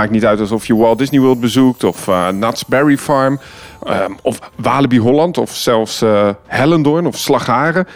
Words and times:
maakt 0.00 0.12
niet 0.12 0.24
uit 0.26 0.40
alsof 0.40 0.66
je 0.66 0.76
Walt 0.76 0.98
Disney 0.98 1.20
World 1.20 1.40
bezoekt 1.40 1.84
of 1.84 2.06
uh, 2.06 2.28
Knott's 2.28 2.64
Berry 2.64 2.96
Farm 2.96 3.40
um, 3.86 4.18
of 4.22 4.38
Walibi 4.56 4.98
Holland 4.98 5.38
of 5.38 5.54
zelfs 5.54 6.02
uh, 6.02 6.28
Hellendoorn 6.46 7.06
of 7.06 7.16
Slagharen. 7.16 7.86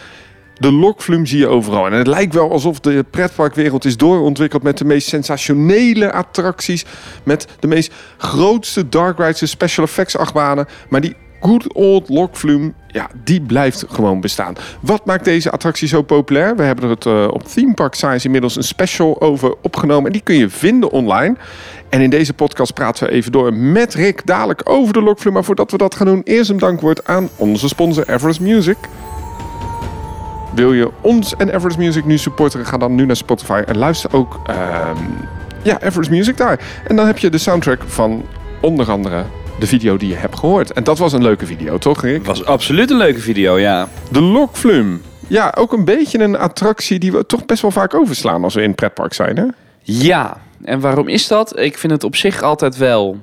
De 0.55 0.73
lokvloem 0.73 1.27
zie 1.27 1.39
je 1.39 1.47
overal. 1.47 1.87
En 1.87 1.93
het 1.93 2.07
lijkt 2.07 2.35
wel 2.35 2.51
alsof 2.51 2.81
de 2.81 3.05
pretparkwereld 3.11 3.85
is 3.85 3.97
doorontwikkeld 3.97 4.63
met 4.63 4.79
de 4.79 4.85
meest 4.85 5.09
sensationele 5.09 6.13
attracties. 6.13 6.85
Met 7.23 7.47
de 7.61 7.67
meest 7.67 7.93
grootste 8.17 8.89
dark 8.89 9.19
rides 9.19 9.41
en 9.41 9.49
special 9.49 9.87
effects 9.87 10.17
achtbanen. 10.17 10.67
Maar 10.89 11.01
die 11.01 11.17
good 11.41 11.73
old 11.73 12.09
lokvloem, 12.09 12.75
ja, 12.95 13.11
die 13.25 13.41
blijft 13.41 13.85
gewoon 13.89 14.21
bestaan. 14.21 14.55
Wat 14.81 15.05
maakt 15.05 15.25
deze 15.25 15.51
attractie 15.51 15.89
zo 15.89 16.03
populair? 16.03 16.57
We 16.57 16.63
hebben 16.63 16.85
er 16.85 16.91
het 16.91 17.05
uh, 17.05 17.27
op 17.31 17.43
Theme 17.43 17.75
Park 17.75 17.95
Science 17.95 18.27
inmiddels 18.27 18.57
een 18.57 18.63
special 18.63 19.21
over 19.21 19.55
opgenomen. 19.63 20.07
En 20.07 20.13
die 20.13 20.21
kun 20.21 20.35
je 20.35 20.49
vinden 20.49 20.91
online. 20.91 21.37
En 21.89 22.01
in 22.01 22.11
deze 22.11 22.33
podcast 22.33 22.75
praten 22.75 23.07
we 23.07 23.13
even 23.13 23.33
door 23.33 23.55
met 23.55 23.95
Rick 23.95 24.27
dadelijk 24.27 24.61
over 24.65 24.93
de 24.93 25.03
lokvloem. 25.03 25.35
Maar 25.35 25.45
voordat 25.45 25.71
we 25.71 25.77
dat 25.77 25.95
gaan 25.95 26.07
doen, 26.07 26.21
eerst 26.25 26.51
een 26.51 26.59
dankwoord 26.59 27.07
aan 27.07 27.29
onze 27.37 27.69
sponsor 27.69 28.09
Everest 28.09 28.41
Music. 28.41 28.77
Wil 30.55 30.73
je 30.73 30.91
ons 31.01 31.37
en 31.37 31.55
Everest 31.55 31.79
Music 31.79 32.05
nu 32.05 32.19
supporteren? 32.19 32.67
Ga 32.67 32.77
dan 32.77 32.95
nu 32.95 33.07
naar 33.07 33.17
Spotify 33.17 33.63
en 33.67 33.79
luister 33.79 34.13
ook 34.13 34.41
uh, 34.51 34.91
ja, 35.63 35.83
Everest 35.83 36.11
Music 36.11 36.37
daar. 36.37 36.61
En 36.87 36.97
dan 36.97 37.07
heb 37.07 37.19
je 37.19 37.31
de 37.31 37.39
soundtrack 37.39 37.83
van 37.87 38.25
onder 38.61 38.91
andere 38.91 39.25
de 39.59 39.67
video 39.67 39.97
die 39.97 40.09
je 40.09 40.15
hebt 40.15 40.39
gehoord. 40.39 40.73
En 40.73 40.85
dat 40.85 40.99
was 40.99 41.13
een 41.13 41.23
leuke 41.23 41.47
video, 41.47 41.79
toch 41.79 42.03
Rick? 42.03 42.17
Het 42.17 42.27
was 42.27 42.45
absoluut 42.45 42.91
een 42.91 42.97
leuke 42.97 43.21
video, 43.21 43.59
ja. 43.59 43.89
De 44.11 44.21
Lokflum. 44.21 45.03
Ja, 45.29 45.55
ook 45.59 45.73
een 45.73 45.85
beetje 45.85 46.19
een 46.19 46.39
attractie 46.39 46.99
die 46.99 47.13
we 47.13 47.27
toch 47.27 47.47
best 47.47 47.63
wel 47.63 47.71
vaak 47.71 47.95
overslaan 47.95 48.45
als 48.45 48.55
we 48.55 48.61
in 48.61 48.67
het 48.67 48.77
pretpark 48.77 49.15
zijn, 49.15 49.37
hè? 49.37 49.45
Ja, 49.83 50.37
en 50.65 50.81
waarom 50.81 51.09
is 51.09 51.29
dat? 51.29 51.59
Ik 51.59 51.79
vind 51.79 51.93
het 51.93 52.05
op 52.05 52.17
zich 52.17 52.43
altijd 52.43 52.77
wel 52.77 53.19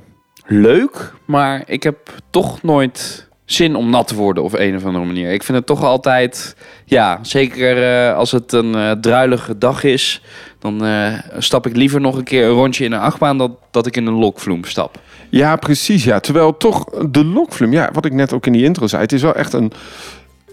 leuk, 0.46 1.14
maar 1.26 1.64
ik 1.66 1.84
heb 1.84 1.98
toch 2.30 2.62
nooit 2.62 3.30
zin 3.46 3.76
om 3.76 3.90
nat 3.90 4.08
te 4.08 4.16
worden 4.16 4.44
op 4.44 4.54
een 4.54 4.76
of 4.76 4.86
andere 4.86 5.06
manier. 5.06 5.32
Ik 5.32 5.44
vind 5.44 5.58
het 5.58 5.68
toch 5.68 5.84
altijd, 5.84 6.56
ja, 6.86 7.20
zeker 7.22 7.78
uh, 8.10 8.16
als 8.18 8.32
het 8.32 8.52
een 8.52 8.74
uh, 8.74 8.92
druilige 8.92 9.58
dag 9.58 9.84
is, 9.84 10.22
dan 10.60 10.86
uh, 10.86 11.14
stap 11.38 11.66
ik 11.66 11.76
liever 11.76 12.02
nog 12.02 12.16
een 12.16 12.24
keer 12.24 12.46
een 12.46 12.54
rondje 12.54 12.86
in 12.86 12.92
een 12.92 13.00
achtbaan 13.00 13.38
dan 13.38 13.58
dat 13.72 13.86
ik 13.86 13.98
in 13.98 14.06
een 14.06 14.14
lokvloem 14.14 14.64
stap. 14.64 15.00
Ja, 15.32 15.56
precies. 15.56 16.04
Ja. 16.04 16.20
Terwijl 16.20 16.58
toch 16.58 16.86
de 17.10 17.26
lokvloem, 17.26 17.74
ja, 17.74 17.90
wat 17.94 18.06
ik 18.06 18.14
net 18.14 18.34
ook 18.34 18.46
in 18.46 18.54
die 18.54 18.64
intro 18.64 18.88
zei, 18.88 19.02
het 19.02 19.12
is 19.12 19.22
wel 19.22 19.36
echt 19.36 19.54
een, 19.54 19.72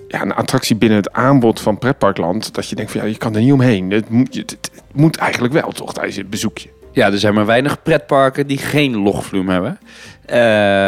ja, 0.08 0.22
een 0.22 0.34
attractie 0.34 0.76
binnen 0.76 0.98
het 0.98 1.12
aanbod 1.12 1.60
van 1.60 1.78
pretparkland. 1.78 2.54
Dat 2.54 2.68
je 2.68 2.74
denkt 2.74 2.90
van 2.90 3.00
ja, 3.00 3.06
je 3.06 3.16
kan 3.16 3.34
er 3.34 3.40
niet 3.40 3.52
omheen. 3.52 3.90
Het 3.90 4.08
moet, 4.08 4.34
het, 4.34 4.50
het 4.50 4.70
moet 4.92 5.16
eigenlijk 5.16 5.54
wel 5.54 5.70
toch 5.72 5.94
tijdens 5.94 6.16
het 6.16 6.30
bezoekje. 6.30 6.68
Ja, 6.92 7.06
er 7.06 7.18
zijn 7.18 7.34
maar 7.34 7.46
weinig 7.46 7.82
pretparken 7.82 8.46
die 8.46 8.58
geen 8.58 8.96
logvloem 8.96 9.48
hebben. 9.48 9.78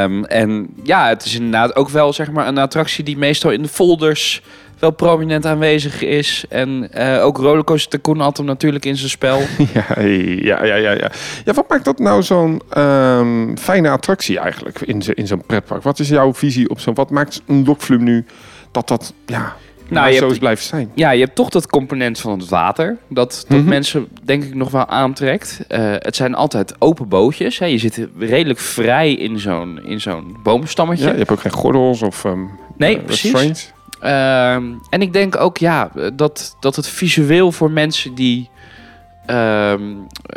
Um, 0.03 0.25
en 0.25 0.69
ja, 0.83 1.09
het 1.09 1.25
is 1.25 1.35
inderdaad 1.35 1.77
ook 1.77 1.89
wel 1.89 2.13
zeg 2.13 2.31
maar, 2.31 2.47
een 2.47 2.59
attractie 2.59 3.05
die 3.05 3.19
meestal 3.19 3.51
in 3.51 3.63
de 3.63 3.69
folders 3.69 4.43
wel 4.81 4.91
prominent 4.91 5.47
aanwezig 5.47 6.03
is. 6.03 6.45
En 6.49 6.91
uh, 6.99 7.25
ook 7.25 7.37
Rollercoaster 7.37 7.91
Tycoon 7.91 8.21
had 8.21 8.37
hem 8.37 8.47
natuurlijk 8.47 8.85
in 8.85 8.97
zijn 8.97 9.11
spel. 9.11 9.39
ja, 9.75 10.01
ja, 10.01 10.65
ja, 10.65 10.75
ja, 10.75 10.91
ja. 10.91 11.11
Ja, 11.45 11.53
wat 11.53 11.69
maakt 11.69 11.85
dat 11.85 11.99
nou 11.99 12.23
zo'n 12.23 12.63
um, 12.79 13.59
fijne 13.59 13.91
attractie 13.91 14.39
eigenlijk 14.39 14.81
in, 14.81 15.03
in 15.15 15.27
zo'n 15.27 15.47
pretpark? 15.47 15.83
Wat 15.83 15.99
is 15.99 16.09
jouw 16.09 16.35
visie 16.35 16.71
op 16.71 16.81
zo'n... 16.81 16.95
Wat 16.95 17.11
maakt 17.11 17.43
een 17.47 17.65
lokvloem 17.65 18.05
nu 18.05 18.25
dat 18.71 18.89
dat... 18.89 19.15
Ja, 19.27 19.57
nou, 19.91 20.13
zo 20.13 20.29
is 20.29 20.39
blijven 20.39 20.65
zijn. 20.65 20.91
Ja, 20.95 21.11
je 21.11 21.25
hebt 21.25 21.35
toch 21.35 21.49
dat 21.49 21.67
component 21.67 22.21
van 22.21 22.39
het 22.39 22.49
water. 22.49 22.97
Dat, 23.09 23.31
dat 23.31 23.49
mm 23.49 23.57
-hmm. 23.59 23.69
mensen 23.69 24.09
denk 24.23 24.45
ik 24.45 24.55
nog 24.55 24.71
wel 24.71 24.87
aantrekt. 24.87 25.61
Uh, 25.69 25.79
het 25.99 26.17
zijn 26.17 26.35
altijd 26.35 26.75
open 26.79 27.09
bootjes. 27.09 27.59
Hè. 27.59 27.67
Je 27.67 27.79
zit 27.79 28.09
redelijk 28.19 28.59
vrij 28.59 29.13
in 29.13 29.39
zo'n, 29.39 29.81
in 29.85 30.01
zo'n 30.01 30.37
boomstammetje. 30.43 31.05
Ja, 31.05 31.11
je 31.11 31.19
hebt 31.19 31.31
ook 31.31 31.41
geen 31.41 31.53
gordels 31.53 32.03
of 32.03 32.25
um, 32.25 32.51
Nee, 32.77 32.97
uh, 32.97 33.05
precies. 33.05 33.73
Uh, 34.03 34.53
en 34.91 35.01
ik 35.01 35.13
denk 35.13 35.37
ook 35.37 35.59
ja, 35.59 35.91
dat, 36.15 36.57
dat 36.61 36.77
het 36.77 36.87
visueel 36.89 37.53
voor 37.53 37.71
mensen 37.71 38.15
die 38.15 38.51
ehm, 39.27 39.83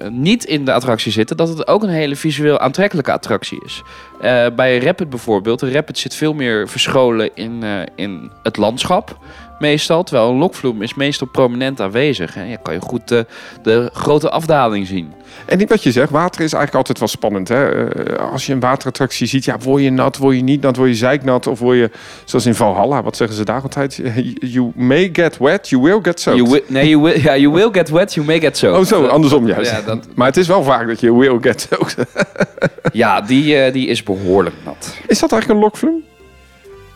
niet 0.10 0.44
in 0.44 0.66
de 0.66 0.74
attractie 0.74 1.12
zitten, 1.12 1.38
dat 1.38 1.50
het 1.50 1.68
ook 1.68 1.84
een 1.84 1.90
hele 1.90 2.16
visueel 2.16 2.60
aantrekkelijke 2.60 3.12
attractie 3.12 3.64
is. 3.66 3.82
Uh, 4.22 4.46
bij 4.56 4.80
Rapid 4.80 5.10
bijvoorbeeld, 5.10 5.60
de 5.60 5.72
Rapid 5.72 5.98
zit 5.98 6.16
veel 6.16 6.34
meer 6.34 6.70
verscholen 6.70 7.36
in, 7.36 7.64
uh, 7.64 7.82
in 7.96 8.32
het 8.44 8.58
landschap 8.58 9.18
meestal. 9.60 10.04
Terwijl 10.04 10.30
een 10.30 10.38
lokvloem 10.38 10.82
is 10.82 10.94
meestal 10.94 11.28
prominent 11.28 11.82
aanwezig. 11.82 12.36
En 12.36 12.48
ja, 12.48 12.58
kan 12.64 12.74
je 12.74 12.82
goed 12.82 13.08
de, 13.08 13.26
de 13.62 13.90
grote 13.94 14.30
afdaling 14.30 14.88
zien. 14.88 15.14
En 15.46 15.58
niet 15.58 15.70
wat 15.70 15.84
je 15.84 15.92
zegt, 15.92 16.10
water 16.10 16.42
is 16.42 16.54
eigenlijk 16.54 16.76
altijd 16.76 17.00
wel 17.00 17.08
spannend. 17.08 17.48
Hè? 17.48 17.94
Uh, 17.96 18.32
als 18.32 18.46
je 18.46 18.54
een 18.54 18.60
waterattractie 18.60 19.28
ziet, 19.28 19.46
ja, 19.46 19.58
word 19.58 19.84
je 19.84 19.92
nat, 19.92 20.18
word 20.18 20.36
je 20.36 20.44
niet 20.44 20.62
nat, 20.62 20.76
word 20.76 20.90
je 20.90 20.96
zeiknat 20.96 21.48
of 21.48 21.60
word 21.60 21.78
je, 21.78 21.92
zoals 22.26 22.46
in 22.46 22.56
Valhalla, 22.56 23.04
wat 23.04 23.18
zeggen 23.18 23.38
ze 23.38 23.44
daar 23.44 23.62
altijd? 23.62 24.02
You 24.40 24.72
may 24.76 25.10
get 25.14 25.38
wet, 25.38 25.70
you 25.70 25.82
will 25.82 26.00
get 26.02 26.20
soaked. 26.20 26.40
You 26.40 26.52
will, 26.52 26.64
nee, 26.68 26.90
you 26.90 27.02
will, 27.04 27.22
ja, 27.22 27.38
you 27.38 27.54
will 27.54 27.70
get 27.72 27.90
wet, 27.90 28.14
you 28.14 28.26
may 28.26 28.40
get 28.40 28.58
soaked. 28.58 28.80
Oh 28.80 28.86
zo, 28.86 29.06
andersom 29.06 29.48
juist. 29.48 29.72
Ja, 29.72 29.82
dat... 29.82 30.08
Maar 30.16 30.28
het 30.28 30.38
is 30.38 30.48
wel 30.48 30.64
vaak 30.64 30.88
dat 30.88 31.00
je 31.00 31.16
will 31.16 31.38
get 31.42 31.68
soaked. 31.70 31.96
ja, 32.94 33.22
die, 33.22 33.66
uh, 33.66 33.74
die 33.74 33.88
is 33.88 34.04
behoorlijk 34.04 34.56
nat. 34.66 34.96
Is 35.08 35.20
dat 35.20 35.32
eigenlijk 35.32 35.62
een 35.62 35.66
lokvloem? 35.66 36.04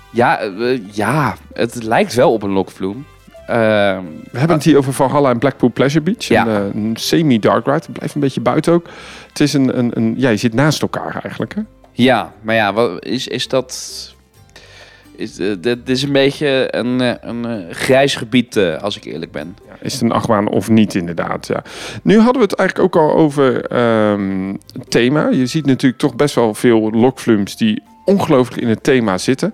Ja, 0.09 0.45
uh, 0.45 0.79
ja, 0.91 1.35
het 1.53 1.84
lijkt 1.84 2.13
wel 2.13 2.34
op 2.34 2.44
een 2.44 2.51
lokvloem. 2.51 3.06
Uh, 3.41 3.56
we 4.31 4.38
hebben 4.40 4.56
het 4.56 4.66
hier 4.66 4.78
over 4.78 4.94
Valhalla 4.94 5.29
en 5.29 5.40
Blackpool 5.40 5.72
Pleasure 5.72 6.03
Beach. 6.03 6.23
Ja. 6.23 6.47
Een, 6.47 6.72
een 6.75 6.95
semi-dark 6.95 7.66
ride. 7.66 7.78
Het 7.78 7.94
blijft 7.94 8.16
een 8.16 8.22
beetje 8.22 8.41
buiten 8.41 8.73
ook. 8.73 8.88
Het 9.28 9.40
is 9.40 9.53
een, 9.53 9.78
een, 9.78 9.91
een 9.94 10.13
ja, 10.18 10.29
je 10.29 10.38
zit 10.38 10.53
naast 10.53 10.81
elkaar 10.81 11.19
eigenlijk. 11.22 11.56
Hè? 11.56 11.62
Ja, 11.91 12.34
maar 12.41 12.56
ja, 12.56 12.73
wat, 12.73 13.06
is, 13.06 13.28
is 13.28 13.47
dat... 13.47 14.16
Is, 15.16 15.40
uh, 15.40 15.56
dit 15.59 15.90
is 15.90 16.03
een 16.03 16.12
beetje 16.12 16.68
een, 16.72 17.18
een 17.29 17.74
grijs 17.74 18.16
gebied, 18.16 18.57
als 18.57 18.97
ik 18.97 19.03
eerlijk 19.06 19.31
ben. 19.31 19.57
Is 19.81 19.94
het 19.94 20.01
een 20.01 20.12
achtbaan 20.12 20.50
of 20.50 20.69
niet, 20.69 20.95
inderdaad. 20.95 21.47
Ja. 21.47 21.63
Nu 22.03 22.16
hadden 22.16 22.35
we 22.35 22.47
het 22.47 22.56
eigenlijk 22.56 22.95
ook 22.95 23.03
al 23.03 23.16
over 23.16 23.78
um, 24.12 24.57
het 24.74 24.91
thema. 24.91 25.29
Je 25.29 25.45
ziet 25.45 25.66
natuurlijk 25.66 26.01
toch 26.01 26.16
best 26.16 26.35
wel 26.35 26.53
veel 26.53 26.91
lokvlums 26.91 27.57
die 27.57 27.84
ongelooflijk 28.07 28.62
in 28.62 28.68
het 28.68 28.84
thema 28.84 29.18
zitten. 29.18 29.53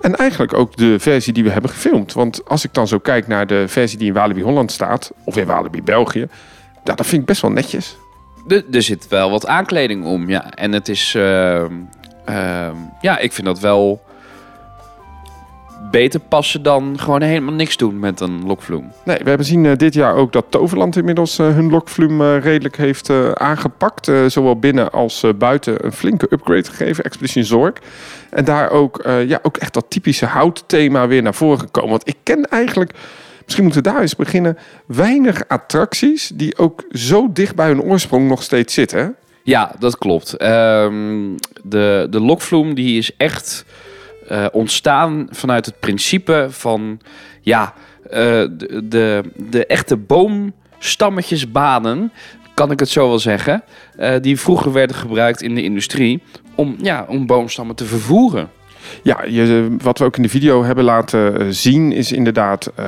En 0.00 0.16
eigenlijk 0.16 0.54
ook 0.54 0.76
de 0.76 0.98
versie 0.98 1.32
die 1.32 1.44
we 1.44 1.50
hebben 1.50 1.70
gefilmd. 1.70 2.12
Want 2.12 2.48
als 2.48 2.64
ik 2.64 2.74
dan 2.74 2.88
zo 2.88 2.98
kijk 2.98 3.26
naar 3.26 3.46
de 3.46 3.68
versie 3.68 3.98
die 3.98 4.08
in 4.08 4.14
Walibi 4.14 4.42
Holland 4.42 4.72
staat, 4.72 5.12
of 5.24 5.36
in 5.36 5.46
Walibi 5.46 5.82
België, 5.82 6.28
ja, 6.84 6.94
dat 6.94 7.06
vind 7.06 7.20
ik 7.20 7.26
best 7.26 7.42
wel 7.42 7.50
netjes. 7.50 7.96
De, 8.46 8.64
er 8.70 8.82
zit 8.82 9.08
wel 9.08 9.30
wat 9.30 9.46
aankleding 9.46 10.04
om, 10.04 10.28
ja. 10.28 10.54
En 10.54 10.72
het 10.72 10.88
is, 10.88 11.14
uh, 11.16 11.64
uh, 12.28 12.70
ja, 13.00 13.18
ik 13.18 13.32
vind 13.32 13.46
dat 13.46 13.60
wel 13.60 14.02
beter 15.94 16.20
passen 16.20 16.62
dan 16.62 16.98
gewoon 16.98 17.22
helemaal 17.22 17.54
niks 17.54 17.76
doen 17.76 17.98
met 17.98 18.20
een 18.20 18.46
lokvloem. 18.46 18.92
Nee, 19.04 19.18
we 19.22 19.28
hebben 19.28 19.46
zien 19.46 19.64
uh, 19.64 19.72
dit 19.76 19.94
jaar 19.94 20.14
ook 20.14 20.32
dat 20.32 20.44
Toverland 20.48 20.96
inmiddels 20.96 21.38
uh, 21.38 21.46
hun 21.46 21.70
lokvloem 21.70 22.20
uh, 22.20 22.38
redelijk 22.40 22.76
heeft 22.76 23.10
aangepakt. 23.34 24.10
zowel 24.26 24.58
binnen 24.58 24.92
als 24.92 25.24
buiten 25.38 25.84
een 25.84 25.92
flinke 25.92 26.26
upgrade 26.30 26.64
gegeven, 26.64 27.04
Expedition 27.04 27.44
Zorg. 27.44 27.72
En 28.30 28.44
daar 28.44 28.70
ook, 28.70 29.04
ja, 29.26 29.38
ook 29.42 29.56
echt 29.56 29.74
dat 29.74 29.84
typische 29.88 30.26
houtthema 30.26 31.06
weer 31.08 31.22
naar 31.22 31.34
voren 31.34 31.58
gekomen. 31.58 31.90
Want 31.90 32.08
ik 32.08 32.16
ken 32.22 32.44
eigenlijk, 32.44 32.92
misschien 33.44 33.64
moeten 33.64 33.82
we 33.82 33.88
daar 33.88 34.00
eens 34.00 34.16
beginnen, 34.16 34.58
weinig 34.86 35.48
attracties 35.48 36.30
die 36.34 36.58
ook 36.58 36.84
zo 36.90 37.32
dicht 37.32 37.54
bij 37.54 37.66
hun 37.66 37.82
oorsprong 37.82 38.28
nog 38.28 38.42
steeds 38.42 38.74
zitten. 38.74 39.16
Ja, 39.42 39.74
dat 39.78 39.98
klopt. 39.98 40.42
Um, 40.42 41.34
de, 41.62 42.06
de 42.10 42.20
lokvloem 42.20 42.74
die 42.74 42.98
is 42.98 43.16
echt... 43.16 43.64
Uh, 44.30 44.46
ontstaan 44.52 45.28
vanuit 45.30 45.66
het 45.66 45.80
principe 45.80 46.46
van 46.50 47.00
ja, 47.40 47.74
uh, 48.06 48.10
de, 48.82 49.22
de, 49.50 49.66
echte 49.66 49.96
boomstammetjesbanen, 49.96 52.12
kan 52.54 52.70
ik 52.70 52.80
het 52.80 52.88
zo 52.88 53.08
wel 53.08 53.18
zeggen, 53.18 53.62
uh, 53.98 54.14
die 54.20 54.40
vroeger 54.40 54.72
werden 54.72 54.96
gebruikt 54.96 55.42
in 55.42 55.54
de 55.54 55.62
industrie 55.62 56.22
om, 56.54 56.76
ja, 56.82 57.04
om 57.08 57.26
boomstammen 57.26 57.76
te 57.76 57.84
vervoeren. 57.84 58.50
Ja, 59.02 59.24
je, 59.24 59.76
wat 59.82 59.98
we 59.98 60.04
ook 60.04 60.16
in 60.16 60.22
de 60.22 60.28
video 60.28 60.64
hebben 60.64 60.84
laten 60.84 61.54
zien 61.54 61.92
is 61.92 62.12
inderdaad 62.12 62.72
uh, 62.78 62.86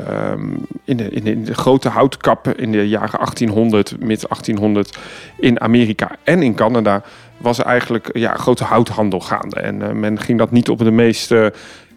in, 0.85 0.97
de, 0.97 1.11
in, 1.11 1.25
de, 1.25 1.31
in, 1.31 1.45
de, 1.45 1.55
grote 1.55 1.89
houtkappen 1.89 2.59
in 2.59 2.73
de 2.73 2.89
jaren 2.89 3.19
1800, 3.19 3.91
mid 3.91 4.29
1800 4.29 4.99
in 5.39 5.61
Amerika 5.61 6.17
en 6.23 6.43
in 6.43 6.55
Canada 6.55 7.03
was 7.39 7.63
eigenlijk 7.63 8.11
ja, 8.13 8.35
grote 8.35 8.65
houthandel 8.65 9.21
gaande. 9.21 9.61
En 9.61 9.81
uh, 9.81 9.91
men 9.91 10.21
ging 10.21 10.39
dat 10.39 10.51
niet 10.51 10.69
op 10.69 10.79
de 10.79 10.91
meest 10.91 11.31
uh, 11.31 11.47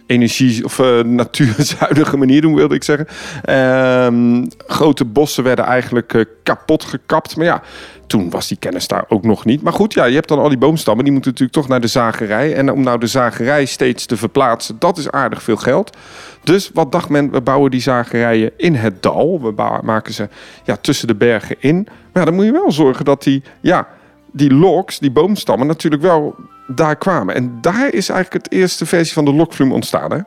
energie- 0.06 0.64
of 0.64 0.80
uh, 0.80 1.04
natuurzuinige 1.04 2.18
manier 2.18 2.42
doen, 2.42 2.56
wilde 2.56 2.76
ik 2.76 2.84
zeggen. 2.84 3.08
Ehm, 3.44 4.46
grote 4.68 5.06
bossen 5.06 5.44
werden 5.44 5.66
eigenlijk 5.66 6.26
kapot 6.44 6.84
gekapt. 6.84 7.36
Maar 7.36 7.46
ja, 7.46 7.62
toen 8.08 8.30
was 8.30 8.48
die 8.48 8.58
kennis 8.58 8.88
daar 8.88 9.06
ook 9.08 9.24
nog 9.24 9.46
niet. 9.46 9.62
Maar 9.62 9.74
goed, 9.74 9.94
ja, 9.94 10.06
je 10.06 10.16
hebt 10.16 10.28
dan 10.28 10.40
al 10.40 10.50
die 10.50 10.58
boomstammen. 10.58 11.04
Die 11.04 11.14
moeten 11.14 11.32
natuurlijk 11.32 11.60
toch 11.60 11.68
naar 11.68 11.82
de 11.82 11.88
zagerij. 11.88 12.56
En 12.56 12.72
om 12.72 12.84
nou 12.84 13.00
de 13.00 13.08
zagerij 13.08 13.66
steeds 13.66 14.06
te 14.06 14.18
verplaatsen, 14.18 14.76
dat 14.80 14.98
is 14.98 15.12
aardig 15.12 15.44
veel 15.44 15.58
geld. 15.58 15.98
Dus 16.44 16.72
wat 16.74 16.92
dacht 16.92 17.10
men? 17.10 17.32
We 17.32 17.42
bouwen 17.42 17.72
die 17.72 17.82
zagerijen 17.82 18.52
in 18.58 18.76
het 18.76 19.04
dal. 19.04 19.42
We 19.42 19.80
maken 19.84 20.14
ze 20.14 20.30
ja, 20.64 20.76
tussen 20.76 21.08
de 21.08 21.16
bergen 21.16 21.56
in. 21.60 21.88
Maar 22.14 22.26
dan 22.26 22.34
moet 22.34 22.46
je 22.46 22.52
wel 22.52 22.72
zorgen 22.72 23.06
dat 23.06 23.24
die... 23.24 23.44
Ja, 23.62 23.88
die 24.32 24.54
loks, 24.54 25.00
die 25.00 25.12
boomstammen, 25.12 25.68
natuurlijk 25.68 26.02
wel 26.02 26.36
daar 26.68 26.96
kwamen. 26.96 27.36
En 27.36 27.58
daar 27.62 27.94
is 27.94 28.10
eigenlijk 28.10 28.46
het 28.46 28.54
eerste 28.54 28.86
versie 28.86 29.14
van 29.14 29.26
de 29.26 29.34
lokflume 29.34 29.74
ontstaan, 29.74 30.12
hè? 30.12 30.20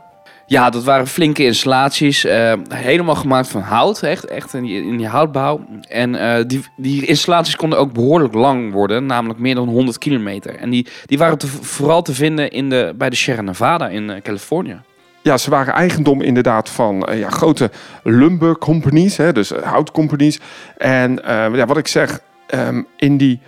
Ja, 0.46 0.70
dat 0.70 0.84
waren 0.84 1.06
flinke 1.06 1.44
installaties. 1.44 2.24
eh, 2.24 2.52
helemaal 2.68 3.14
gemaakt 3.14 3.48
van 3.48 3.60
hout. 3.60 4.02
Echt, 4.02 4.24
echt 4.24 4.54
in, 4.54 4.62
die, 4.62 4.82
in 4.82 4.96
die 4.96 5.06
houtbouw. 5.06 5.60
En 5.88 6.14
eh, 6.14 6.44
die, 6.46 6.64
die 6.76 7.06
installaties 7.06 7.56
konden 7.56 7.78
ook 7.78 7.92
behoorlijk 7.92 8.34
lang 8.34 8.72
worden. 8.72 9.06
Namelijk 9.06 9.38
meer 9.40 9.54
dan 9.54 9.68
100 9.68 9.98
kilometer. 9.98 10.54
En 10.56 10.70
die, 10.70 10.86
die 11.06 11.18
waren 11.18 11.38
te- 11.38 11.46
vooral 11.46 12.02
te 12.02 12.14
vinden 12.14 12.50
in 12.50 12.68
de, 12.70 12.94
bij 12.96 13.10
de 13.10 13.16
Sierra 13.16 13.42
Nevada 13.42 13.88
in 13.88 14.10
eh, 14.10 14.20
Californië. 14.22 14.80
Ja, 15.22 15.38
ze 15.38 15.50
waren 15.50 15.74
eigendom 15.74 16.20
inderdaad 16.22 16.68
van 16.70 17.08
ja, 17.14 17.30
grote 17.30 17.70
lumber 18.02 18.58
companies, 18.58 19.16
hè, 19.16 19.32
dus 19.32 19.50
houtcompanies. 19.50 20.40
En 20.76 21.20
ja, 21.52 21.66
wat 21.66 21.76
ik 21.76 21.88
zeg, 21.88 22.20
ehm, 22.46 22.82
in 22.96 23.16
die 23.16 23.40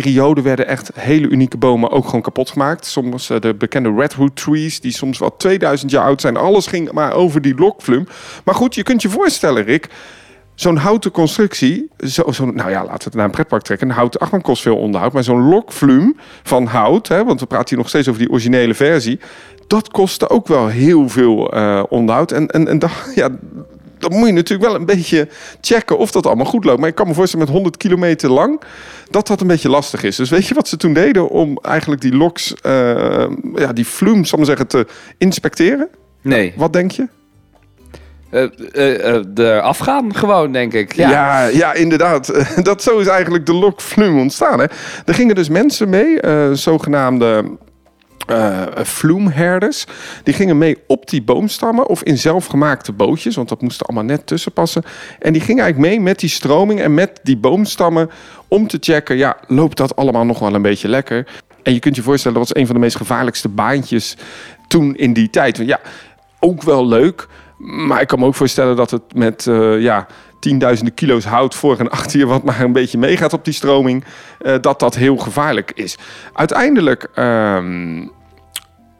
periode 0.00 0.42
werden 0.42 0.66
echt 0.66 0.90
hele 0.94 1.28
unieke 1.28 1.56
bomen 1.56 1.90
ook 1.90 2.04
gewoon 2.04 2.22
kapot 2.22 2.50
gemaakt. 2.50 2.86
Soms 2.86 3.30
eh, 3.30 3.40
de 3.40 3.54
bekende 3.54 3.94
redwood 3.96 4.36
trees, 4.36 4.80
die 4.80 4.92
soms 4.92 5.18
wel 5.18 5.36
2000 5.36 5.90
jaar 5.90 6.04
oud 6.04 6.20
zijn. 6.20 6.36
Alles 6.36 6.66
ging 6.66 6.92
maar 6.92 7.12
over 7.12 7.40
die 7.40 7.54
lokflum. 7.54 8.06
Maar 8.44 8.54
goed, 8.54 8.74
je 8.74 8.82
kunt 8.82 9.02
je 9.02 9.08
voorstellen, 9.08 9.64
Rick, 9.64 9.88
zo'n 10.54 10.76
houten 10.76 11.10
constructie, 11.10 11.90
zo, 11.98 12.32
zo, 12.32 12.44
nou 12.44 12.70
ja, 12.70 12.80
laten 12.84 12.98
we 12.98 13.04
het 13.04 13.14
naar 13.14 13.24
een 13.24 13.30
pretpark 13.30 13.62
trekken. 13.62 13.88
Een 13.88 13.94
houten 13.94 14.20
achtbaan 14.20 14.40
kost 14.40 14.62
veel 14.62 14.76
onderhoud, 14.76 15.12
maar 15.12 15.24
zo'n 15.24 15.48
lokflume 15.48 16.14
van 16.42 16.66
hout, 16.66 17.08
hè, 17.08 17.24
want 17.24 17.40
we 17.40 17.46
praten 17.46 17.68
hier 17.68 17.78
nog 17.78 17.88
steeds 17.88 18.08
over 18.08 18.20
die 18.20 18.30
originele 18.30 18.74
versie, 18.74 19.20
dat 19.66 19.88
kostte 19.88 20.28
ook 20.28 20.46
wel 20.46 20.66
heel 20.66 21.08
veel 21.08 21.52
eh, 21.52 21.82
onderhoud. 21.88 22.32
En, 22.32 22.48
en, 22.48 22.68
en 22.68 22.78
da- 22.78 22.90
ja, 23.14 23.28
dan 24.08 24.18
moet 24.18 24.28
je 24.28 24.34
natuurlijk 24.34 24.70
wel 24.70 24.80
een 24.80 24.86
beetje 24.86 25.28
checken 25.60 25.98
of 25.98 26.10
dat 26.10 26.26
allemaal 26.26 26.46
goed 26.46 26.64
loopt. 26.64 26.80
Maar 26.80 26.88
ik 26.88 26.94
kan 26.94 27.06
me 27.06 27.14
voorstellen 27.14 27.44
met 27.44 27.54
100 27.54 27.76
kilometer 27.76 28.30
lang 28.30 28.60
dat 29.10 29.26
dat 29.26 29.40
een 29.40 29.46
beetje 29.46 29.68
lastig 29.68 30.02
is. 30.02 30.16
Dus 30.16 30.30
weet 30.30 30.46
je 30.46 30.54
wat 30.54 30.68
ze 30.68 30.76
toen 30.76 30.92
deden 30.92 31.28
om 31.28 31.58
eigenlijk 31.62 32.00
die 32.00 32.16
loks, 32.16 32.54
eh, 32.54 33.26
ja, 33.54 33.72
die 33.72 33.84
flume, 33.84 34.26
zal 34.26 34.38
ik 34.38 34.46
maar 34.46 34.56
zeggen, 34.56 34.66
te 34.66 34.86
inspecteren? 35.18 35.88
Nee. 36.22 36.52
Wat 36.56 36.72
denk 36.72 36.90
je? 36.90 37.08
Eh, 38.34 38.42
eh, 38.72 39.14
eh, 39.14 39.24
de 39.28 39.60
afgaan 39.60 40.14
gewoon, 40.14 40.52
denk 40.52 40.72
ik. 40.72 40.92
Ja, 40.92 41.10
Ja. 41.10 41.46
ja, 41.46 41.72
inderdaad. 41.74 42.32
Dat 42.62 42.82
zo 42.82 42.98
is 42.98 43.06
eigenlijk 43.06 43.46
de 43.46 43.54
lokflume 43.54 44.20
ontstaan. 44.20 44.58
Hè. 44.58 44.64
Er 45.04 45.14
gingen 45.14 45.34
dus 45.34 45.48
mensen 45.48 45.88
mee, 45.88 46.18
zogenaamde 46.52 47.44
eh 48.26 48.62
flumeherders. 48.84 49.84
Die 50.22 50.34
gingen 50.34 50.58
mee 50.58 50.78
op 50.86 51.08
die 51.08 51.22
boomstammen 51.22 51.86
of 51.86 52.02
in 52.02 52.18
zelfgemaakte 52.18 52.92
bootjes, 52.92 53.36
want 53.36 53.48
dat 53.48 53.60
moest 53.60 53.80
er 53.80 53.86
allemaal 53.86 54.04
net 54.04 54.26
tussen 54.26 54.52
passen. 54.52 54.82
En 55.18 55.32
die 55.32 55.42
gingen 55.42 55.62
eigenlijk 55.62 55.92
mee 55.92 56.00
met 56.00 56.18
die 56.18 56.28
stroming 56.28 56.80
en 56.80 56.94
met 56.94 57.20
die 57.22 57.36
boomstammen 57.36 58.10
om 58.48 58.66
te 58.66 58.78
checken, 58.80 59.16
ja, 59.16 59.36
loopt 59.46 59.76
dat 59.76 59.96
allemaal 59.96 60.24
nog 60.24 60.38
wel 60.38 60.54
een 60.54 60.62
beetje 60.62 60.88
lekker? 60.88 61.26
En 61.62 61.72
je 61.72 61.78
kunt 61.78 61.96
je 61.96 62.02
voorstellen, 62.02 62.38
dat 62.38 62.48
was 62.48 62.60
een 62.60 62.66
van 62.66 62.74
de 62.74 62.80
meest 62.80 62.96
gevaarlijkste 62.96 63.48
baantjes 63.48 64.16
toen 64.68 64.94
in 64.96 65.12
die 65.12 65.30
tijd. 65.30 65.56
Ja, 65.56 65.80
ook 66.40 66.62
wel 66.62 66.86
leuk, 66.86 67.28
maar 67.58 68.00
ik 68.00 68.06
kan 68.06 68.18
me 68.18 68.26
ook 68.26 68.34
voorstellen 68.34 68.76
dat 68.76 68.90
het 68.90 69.14
met 69.14 69.46
eh, 69.46 69.80
ja, 69.80 70.06
tienduizenden 70.44 70.94
kilo's 70.94 71.24
hout 71.24 71.54
voor 71.54 71.78
en 71.78 71.90
achter 71.90 72.18
je, 72.18 72.26
wat 72.26 72.42
maar 72.42 72.60
een 72.60 72.72
beetje 72.72 72.98
meegaat 72.98 73.32
op 73.32 73.44
die 73.44 73.54
stroming, 73.54 74.04
eh, 74.40 74.54
dat 74.60 74.80
dat 74.80 74.94
heel 74.94 75.16
gevaarlijk 75.16 75.72
is. 75.74 75.96
Uiteindelijk 76.32 77.08
ehm, 77.14 78.06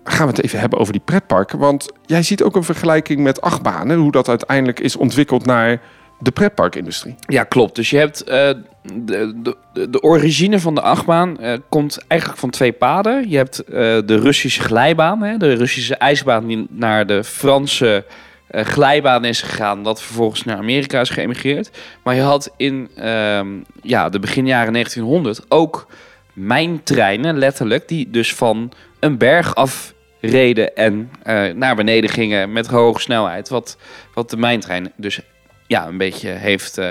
gaan 0.05 0.26
we 0.26 0.32
het 0.32 0.43
even 0.43 0.61
hebben 0.61 0.79
over 0.79 0.93
die 0.93 1.02
pretparken. 1.05 1.58
Want 1.58 1.93
jij 2.06 2.23
ziet 2.23 2.43
ook 2.43 2.56
een 2.56 2.64
vergelijking 2.64 3.20
met 3.20 3.41
achtbanen, 3.41 3.99
hoe 3.99 4.12
dat 4.12 4.29
uiteindelijk 4.29 4.81
is 4.81 4.96
ontwikkeld 4.96 5.46
naar 5.46 5.81
de 6.19 6.31
pretparkindustrie. 6.31 7.14
Ja, 7.26 7.44
klopt. 7.44 7.75
Dus 7.75 7.90
je 7.90 7.97
hebt 7.97 8.23
eh, 8.23 8.50
de, 8.82 9.55
de, 9.73 9.90
de 9.90 10.02
origine 10.02 10.61
van 10.61 10.75
de 10.75 10.81
achtbaan 10.81 11.38
eh, 11.38 11.58
komt 11.69 12.05
eigenlijk 12.06 12.40
van 12.40 12.50
twee 12.50 12.73
paden. 12.73 13.29
Je 13.29 13.37
hebt 13.37 13.62
de 14.06 14.19
Russische 14.19 14.62
glijbaan, 14.62 15.23
hè, 15.23 15.37
de 15.37 15.55
Russische 15.55 15.97
ijsbaan 15.97 16.47
die 16.47 16.67
naar 16.70 17.06
de 17.06 17.25
Franse 17.25 18.05
glijbaan 18.50 19.25
is 19.25 19.43
gegaan, 19.43 19.82
dat 19.82 20.02
vervolgens 20.02 20.44
naar 20.44 20.56
Amerika 20.56 21.00
is 21.00 21.11
geëmigreerd. 21.11 21.70
Maar 22.02 22.14
je 22.14 22.20
had 22.20 22.52
in 22.56 22.91
ehm, 22.96 23.49
ja, 23.82 24.08
de 24.08 24.19
begin 24.19 24.46
jaren 24.46 24.73
1900 24.73 25.41
ook 25.49 25.87
mijntreinen, 26.32 27.38
letterlijk, 27.38 27.88
die 27.88 28.11
dus 28.11 28.35
van 28.35 28.73
een 29.00 29.19
berg 29.19 29.55
af 29.55 29.93
reden 30.20 30.76
en 30.76 31.11
eh, 31.23 31.43
naar 31.55 31.76
beneden 31.76 32.11
gingen 32.11 32.52
met 32.52 32.67
hoge 32.67 33.00
snelheid. 33.00 33.49
Wat, 33.49 33.76
wat 34.14 34.31
de 34.31 34.37
mijntrein 34.37 34.93
dus 34.97 35.20
ja, 35.67 35.87
een 35.87 35.99
beetje 35.99 36.29
heeft. 36.29 36.79
eh, 36.79 36.88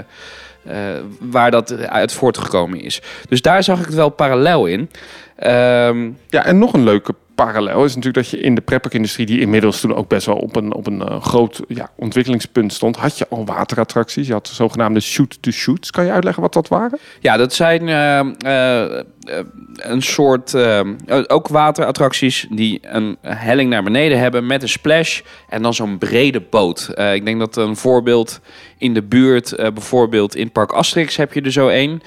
eh, 0.63 1.03
waar 1.19 1.51
dat 1.51 1.87
uit 1.87 2.13
voortgekomen 2.13 2.81
is. 2.81 3.01
Dus 3.29 3.41
daar 3.41 3.63
zag 3.63 3.79
ik 3.79 3.85
het 3.85 3.93
wel 3.95 4.09
parallel 4.09 4.65
in. 4.65 4.89
Ehm, 5.35 6.11
Ja, 6.29 6.45
en 6.45 6.57
nog 6.57 6.73
een 6.73 6.83
leuke 6.83 7.15
parallel 7.35 7.83
is 7.83 7.95
natuurlijk 7.95 8.25
dat 8.25 8.39
je 8.39 8.45
in 8.45 8.55
de 8.55 8.61
pretparkindustrie, 8.61 9.25
die 9.25 9.39
inmiddels 9.39 9.79
toen 9.79 9.95
ook 9.95 10.07
best 10.07 10.25
wel 10.25 10.35
op 10.35 10.55
een, 10.55 10.73
op 10.73 10.87
een 10.87 11.01
eh, 11.01 11.21
groot 11.21 11.61
ja, 11.67 11.89
ontwikkelingspunt 11.95 12.73
stond, 12.73 12.95
had 12.95 13.17
je 13.17 13.27
al 13.29 13.45
waterattracties. 13.45 14.27
Je 14.27 14.33
had 14.33 14.47
de 14.47 14.53
zogenaamde 14.53 14.99
shoot-to-shoots. 14.99 15.91
Kan 15.91 16.05
je 16.05 16.11
uitleggen 16.11 16.41
wat 16.41 16.53
dat 16.53 16.67
waren? 16.67 16.99
ja, 17.19 17.37
dat 17.37 17.53
zijn 17.53 17.89
eh, 17.89 18.19
eh, 18.89 19.05
een 19.75 20.01
soort. 20.01 20.55
ook 21.27 21.47
waterattracties 21.47 22.47
die 22.49 22.79
een 22.81 23.17
helling 23.21 23.69
naar 23.69 23.83
beneden 23.83 24.19
hebben 24.19 24.45
met 24.45 24.61
een 24.61 24.69
splash 24.69 25.21
en 25.49 25.61
dan 25.61 25.73
zo'n 25.73 25.97
brede 25.97 26.41
boot. 26.41 26.89
Ik 27.13 27.25
denk 27.25 27.39
dat 27.39 27.55
een 27.55 27.75
voorbeeld 27.75 28.39
in 28.77 28.93
de 28.93 29.03
buurt, 29.03 29.55
bijvoorbeeld 29.55 30.35
in 30.35 30.51
Park 30.51 30.71
Asterix, 30.71 31.15
heb 31.15 31.33
je 31.33 31.41
er 31.41 31.51
zo 31.51 31.67
één. 31.67 32.01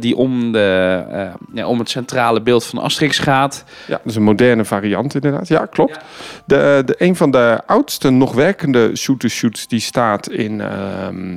die 0.00 0.16
om, 0.16 0.52
de, 0.52 1.32
ja, 1.54 1.66
om 1.66 1.78
het 1.78 1.90
centrale 1.90 2.42
beeld 2.42 2.64
van 2.64 2.78
Asterix 2.78 3.18
gaat. 3.18 3.64
Ja, 3.86 3.96
dat 3.96 4.06
is 4.06 4.16
een 4.16 4.22
moderne 4.22 4.63
variant 4.66 5.14
inderdaad. 5.14 5.48
Ja, 5.48 5.66
klopt. 5.66 5.98
De, 6.46 6.82
de, 6.86 6.94
een 6.98 7.16
van 7.16 7.30
de 7.30 7.60
oudste 7.66 8.10
nog 8.10 8.32
werkende 8.32 8.96
shoot-to-shoots 8.96 9.68
die 9.68 9.80
staat 9.80 10.30
in, 10.30 10.60
ehm, 10.60 11.36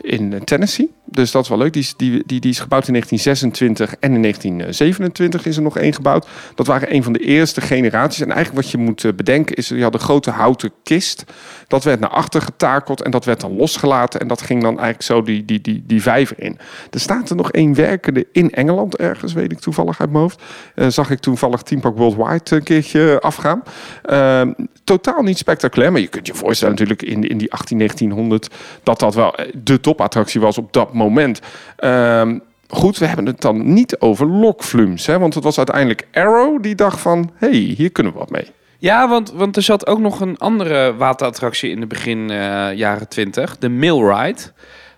in 0.00 0.44
Tennessee. 0.44 0.92
Dus 1.04 1.30
dat 1.30 1.42
is 1.42 1.48
wel 1.48 1.58
leuk. 1.58 1.72
Die 1.72 1.86
die, 1.96 2.22
die, 2.26 2.50
is 2.50 2.58
gebouwd 2.58 2.86
in 2.86 2.92
1926 2.92 3.94
en 4.00 4.14
in 4.14 4.22
1927 4.22 5.46
is 5.46 5.56
er 5.56 5.62
nog 5.62 5.78
één 5.78 5.92
gebouwd. 5.92 6.28
Dat 6.54 6.66
waren 6.66 6.94
een 6.94 7.02
van 7.02 7.12
de 7.12 7.18
eerste 7.18 7.60
generaties. 7.60 8.20
En 8.20 8.30
eigenlijk 8.30 8.62
wat 8.62 8.70
je 8.70 8.78
moet 8.78 9.04
eh, 9.04 9.12
bedenken 9.12 9.56
is, 9.56 9.68
je 9.68 9.82
had 9.82 9.94
een 9.94 10.00
grote 10.00 10.30
houten 10.30 10.72
kist. 10.82 11.24
Dat 11.68 11.84
werd 11.84 12.00
naar 12.00 12.10
achter 12.10 12.42
getakeld 12.42 13.02
en 13.02 13.10
dat 13.10 13.24
werd 13.24 13.40
dan 13.40 13.56
losgelaten. 13.56 14.20
En 14.20 14.28
dat 14.28 14.42
ging 14.42 14.62
dan 14.62 14.72
eigenlijk 14.72 15.02
zo 15.02 15.22
die, 15.22 15.44
die, 15.44 15.60
die, 15.60 15.82
die 15.86 16.02
vijver 16.02 16.42
in. 16.42 16.58
Er 16.90 17.00
staat 17.00 17.30
er 17.30 17.36
nog 17.36 17.50
één 17.50 17.74
werkende 17.74 18.26
in 18.32 18.50
Engeland 18.50 18.96
ergens, 18.96 19.32
weet 19.32 19.52
ik 19.52 19.58
toevallig 19.58 20.00
uit 20.00 20.10
mijn 20.10 20.22
hoofd. 20.22 20.42
Eh, 20.74 20.86
zag 20.88 21.10
ik 21.10 21.18
toevallig 21.18 21.62
Team 21.62 21.80
Park 21.80 21.96
Worldwide 21.96 22.56
een 22.56 22.62
keertje 22.62 23.20
afgaan. 23.20 23.62
Ehm, 24.02 24.52
totaal 24.84 25.22
niet 25.22 25.38
spectaculair, 25.38 25.92
maar 25.92 26.00
je 26.00 26.06
kunt 26.06 26.26
je 26.26 26.34
voorstellen 26.34 26.74
natuurlijk 26.74 27.02
in, 27.02 27.28
in 27.28 27.38
die 27.38 27.52
18, 27.52 27.78
1900 27.78 28.48
dat 28.82 28.98
dat 28.98 29.14
wel 29.14 29.34
eh, 29.34 29.52
de 29.54 29.80
topattractie 29.80 30.40
was 30.40 30.58
op 30.58 30.72
dat 30.72 30.92
moment. 30.92 31.40
Ehm, 31.76 32.38
goed, 32.68 32.98
we 32.98 33.06
hebben 33.06 33.26
het 33.26 33.40
dan 33.40 33.72
niet 33.72 33.98
over 33.98 34.26
lokflumes, 34.26 35.06
hè, 35.06 35.18
want 35.18 35.34
het 35.34 35.44
was 35.44 35.56
uiteindelijk 35.56 36.08
Arrow 36.12 36.62
die 36.62 36.74
dacht 36.74 37.00
van, 37.00 37.30
hey, 37.34 37.52
hier 37.52 37.90
kunnen 37.90 38.12
we 38.12 38.18
wat 38.18 38.30
mee. 38.30 38.46
Ja, 38.78 39.08
want, 39.08 39.32
want 39.32 39.56
er 39.56 39.62
zat 39.62 39.86
ook 39.86 39.98
nog 39.98 40.20
een 40.20 40.38
andere 40.38 40.94
waterattractie 40.96 41.70
in 41.70 41.80
de 41.80 41.86
begin 41.86 42.30
eh, 42.30 42.72
jaren 42.72 43.08
20, 43.08 43.58
de 43.58 43.68
Millride. 43.68 44.40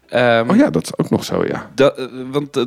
Ehm, 0.09 0.51
Oh 0.51 0.57
ja, 0.57 0.71
dat 0.71 0.83
is 0.83 0.99
ook 0.99 1.11
nog 1.11 1.25
zo, 1.25 1.45
ja. 1.45 1.71
dat, 1.75 1.99
eh, 1.99 2.07
want 2.31 2.57
eh, 2.57 2.65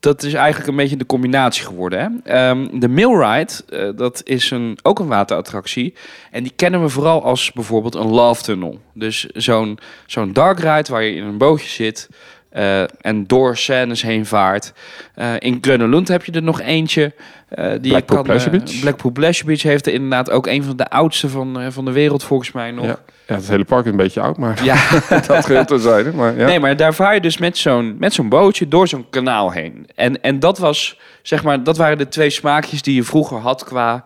dat 0.00 0.22
is 0.22 0.34
eigenlijk 0.34 0.68
een 0.68 0.76
beetje 0.76 0.96
de 0.96 1.06
combinatie 1.06 1.64
geworden. 1.64 1.98
Hè? 1.98 2.32
Ehm, 2.32 2.80
de 2.80 2.88
Millride, 2.88 3.52
eh, 3.68 3.88
dat 3.96 4.20
is 4.24 4.50
een, 4.50 4.78
ook 4.82 4.98
een 4.98 5.06
waterattractie. 5.06 5.94
En 6.30 6.42
die 6.42 6.52
kennen 6.56 6.82
we 6.82 6.88
vooral 6.88 7.22
als 7.22 7.52
bijvoorbeeld 7.52 7.94
een 7.94 8.10
love 8.10 8.42
tunnel. 8.42 8.80
Dus 8.94 9.26
zo'n 9.26 9.78
zo'n 10.06 10.32
dark 10.32 10.58
ride 10.58 10.92
waar 10.92 11.02
je 11.02 11.14
in 11.14 11.24
een 11.24 11.38
bootje 11.38 11.68
zit... 11.68 12.08
eh, 12.50 12.82
en 13.00 13.26
door 13.26 13.56
scènes 13.56 14.02
heen 14.02 14.26
vaart. 14.26 14.72
Eh, 15.14 15.32
in 15.38 15.58
Grönelund 15.60 16.08
heb 16.08 16.24
je 16.24 16.32
er 16.32 16.42
nog 16.42 16.60
eentje. 16.60 17.14
eh, 17.48 17.70
die 17.80 17.90
Blackpool 17.90 18.16
kan, 18.16 18.24
Pleasure 18.24 18.58
Beach. 18.58 18.80
Blackpool 18.80 19.12
Pleasure 19.12 19.46
Beach 19.46 19.62
heeft 19.62 19.86
er 19.86 19.92
inderdaad 19.92 20.30
ook 20.30 20.46
een 20.46 20.62
van 20.64 20.76
de 20.76 20.88
oudste 20.88 21.28
van, 21.28 21.72
van 21.72 21.84
de 21.84 21.92
wereld 21.92 22.24
volgens 22.24 22.52
mij 22.52 22.70
nog. 22.70 22.84
ja. 22.84 22.98
Ja, 23.26 23.36
het 23.36 23.48
hele 23.48 23.64
park 23.64 23.84
is 23.84 23.90
een 23.90 23.96
beetje 23.96 24.20
oud, 24.20 24.36
maar 24.36 24.64
Ja, 24.64 24.76
dat 25.26 25.46
geheel 25.46 25.64
terzijde. 25.64 26.12
Maar 26.12 26.36
ja. 26.38 26.46
nee, 26.46 26.60
maar 26.60 26.76
daar 26.76 26.94
vaar 26.94 27.14
je 27.14 27.20
dus 27.20 27.38
met 27.38 27.58
zo'n, 27.58 27.96
met 27.98 28.12
zo'n 28.12 28.28
bootje 28.28 28.68
door 28.68 28.88
zo'n 28.88 29.06
kanaal 29.10 29.50
heen. 29.50 29.86
En, 29.94 30.22
en 30.22 30.38
dat 30.40 30.58
was, 30.58 30.98
zeg 31.22 31.42
maar, 31.42 31.62
dat 31.62 31.76
waren 31.76 31.98
de 31.98 32.08
twee 32.08 32.30
smaakjes 32.30 32.82
die 32.82 32.94
je 32.94 33.02
vroeger 33.02 33.38
had 33.38 33.64
qua 33.64 34.04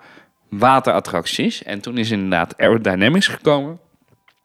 waterattracties. 0.48 1.62
En 1.62 1.80
toen 1.80 1.98
is 1.98 2.10
inderdaad 2.10 2.54
Aerodynamics 2.58 3.26
gekomen. 3.28 3.78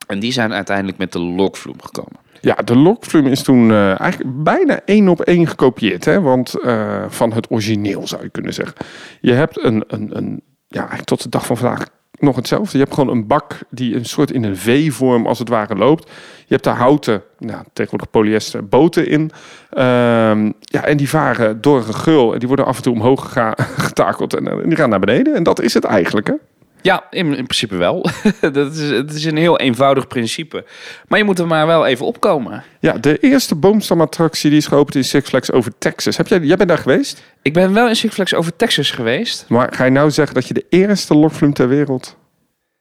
En 0.07 0.19
die 0.19 0.31
zijn 0.31 0.53
uiteindelijk 0.53 0.97
met 0.97 1.11
de 1.11 1.19
Lokvloem 1.19 1.81
gekomen. 1.81 2.19
Ja, 2.41 2.55
de 2.55 2.75
lokflume 2.75 3.29
is 3.29 3.43
toen 3.43 3.71
eh, 3.71 3.99
eigenlijk 3.99 4.43
bijna 4.43 4.79
één 4.85 5.07
op 5.07 5.21
één 5.21 5.47
gekopieerd. 5.47 6.05
Hè? 6.05 6.21
Want 6.21 6.59
eh, 6.59 7.03
van 7.07 7.33
het 7.33 7.51
origineel 7.51 8.07
zou 8.07 8.23
je 8.23 8.29
kunnen 8.29 8.53
zeggen. 8.53 8.75
Je 9.21 9.33
hebt 9.33 9.63
een, 9.63 9.83
een, 9.87 10.17
een 10.17 10.41
ja, 10.67 10.89
tot 11.03 11.23
de 11.23 11.29
dag 11.29 11.45
van 11.45 11.57
vandaag 11.57 11.87
nog 12.19 12.35
hetzelfde. 12.35 12.77
Je 12.77 12.83
hebt 12.83 12.95
gewoon 12.95 13.15
een 13.15 13.27
bak 13.27 13.57
die 13.69 13.95
een 13.95 14.05
soort 14.05 14.31
in 14.31 14.43
een 14.43 14.57
V-vorm 14.57 15.27
als 15.27 15.39
het 15.39 15.49
ware 15.49 15.75
loopt. 15.75 16.09
Je 16.37 16.53
hebt 16.53 16.63
daar 16.63 16.77
houten, 16.77 17.23
nou, 17.37 17.63
tegenwoordig 17.73 18.09
polyester, 18.09 18.67
boten 18.67 19.07
in. 19.07 19.31
Ehm, 19.69 20.51
ja, 20.59 20.85
en 20.85 20.97
die 20.97 21.09
varen 21.09 21.61
door 21.61 21.87
een 21.87 21.93
geul 21.93 22.33
en 22.33 22.39
die 22.39 22.47
worden 22.47 22.65
af 22.65 22.77
en 22.77 22.83
toe 22.83 22.93
omhoog 22.93 23.33
getakeld 23.77 24.33
en, 24.33 24.47
eh, 24.47 24.57
die 24.63 24.75
gaan 24.75 24.89
naar 24.89 24.99
beneden. 24.99 25.35
En 25.35 25.43
dat 25.43 25.61
is 25.61 25.73
het 25.73 25.83
eigenlijk? 25.83 26.33
Ja, 26.81 27.03
in, 27.09 27.25
in 27.25 27.45
principe 27.45 27.75
wel. 27.75 28.05
dat 28.51 28.75
is, 28.75 28.89
het 28.89 29.13
is 29.13 29.25
een 29.25 29.37
heel 29.37 29.59
eenvoudig 29.59 30.07
principe. 30.07 30.65
Maar 31.07 31.19
je 31.19 31.25
moet 31.25 31.39
er 31.39 31.47
maar 31.47 31.67
wel 31.67 31.85
even 31.85 32.05
opkomen. 32.05 32.63
Ja, 32.79 32.93
de 32.93 33.17
eerste 33.17 33.55
boomstamattractie 33.55 34.49
die 34.49 34.59
is 34.59 34.67
geopend 34.67 34.95
in 34.95 35.03
Six 35.03 35.29
Flags 35.29 35.51
over 35.51 35.71
Texas. 35.77 36.17
Heb 36.17 36.27
jij, 36.27 36.39
jij 36.39 36.57
bent 36.57 36.69
daar 36.69 36.77
geweest? 36.77 37.23
Ik 37.41 37.53
ben 37.53 37.73
wel 37.73 37.87
in 37.87 37.95
Six 37.95 38.13
Flags 38.13 38.33
over 38.33 38.55
Texas 38.55 38.91
geweest. 38.91 39.45
Maar 39.47 39.73
ga 39.73 39.85
je 39.85 39.91
nou 39.91 40.11
zeggen 40.11 40.35
dat 40.35 40.47
je 40.47 40.53
de 40.53 40.65
eerste 40.69 41.15
lokvloem 41.15 41.53
ter 41.53 41.67
wereld 41.67 42.17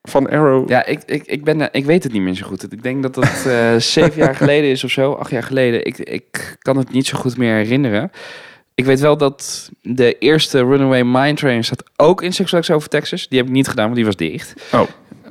van 0.02 0.31
Arrow... 0.31 0.69
Ja, 0.69 0.87
ik, 0.87 1.02
ik, 1.07 1.23
ik, 1.26 1.45
ben, 1.45 1.69
ik 1.73 1.85
weet 1.85 2.02
het 2.02 2.12
niet 2.12 2.23
meer 2.23 2.35
zo 2.35 2.47
goed. 2.47 2.73
Ik 2.73 2.83
denk 2.83 3.02
dat 3.02 3.14
dat 3.14 3.47
eh, 3.47 3.76
zeven 3.76 4.17
jaar 4.17 4.37
geleden 4.37 4.71
is 4.71 4.85
of 4.85 4.90
zo. 4.90 5.12
Acht 5.12 5.31
jaar 5.31 5.43
geleden. 5.43 5.85
Ik, 5.85 5.99
ik 5.99 6.57
kan 6.59 6.76
het 6.76 6.93
niet 6.93 7.07
zo 7.07 7.19
goed 7.19 7.37
meer 7.37 7.55
herinneren. 7.55 8.11
Ik 8.78 8.85
weet 8.85 9.00
wel 9.00 9.16
dat 9.16 9.70
de 9.82 10.18
eerste 10.18 10.58
Runaway 10.58 11.02
Mine 11.04 11.35
Train 11.35 11.64
staat 11.64 11.82
ook 11.97 12.23
in 12.23 12.32
Six 12.32 12.49
Flags 12.49 12.70
over 12.70 12.88
Texas. 12.88 13.28
Die 13.28 13.38
heb 13.38 13.47
ik 13.47 13.52
niet 13.52 13.68
gedaan, 13.68 13.85
want 13.85 13.97
die 13.97 14.04
was 14.04 14.16
dicht. 14.16 14.54
Oh, 14.73 14.80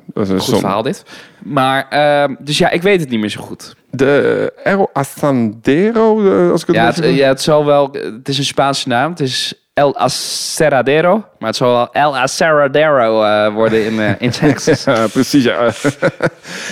dat 0.06 0.24
is 0.24 0.30
een 0.30 0.40
Goed 0.40 0.60
verhaal 0.60 0.82
dit. 0.82 1.04
Maar, 1.44 1.88
ehm, 1.90 2.36
dus 2.40 2.58
ja, 2.58 2.70
ik 2.70 2.82
weet 2.82 3.00
het 3.00 3.10
niet 3.10 3.20
meer 3.20 3.30
zo 3.30 3.42
goed. 3.42 3.76
De 3.90 4.54
Arrow 4.64 4.88
Asandero, 4.94 6.32
eh, 6.32 6.52
als 6.52 6.62
ik 6.62 6.68
het 6.68 6.76
Ja 6.76 6.92
goed 6.92 7.04
het, 7.04 7.16
ja, 7.16 7.28
het 7.28 7.42
zal 7.42 7.66
wel... 7.66 7.92
Het 7.92 8.30
is 8.30 8.38
een 8.38 8.44
Spaanse 8.44 8.88
naam. 8.88 9.10
Het 9.10 9.20
is 9.20 9.68
El 9.78 9.96
Aserradero. 9.96 11.26
Maar 11.40 11.48
het 11.48 11.56
zal 11.56 11.72
wel 11.72 11.92
El 11.92 12.18
Aserradero 12.18 13.24
eh, 13.24 13.54
worden 13.54 13.86
in, 13.86 14.00
eh, 14.00 14.12
in 14.20 14.30
Texas. 14.40 14.84
Ja, 14.84 15.08
precies. 15.08 15.44
Ja. 15.44 15.64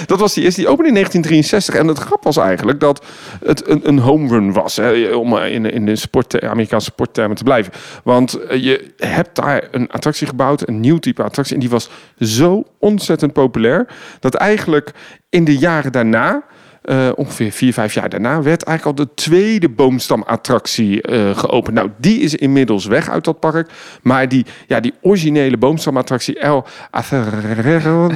dat 0.05 0.19
was 0.19 0.33
die 0.33 0.43
eerste. 0.43 0.61
Die 0.61 0.69
opende 0.69 0.87
in 0.87 0.93
1963. 0.93 1.75
En 1.75 1.87
het 1.87 1.97
grap 1.97 2.23
was 2.23 2.37
eigenlijk 2.37 2.79
dat 2.79 3.05
het 3.45 3.69
een, 3.69 3.87
een 3.87 3.99
home 3.99 4.27
run 4.27 4.53
was. 4.53 4.75
Hè, 4.75 5.13
om 5.13 5.37
in, 5.37 5.71
in 5.71 5.85
de 5.85 5.95
sport, 5.95 6.41
Amerikaanse 6.41 6.85
sporttermen 6.85 7.37
te 7.37 7.43
blijven. 7.43 7.73
Want 8.03 8.39
je 8.49 8.93
hebt 8.97 9.35
daar 9.35 9.67
een 9.71 9.91
attractie 9.91 10.27
gebouwd. 10.27 10.67
Een 10.67 10.79
nieuw 10.79 10.97
type 10.97 11.23
attractie. 11.23 11.53
En 11.55 11.61
die 11.61 11.69
was 11.69 11.89
zo 12.19 12.63
ontzettend 12.79 13.33
populair. 13.33 13.87
Dat 14.19 14.33
eigenlijk 14.33 14.91
in 15.29 15.43
de 15.43 15.57
jaren 15.57 15.91
daarna... 15.91 16.43
Uh, 16.89 17.09
ongeveer 17.15 17.51
vier, 17.51 17.73
vijf 17.73 17.93
jaar 17.93 18.09
daarna 18.09 18.41
werd 18.41 18.63
eigenlijk 18.63 18.99
al 18.99 19.05
de 19.05 19.13
tweede 19.13 19.69
boomstamattractie 19.69 21.09
uh, 21.09 21.37
geopend. 21.37 21.75
Nou, 21.75 21.89
die 21.97 22.19
is 22.19 22.35
inmiddels 22.35 22.85
weg 22.85 23.09
uit 23.09 23.23
dat 23.23 23.39
park. 23.39 23.69
Maar 24.01 24.29
die, 24.29 24.45
ja, 24.67 24.79
die 24.79 24.93
originele 25.01 25.57
boomstamattractie 25.57 26.39
El 26.39 26.65
Aserradero, 26.89 28.09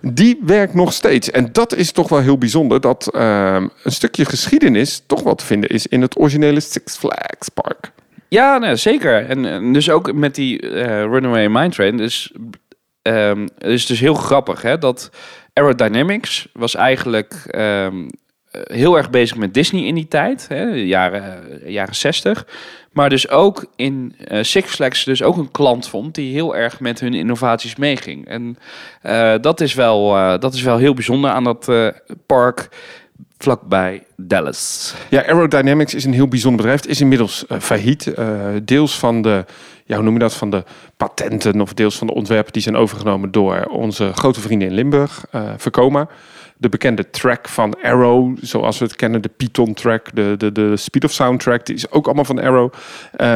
die 0.00 0.40
werkt 0.46 0.74
nog 0.74 0.92
steeds. 0.92 1.30
En 1.30 1.48
dat 1.52 1.74
is 1.74 1.92
toch 1.92 2.08
wel 2.08 2.20
heel 2.20 2.38
bijzonder 2.38 2.80
dat 2.80 3.10
uh, 3.14 3.54
een 3.82 3.92
stukje 3.92 4.24
geschiedenis 4.24 5.02
toch 5.06 5.22
wel 5.22 5.34
te 5.34 5.44
vinden 5.44 5.70
is 5.70 5.86
in 5.86 6.00
het 6.00 6.18
originele 6.18 6.60
Six 6.60 6.96
Flags 6.96 7.48
park. 7.48 7.92
Ja, 8.28 8.58
nee, 8.58 8.76
zeker. 8.76 9.28
En, 9.28 9.44
en, 9.44 9.72
dus 9.72 9.90
ook 9.90 10.12
met 10.12 10.34
die 10.34 10.62
uh, 10.62 10.84
Runaway 10.84 11.48
Mine 11.48 11.68
Train. 11.68 11.96
Dus, 11.96 12.32
um, 13.02 13.48
is 13.58 13.86
dus 13.86 14.00
heel 14.00 14.14
grappig 14.14 14.62
hè, 14.62 14.78
dat 14.78 15.10
Aerodynamics 15.52 16.48
was 16.52 16.74
eigenlijk 16.74 17.54
um, 17.56 18.08
heel 18.50 18.96
erg 18.96 19.10
bezig 19.10 19.36
met 19.36 19.54
Disney 19.54 19.82
in 19.82 19.94
die 19.94 20.08
tijd, 20.08 20.48
hè, 20.48 20.62
jaren, 20.64 21.42
jaren 21.66 21.94
60. 21.94 22.46
Maar 22.92 23.08
dus 23.08 23.28
ook 23.28 23.66
in 23.76 24.14
uh, 24.28 24.42
Six 24.42 24.74
Flags 24.74 25.04
dus 25.04 25.22
ook 25.22 25.36
een 25.36 25.50
klant 25.50 25.88
vond 25.88 26.14
die 26.14 26.32
heel 26.32 26.56
erg 26.56 26.80
met 26.80 27.00
hun 27.00 27.14
innovaties 27.14 27.76
meeging. 27.76 28.26
En 28.26 28.58
uh, 29.02 29.34
dat, 29.40 29.60
is 29.60 29.74
wel, 29.74 30.10
dat 30.38 30.54
is 30.54 30.62
wel 30.62 30.78
heel 30.78 30.94
bijzonder 30.94 31.30
aan 31.30 31.44
dat 31.44 31.72
park 32.26 32.68
vlakbij 33.38 34.02
Dallas. 34.16 34.94
Ja, 35.08 35.26
Aerodynamics 35.26 35.94
is 35.94 36.04
een 36.04 36.12
heel 36.12 36.28
bijzonder 36.28 36.60
bedrijf. 36.60 36.80
Het 36.80 36.90
is 36.90 37.00
inmiddels 37.00 37.44
failliet. 37.58 38.14
deels 38.62 38.98
van 38.98 39.22
de 39.22 39.44
ja, 39.84 39.94
hoe 39.94 40.04
noem 40.04 40.14
je 40.14 40.20
dat, 40.20 40.34
van 40.34 40.50
de 40.50 40.64
patenten 40.96 41.60
of 41.60 41.74
deels 41.74 41.98
van 41.98 42.06
de 42.06 42.14
ontwerpen 42.14 42.52
die 42.52 42.62
zijn 42.62 42.76
overgenomen 42.76 43.30
door 43.30 43.64
onze 43.64 44.12
grote 44.12 44.40
vrienden 44.40 44.68
in 44.68 44.74
Limburg, 44.74 45.24
uh, 45.34 45.42
Vekoma. 45.56 46.08
De 46.56 46.68
bekende 46.68 47.10
track 47.10 47.48
van 47.48 47.74
Arrow, 47.82 48.36
zoals 48.40 48.78
we 48.78 48.84
het 48.84 48.96
kennen, 48.96 49.22
de 49.22 49.30
Python 49.36 49.74
track, 49.74 50.14
de, 50.14 50.34
de, 50.38 50.52
de 50.52 50.76
Speed 50.76 51.04
of 51.04 51.12
Sound 51.12 51.40
track, 51.40 51.66
die 51.66 51.74
is 51.74 51.90
ook 51.90 52.06
allemaal 52.06 52.24
van 52.24 52.38
Arrow. 52.38 52.72
Uh, 52.72 53.28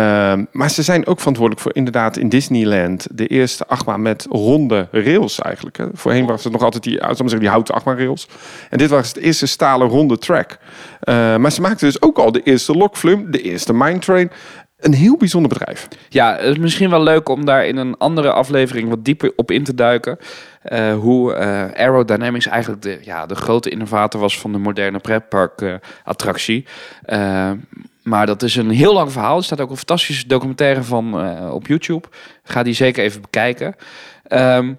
maar 0.52 0.70
ze 0.70 0.82
zijn 0.82 1.06
ook 1.06 1.18
verantwoordelijk 1.18 1.62
voor 1.62 1.74
inderdaad 1.74 2.16
in 2.16 2.28
Disneyland 2.28 3.06
de 3.12 3.26
eerste 3.26 3.66
achtbaan 3.66 4.02
met 4.02 4.26
ronde 4.30 4.88
rails 4.90 5.40
eigenlijk. 5.40 5.76
Hè. 5.76 5.86
Voorheen 5.92 6.26
was 6.26 6.44
het 6.44 6.52
nog 6.52 6.62
altijd 6.62 6.82
die, 6.82 6.98
zeggen, 7.08 7.38
die 7.38 7.48
houten 7.48 7.74
achtbaanrails. 7.74 8.28
En 8.70 8.78
dit 8.78 8.90
was 8.90 9.08
het 9.08 9.16
eerste 9.16 9.46
stalen 9.46 9.88
ronde 9.88 10.18
track. 10.18 10.58
Uh, 11.08 11.36
maar 11.36 11.52
ze 11.52 11.60
maakten 11.60 11.86
dus 11.86 12.02
ook 12.02 12.18
al 12.18 12.32
de 12.32 12.42
eerste 12.42 12.72
Lokflum, 12.72 13.30
de 13.30 13.42
eerste 13.42 13.72
Mine 13.72 13.98
Train 13.98 14.30
een 14.76 14.94
heel 14.94 15.16
bijzonder 15.16 15.48
bedrijf. 15.48 15.88
Ja, 16.08 16.36
het 16.36 16.44
is 16.44 16.58
misschien 16.58 16.90
wel 16.90 17.02
leuk 17.02 17.28
om 17.28 17.44
daar 17.44 17.66
in 17.66 17.76
een 17.76 17.96
andere 17.96 18.32
aflevering 18.32 18.88
wat 18.88 19.04
dieper 19.04 19.32
op 19.36 19.50
in 19.50 19.64
te 19.64 19.74
duiken. 19.74 20.18
Uh, 20.72 20.94
hoe 20.94 21.32
uh, 21.32 21.38
Aerodynamics 21.74 22.46
eigenlijk 22.46 22.82
de, 22.82 22.98
ja, 23.02 23.26
de 23.26 23.34
grote 23.34 23.70
innovator 23.70 24.20
was 24.20 24.38
van 24.38 24.52
de 24.52 24.58
moderne 24.58 24.98
pretpark 24.98 25.60
uh, 25.60 25.74
attractie. 26.04 26.66
maar 28.02 28.26
dat 28.26 28.42
is 28.42 28.56
een 28.56 28.70
heel 28.70 28.92
lang 28.92 29.12
verhaal. 29.12 29.36
Er 29.36 29.44
staat 29.44 29.60
ook 29.60 29.70
een 29.70 29.76
fantastische 29.76 30.26
documentaire 30.26 30.82
van 30.82 31.30
op 31.50 31.66
YouTube. 31.66 32.08
Ga 32.42 32.62
die 32.62 32.74
zeker 32.74 33.04
even 33.04 33.20
bekijken. 33.20 33.74
Um, 34.28 34.78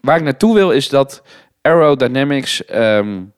waar 0.00 0.16
ik 0.16 0.22
naartoe 0.22 0.54
wil 0.54 0.70
is 0.70 0.88
dat 0.88 1.22
Aerodynamics 1.62 2.62
um, 2.74 3.32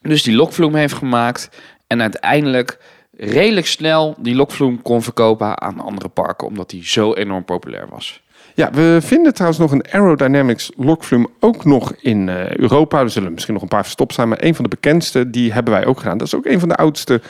dus 0.00 0.22
die 0.22 0.34
lokvloem 0.34 0.74
heeft 0.74 0.94
gemaakt. 0.94 1.48
En 1.86 2.00
uiteindelijk 2.00 2.78
redelijk 3.18 3.66
snel 3.66 4.14
die 4.18 4.34
lokvloem 4.34 4.82
kon 4.82 5.02
verkopen 5.02 5.60
aan 5.60 5.80
andere 5.80 6.08
parken, 6.08 6.46
omdat 6.46 6.70
die 6.70 6.86
zo 6.86 7.14
enorm 7.14 7.44
populair 7.44 7.88
was. 7.90 8.22
Ja, 8.54 8.70
we 8.70 8.98
vinden 9.00 9.34
trouwens 9.34 9.60
nog 9.60 9.72
een 9.72 9.84
Aerodynamics 9.90 10.70
lokvloem 10.76 11.26
ook 11.40 11.64
nog 11.64 11.92
in 12.00 12.28
uh, 12.28 12.50
Europa. 12.50 13.00
Er 13.00 13.10
zullen 13.10 13.32
misschien 13.32 13.54
nog 13.54 13.62
een 13.62 13.68
paar 13.68 13.82
verstopt 13.82 14.14
zijn, 14.14 14.28
maar 14.28 14.42
een 14.42 14.54
van 14.54 14.64
de 14.64 14.70
bekendste, 14.70 15.30
die 15.30 15.52
hebben 15.52 15.72
wij 15.72 15.86
ook 15.86 15.98
gedaan. 15.98 16.18
Dat 16.18 16.26
is 16.26 16.34
ook 16.34 16.46
een 16.46 16.60
van 16.60 16.68
de 16.68 16.74
oudste 16.74 17.20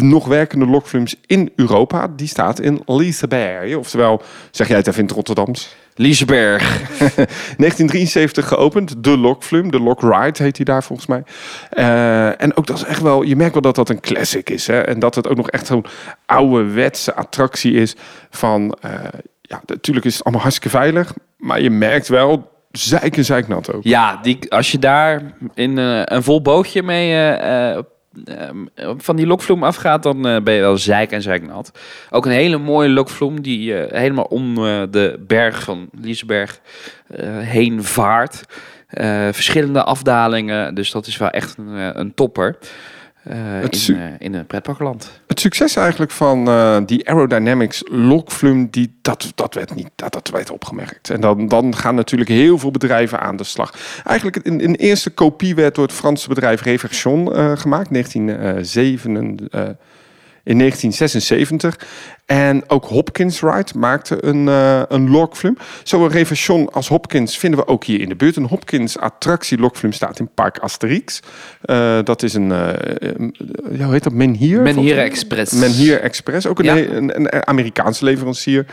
nog 0.00 0.26
werkende 0.26 0.66
lokvloems 0.66 1.16
in 1.26 1.52
Europa. 1.56 2.08
Die 2.16 2.28
staat 2.28 2.60
in 2.60 2.82
Liseberg, 2.86 3.76
oftewel, 3.76 4.22
zeg 4.50 4.68
jij 4.68 4.76
het 4.76 4.86
even 4.86 5.00
in 5.00 5.06
het 5.06 5.14
Rotterdams? 5.14 5.76
Liseberg. 6.00 6.78
1973 6.98 8.48
geopend, 8.48 9.04
de 9.04 9.18
Lokvlum, 9.18 9.70
de 9.70 9.80
Lok 9.80 10.00
Ride 10.00 10.42
heet 10.42 10.56
hij 10.56 10.64
daar 10.64 10.82
volgens 10.82 11.08
mij. 11.08 11.22
Uh, 11.72 12.42
en 12.42 12.56
ook 12.56 12.66
dat 12.66 12.76
is 12.76 12.84
echt 12.84 13.02
wel, 13.02 13.22
je 13.22 13.36
merkt 13.36 13.52
wel 13.52 13.62
dat 13.62 13.74
dat 13.74 13.88
een 13.88 14.00
classic 14.00 14.50
is. 14.50 14.66
Hè? 14.66 14.80
En 14.80 14.98
dat 14.98 15.14
het 15.14 15.28
ook 15.28 15.36
nog 15.36 15.50
echt 15.50 15.66
zo'n 15.66 15.84
ouderwetse 16.26 17.14
attractie 17.14 17.72
is 17.72 17.96
van... 18.30 18.76
Uh, 18.84 18.92
ja, 19.40 19.62
natuurlijk 19.66 20.06
is 20.06 20.14
het 20.14 20.24
allemaal 20.24 20.42
hartstikke 20.42 20.76
veilig, 20.76 21.14
maar 21.36 21.60
je 21.60 21.70
merkt 21.70 22.08
wel 22.08 22.50
zeik 22.70 23.16
en 23.16 23.24
zeiknat 23.24 23.72
ook. 23.72 23.84
Ja, 23.84 24.18
die, 24.22 24.52
als 24.52 24.72
je 24.72 24.78
daar 24.78 25.22
in 25.54 25.76
uh, 25.76 26.02
een 26.04 26.22
vol 26.22 26.42
bootje 26.42 26.82
mee 26.82 27.36
uh, 28.24 28.48
uh, 28.76 28.90
van 28.96 29.16
die 29.16 29.26
lokvloem 29.26 29.64
afgaat, 29.64 30.02
dan 30.02 30.22
ben 30.22 30.54
je 30.54 30.60
wel 30.60 30.76
zeik 30.76 31.10
en 31.10 31.22
zeiknat. 31.22 31.72
Ook 32.10 32.26
een 32.26 32.32
hele 32.32 32.58
mooie 32.58 32.88
lokvloem 32.88 33.42
die 33.42 33.72
helemaal 33.74 34.24
om 34.24 34.54
de 34.90 35.24
berg 35.26 35.62
van 35.62 35.88
Liesberg 36.00 36.60
heen 37.40 37.84
vaart. 37.84 38.44
verschillende 39.30 39.82
afdalingen, 39.82 40.74
dus 40.74 40.90
dat 40.90 41.06
is 41.06 41.16
wel 41.16 41.30
echt 41.30 41.58
een, 41.58 42.00
een 42.00 42.14
topper. 42.14 42.58
Uh, 43.28 43.62
in, 43.62 44.16
in 44.18 44.34
een 44.34 44.46
pretparkland. 44.46 45.20
Het 45.26 45.40
succes 45.40 45.76
eigenlijk 45.76 46.10
van 46.10 46.48
uh, 46.48 46.78
die 46.86 47.08
Aerodynamics 47.08 47.82
lokvloem, 47.90 48.68
die, 48.70 48.98
dat, 49.02 49.32
dat, 49.34 49.54
werd 49.54 49.74
niet, 49.74 49.90
dat, 49.94 50.12
dat 50.12 50.28
werd 50.28 50.50
opgemerkt. 50.50 51.10
En 51.10 51.20
dan, 51.20 51.48
dan 51.48 51.76
gaan 51.76 51.94
natuurlijk 51.94 52.30
heel 52.30 52.58
veel 52.58 52.70
bedrijven 52.70 53.20
aan 53.20 53.36
de 53.36 53.44
slag. 53.44 53.74
Eigenlijk 54.04 54.46
een, 54.46 54.64
een 54.64 54.74
eerste 54.74 55.10
kopie 55.10 55.54
werd 55.54 55.74
door 55.74 55.84
het 55.84 55.94
Franse 55.94 56.28
bedrijf 56.28 56.62
Reversion 56.62 57.26
gemaakt, 57.58 57.90
1907. 57.90 59.48
In 60.44 60.58
1976. 60.58 61.78
En 62.26 62.68
ook 62.68 62.84
Hopkins 62.84 63.40
Ride 63.40 63.78
maakte 63.78 64.24
een, 64.24 64.46
uh, 64.46 64.82
een. 64.88 65.58
Zo 65.82 66.04
een 66.04 66.10
reversion 66.10 66.72
als 66.72 66.88
Hopkins 66.88 67.38
vinden 67.38 67.60
we 67.60 67.66
ook 67.66 67.84
hier 67.84 68.00
in 68.00 68.08
de 68.08 68.16
buurt. 68.16 68.36
Een 68.36 68.46
Hopkins 68.46 68.98
attractie 68.98 69.58
lokvlum 69.58 69.92
staat 69.92 70.18
in 70.18 70.30
Park 70.34 70.58
Asterix. 70.58 71.20
Uh, 71.64 71.98
dat 72.04 72.22
is 72.22 72.34
een, 72.34 72.50
uh, 72.50 72.68
hoe 73.80 73.92
heet 73.92 74.02
dat, 74.02 74.12
Menhir? 74.12 74.62
Menhir 74.62 74.98
Express. 74.98 75.52
Menhir 75.52 76.00
Express, 76.00 76.46
ook 76.46 76.58
een, 76.58 76.64
ja. 76.64 76.76
een, 76.76 77.16
een, 77.16 77.46
Amerikaanse 77.46 78.04
leverancier. 78.04 78.66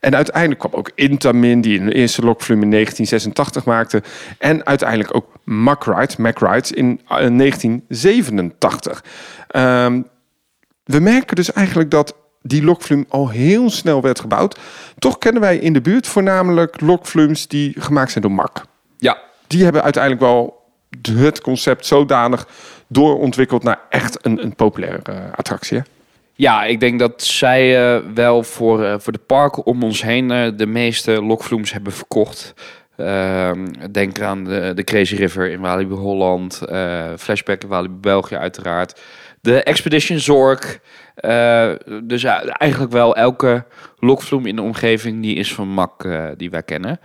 En 0.00 0.14
uiteindelijk 0.14 0.60
kwam 0.60 0.72
ook 0.74 0.90
Intamin, 0.94 1.60
die 1.60 1.80
een 1.80 1.92
eerste 1.92 2.22
lokvlum 2.22 2.62
in 2.62 2.70
1986 2.70 3.64
maakte. 3.64 4.02
En 4.38 4.66
uiteindelijk 4.66 5.14
ook 5.14 5.26
Rides 6.40 6.72
in 6.72 7.00
1987. 7.06 9.04
Um, 9.56 10.10
we 10.84 10.98
merken 11.00 11.36
dus 11.36 11.52
eigenlijk 11.52 11.90
dat 11.90 12.16
die 12.42 12.64
lokflume 12.64 13.04
al 13.08 13.28
heel 13.28 13.70
snel 13.70 14.02
werd 14.02 14.20
gebouwd. 14.20 14.58
Toch 14.98 15.18
kennen 15.18 15.40
wij 15.40 15.56
in 15.56 15.72
de 15.72 15.80
buurt 15.80 16.06
voornamelijk 16.06 16.80
lokflumes 16.80 17.48
die 17.48 17.74
gemaakt 17.78 18.10
zijn 18.10 18.24
door 18.24 18.32
Mak. 18.32 18.64
Ja, 18.98 19.18
Die 19.46 19.64
hebben 19.64 19.82
uiteindelijk 19.82 20.22
wel 20.22 20.60
het 21.10 21.40
concept 21.40 21.86
zodanig 21.86 22.46
doorontwikkeld 22.86 23.62
naar 23.62 23.80
echt 23.88 24.26
een, 24.26 24.42
een 24.42 24.54
populaire 24.54 25.02
eh, 25.02 25.16
attractie. 25.34 25.76
hè? 25.76 25.82
Ja, 26.34 26.64
ik 26.64 26.80
denk 26.80 26.98
dat 26.98 27.22
zij 27.22 27.94
eh, 27.96 28.02
wel 28.14 28.42
voor, 28.42 28.84
eh, 28.84 28.94
voor 28.98 29.12
de 29.12 29.18
parken 29.18 29.66
om 29.66 29.82
ons 29.82 30.02
heen 30.02 30.28
de 30.56 30.66
meeste 30.66 31.22
lokvloems 31.22 31.72
hebben 31.72 31.92
verkocht. 31.92 32.54
Ehm, 32.96 33.66
denk 33.90 34.20
aan 34.20 34.44
de, 34.44 34.72
de 34.74 34.84
Crazy 34.84 35.14
River 35.14 35.50
in 35.50 35.60
Walibi 35.60 35.94
Holland, 35.94 36.60
Flashback 37.18 37.62
in 37.62 37.68
Walibi 37.68 37.94
België 38.00 38.36
uiteraard. 38.36 39.00
De 39.42 39.62
Expedition 39.62 40.18
Zork. 40.18 40.80
Eh, 41.14 41.72
dus 42.04 42.24
eigenlijk 42.24 42.92
wel 42.92 43.16
elke 43.16 43.64
lokvloem 43.98 44.46
in 44.46 44.56
de 44.56 44.62
omgeving 44.62 45.22
die 45.22 45.36
is 45.36 45.54
van 45.54 45.68
Mak 45.68 46.04
eh, 46.04 46.26
die 46.36 46.50
wij 46.50 46.62
kennen. 46.62 47.00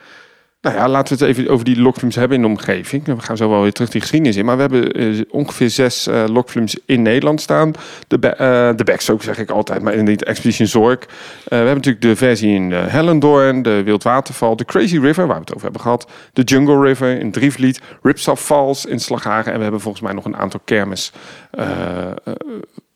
Nou 0.61 0.75
ja, 0.75 0.89
laten 0.89 1.17
we 1.17 1.25
het 1.25 1.37
even 1.37 1.51
over 1.51 1.65
die 1.65 1.81
lokflumes 1.81 2.15
hebben 2.15 2.37
in 2.37 2.43
de 2.43 2.49
omgeving. 2.49 3.05
We 3.05 3.19
gaan 3.19 3.37
zo 3.37 3.49
wel 3.49 3.61
weer 3.61 3.71
terug 3.71 3.89
die 3.89 4.01
geschiedenis 4.01 4.35
in. 4.35 4.45
Maar 4.45 4.55
we 4.55 4.61
hebben 4.61 4.91
eh, 4.91 5.21
ongeveer 5.29 5.69
zes 5.69 6.07
lokflumes 6.27 6.77
in 6.85 7.01
Nederland 7.01 7.41
staan. 7.41 7.71
De, 8.07 8.19
eh, 8.19 8.75
de 8.75 9.17
zeg 9.19 9.37
ik 9.37 9.49
altijd, 9.49 9.81
maar 9.81 9.93
in 9.93 10.05
de 10.05 10.25
Expedition 10.25 10.67
Zork. 10.67 11.05
We 11.43 11.55
hebben 11.55 11.75
natuurlijk 11.75 12.03
de 12.03 12.15
versie 12.15 12.53
in 12.53 12.71
Hellendoorn, 12.71 13.61
de 13.61 13.83
Wildwaterval, 13.83 14.55
de 14.55 14.65
Crazy 14.65 14.99
River, 14.99 15.27
waar 15.27 15.35
we 15.35 15.41
het 15.41 15.51
over 15.51 15.63
hebben 15.63 15.81
gehad. 15.81 16.11
De 16.33 16.41
Jungle 16.41 16.81
River 16.81 17.19
in 17.19 17.31
Drievliet, 17.31 17.81
Ripsaw 18.01 18.37
Falls 18.37 18.85
in 18.85 18.99
Slagharen. 18.99 19.51
En 19.51 19.57
we 19.57 19.63
hebben 19.63 19.81
volgens 19.81 20.03
mij 20.03 20.13
nog 20.13 20.25
een 20.25 20.37
aantal 20.37 20.59
kermis 20.65 21.11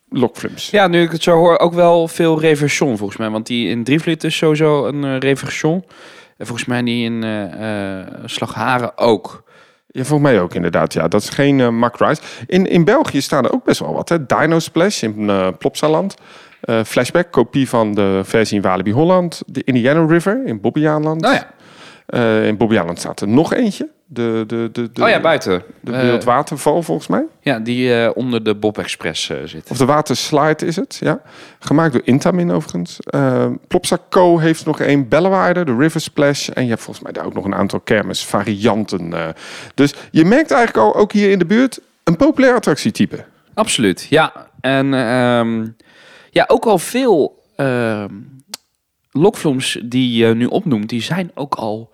lokflumes. 0.10 0.70
Ja, 0.70 0.88
nu 0.88 1.02
ik 1.02 1.12
het 1.12 1.24
zo 1.24 1.36
hoor, 1.36 1.60
ook 1.60 1.74
wel 1.74 2.08
veel 2.08 2.40
reversion 2.40 2.98
volgens 2.98 3.20
mij. 3.20 3.30
Want 3.30 3.48
die 3.48 3.70
in 3.70 3.84
Drievliet 3.84 4.24
is 4.24 4.38
sowieso 4.38 4.86
een 4.86 5.20
reversion. 5.20 5.84
En 6.42 6.48
volgens 6.48 6.68
mij 6.68 6.82
die 6.82 7.06
in 7.06 7.24
eh 7.24 8.00
eh, 8.00 8.08
Slagharen 8.26 8.98
ook. 8.98 9.44
Ja, 9.88 10.04
volgens 10.04 10.32
mij 10.32 10.42
ook 10.42 10.54
inderdaad. 10.54 10.94
Ja, 10.94 11.08
dat 11.08 11.22
is 11.22 11.30
geen 11.30 11.60
uh, 11.60 11.70
Mack 11.70 11.98
Rides. 11.98 12.22
In, 12.48 12.68
in 12.68 12.84
België 12.84 13.22
staan 13.22 13.46
er 13.46 13.54
ook 13.54 13.64
best 13.64 13.80
wel 13.80 13.94
wat. 13.94 14.10
Hè. 14.10 14.26
Dino 14.26 14.60
Splash 14.60 15.04
in 15.04 15.20
uh, 15.20 15.48
Plopsaland. 15.58 16.16
Uh, 16.64 16.84
Flashback, 16.84 17.32
kopie 17.32 17.70
van 17.70 17.94
de 17.94 18.22
versie 18.24 18.56
in 18.56 18.62
Walibi 18.62 18.92
Holland. 18.92 19.42
De 19.46 19.64
Indiana 19.64 20.06
River 20.06 20.46
in 20.46 20.62
Bobbejaanland. 20.62 21.22
Nou 21.22 21.34
ja. 21.34 21.48
Uh, 22.08 22.48
in 22.48 22.58
Bobbejaanland 22.58 23.00
staat 23.00 23.22
er 23.22 23.28
nog 23.28 23.54
eentje. 23.54 23.90
De, 24.14 24.44
de, 24.48 24.70
de, 24.72 24.92
de, 24.92 25.04
oh 25.04 25.10
ja, 25.10 25.20
buiten. 25.20 25.64
De 25.80 26.02
Wildwaterval 26.02 26.84
volgens 26.84 27.08
mij. 27.08 27.26
Ja, 27.42 27.60
die 27.60 27.90
uh, 27.90 28.10
onder 28.14 28.44
de 28.44 28.56
Bob 28.56 28.78
Express 28.78 29.30
uh, 29.30 29.38
zit. 29.46 29.70
Of 29.70 29.78
de 29.78 29.86
Waterslide 29.86 30.66
is 30.66 30.76
het, 30.76 30.98
ja. 31.00 31.22
Gemaakt 31.60 31.94
door 31.94 32.02
Intamin 32.04 32.52
overigens. 32.52 32.98
Uh, 33.16 33.46
Plopsa 33.68 33.98
Co 34.10 34.40
heeft 34.40 34.66
nog 34.66 34.80
één. 34.80 35.08
Bellewaarde, 35.08 35.66
de 35.66 35.76
River 35.76 36.02
Splash. 36.02 36.50
En 36.50 36.64
je 36.64 36.70
hebt 36.70 36.82
volgens 36.82 37.06
mij 37.06 37.14
daar 37.14 37.26
ook 37.26 37.34
nog 37.34 37.46
een 37.46 37.56
aantal 37.56 37.80
kermis 37.80 38.26
varianten. 38.26 39.12
Uh. 39.14 39.28
Dus 39.74 39.94
je 40.12 40.26
merkt 40.26 40.52
eigenlijk 40.52 40.88
al, 40.88 41.02
ook 41.02 41.12
hier 41.12 41.32
in 41.32 41.40
de 41.40 41.46
buurt, 41.46 41.80
een 42.04 42.16
populair 42.16 42.56
attractietype. 42.56 43.26
Absoluut, 43.54 44.08
ja. 44.10 44.50
En 44.62 44.94
um, 44.94 45.76
ja, 46.30 46.46
ook 46.48 46.66
al 46.66 46.78
veel 46.78 47.44
uh, 47.58 48.06
die 49.84 50.18
je 50.18 50.34
nu 50.34 50.46
opnoemt, 50.46 50.90
die 50.90 51.02
zijn 51.02 51.32
ook 51.34 51.56
al 51.56 51.92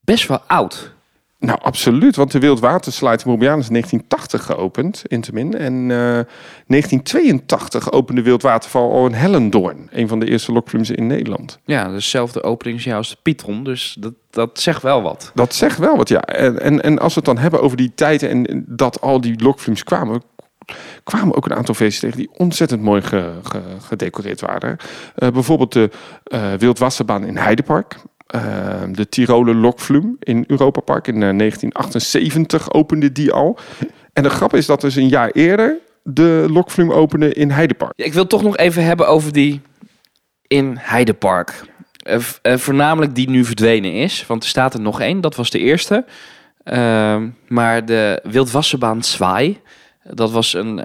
best 0.00 0.28
wel 0.28 0.40
oud. 0.46 0.96
Nou, 1.40 1.58
absoluut. 1.62 2.16
Want 2.16 2.32
de 2.32 2.38
Wildwaterslide 2.38 3.22
in 3.24 3.38
is 3.38 3.68
1980 3.68 4.44
geopend, 4.44 5.02
Intamin. 5.06 5.54
En 5.54 5.74
uh, 5.74 5.88
1982 5.88 7.92
opende 7.92 8.22
Wildwaterval 8.22 8.92
al 8.92 9.06
in 9.06 9.12
Hellendoorn. 9.12 9.88
Een 9.92 10.08
van 10.08 10.20
de 10.20 10.26
eerste 10.26 10.52
lokflumes 10.52 10.90
in 10.90 11.06
Nederland. 11.06 11.58
Ja, 11.64 11.88
dezelfde 11.88 12.42
openingsjaar 12.42 12.96
als 12.96 13.10
de 13.10 13.16
Pietron. 13.22 13.64
Dus 13.64 13.96
dat, 14.00 14.12
dat 14.30 14.60
zegt 14.60 14.82
wel 14.82 15.02
wat. 15.02 15.30
Dat 15.34 15.54
zegt 15.54 15.78
wel 15.78 15.96
wat, 15.96 16.08
ja. 16.08 16.20
En, 16.20 16.60
en, 16.60 16.82
en 16.82 16.98
als 16.98 17.14
we 17.14 17.20
het 17.20 17.28
dan 17.28 17.38
hebben 17.38 17.62
over 17.62 17.76
die 17.76 17.92
tijden 17.94 18.30
en 18.30 18.64
dat 18.66 19.00
al 19.00 19.20
die 19.20 19.42
lokflumes 19.42 19.84
kwamen 19.84 20.22
kwamen 21.04 21.36
ook 21.36 21.44
een 21.44 21.56
aantal 21.56 21.74
versies 21.74 22.00
tegen 22.00 22.16
die 22.16 22.30
ontzettend 22.36 22.82
mooi 22.82 23.02
ge, 23.02 23.32
ge, 23.42 23.62
gedecoreerd 23.80 24.40
waren. 24.40 24.76
Uh, 25.16 25.28
bijvoorbeeld 25.28 25.72
de 25.72 25.90
uh, 26.24 26.52
Wildwasserbaan 26.52 27.24
in 27.24 27.36
Heidepark. 27.36 27.96
Uh, 28.34 28.82
de 28.90 29.08
Tiroler 29.08 29.54
Lokflume 29.54 30.16
in 30.18 30.44
Europa 30.46 30.80
Park 30.80 31.06
in 31.06 31.20
1978 31.20 32.72
opende 32.72 33.12
die 33.12 33.32
al. 33.32 33.58
En 34.12 34.22
de 34.22 34.30
grap 34.30 34.54
is 34.54 34.66
dat 34.66 34.80
dus 34.80 34.96
een 34.96 35.08
jaar 35.08 35.30
eerder 35.30 35.78
de 36.02 36.46
Lokflume 36.50 36.92
opende 36.92 37.32
in 37.32 37.50
Heidepark. 37.50 37.92
Ik 37.96 38.12
wil 38.12 38.26
toch 38.26 38.42
nog 38.42 38.56
even 38.56 38.84
hebben 38.84 39.08
over 39.08 39.32
die 39.32 39.60
in 40.46 40.76
Heidepark. 40.78 41.64
Uh, 42.06 42.56
voornamelijk 42.56 43.14
die 43.14 43.30
nu 43.30 43.44
verdwenen 43.44 43.92
is. 43.92 44.26
Want 44.26 44.42
er 44.42 44.48
staat 44.48 44.74
er 44.74 44.80
nog 44.80 45.00
één, 45.00 45.20
dat 45.20 45.36
was 45.36 45.50
de 45.50 45.58
eerste. 45.58 46.04
Ehm, 46.64 47.28
maar 47.46 47.84
de 47.84 48.20
Wildwasserbaan 48.22 49.02
Zwaai... 49.02 49.60
Dat 50.10 50.30
was 50.30 50.54
een 50.54 50.82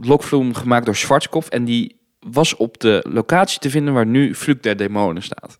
lokvloem 0.00 0.54
gemaakt 0.54 0.84
door 0.84 0.96
Schwarzkopf. 0.96 1.48
En 1.48 1.64
die 1.64 1.96
was 2.20 2.56
op 2.56 2.80
de 2.80 3.04
locatie 3.08 3.58
te 3.58 3.70
vinden 3.70 3.94
waar 3.94 4.06
nu 4.06 4.34
Fluk 4.34 4.62
der 4.62 4.76
Demonen 4.76 5.22
staat. 5.22 5.56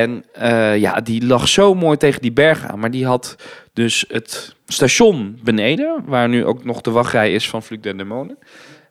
En 0.00 0.24
uh, 0.38 0.78
ja, 0.78 1.00
die 1.00 1.26
lag 1.26 1.48
zo 1.48 1.74
mooi 1.74 1.96
tegen 1.96 2.22
die 2.22 2.32
berg 2.32 2.64
aan. 2.64 2.78
Maar 2.78 2.90
die 2.90 3.06
had 3.06 3.36
dus 3.72 4.04
het 4.08 4.54
station 4.66 5.38
beneden, 5.44 6.02
waar 6.04 6.28
nu 6.28 6.44
ook 6.44 6.64
nog 6.64 6.80
de 6.80 6.90
wachtrij 6.90 7.32
is 7.32 7.48
van 7.48 7.62
Fluk 7.62 7.82
der 7.82 7.96
Demonen. 7.96 8.38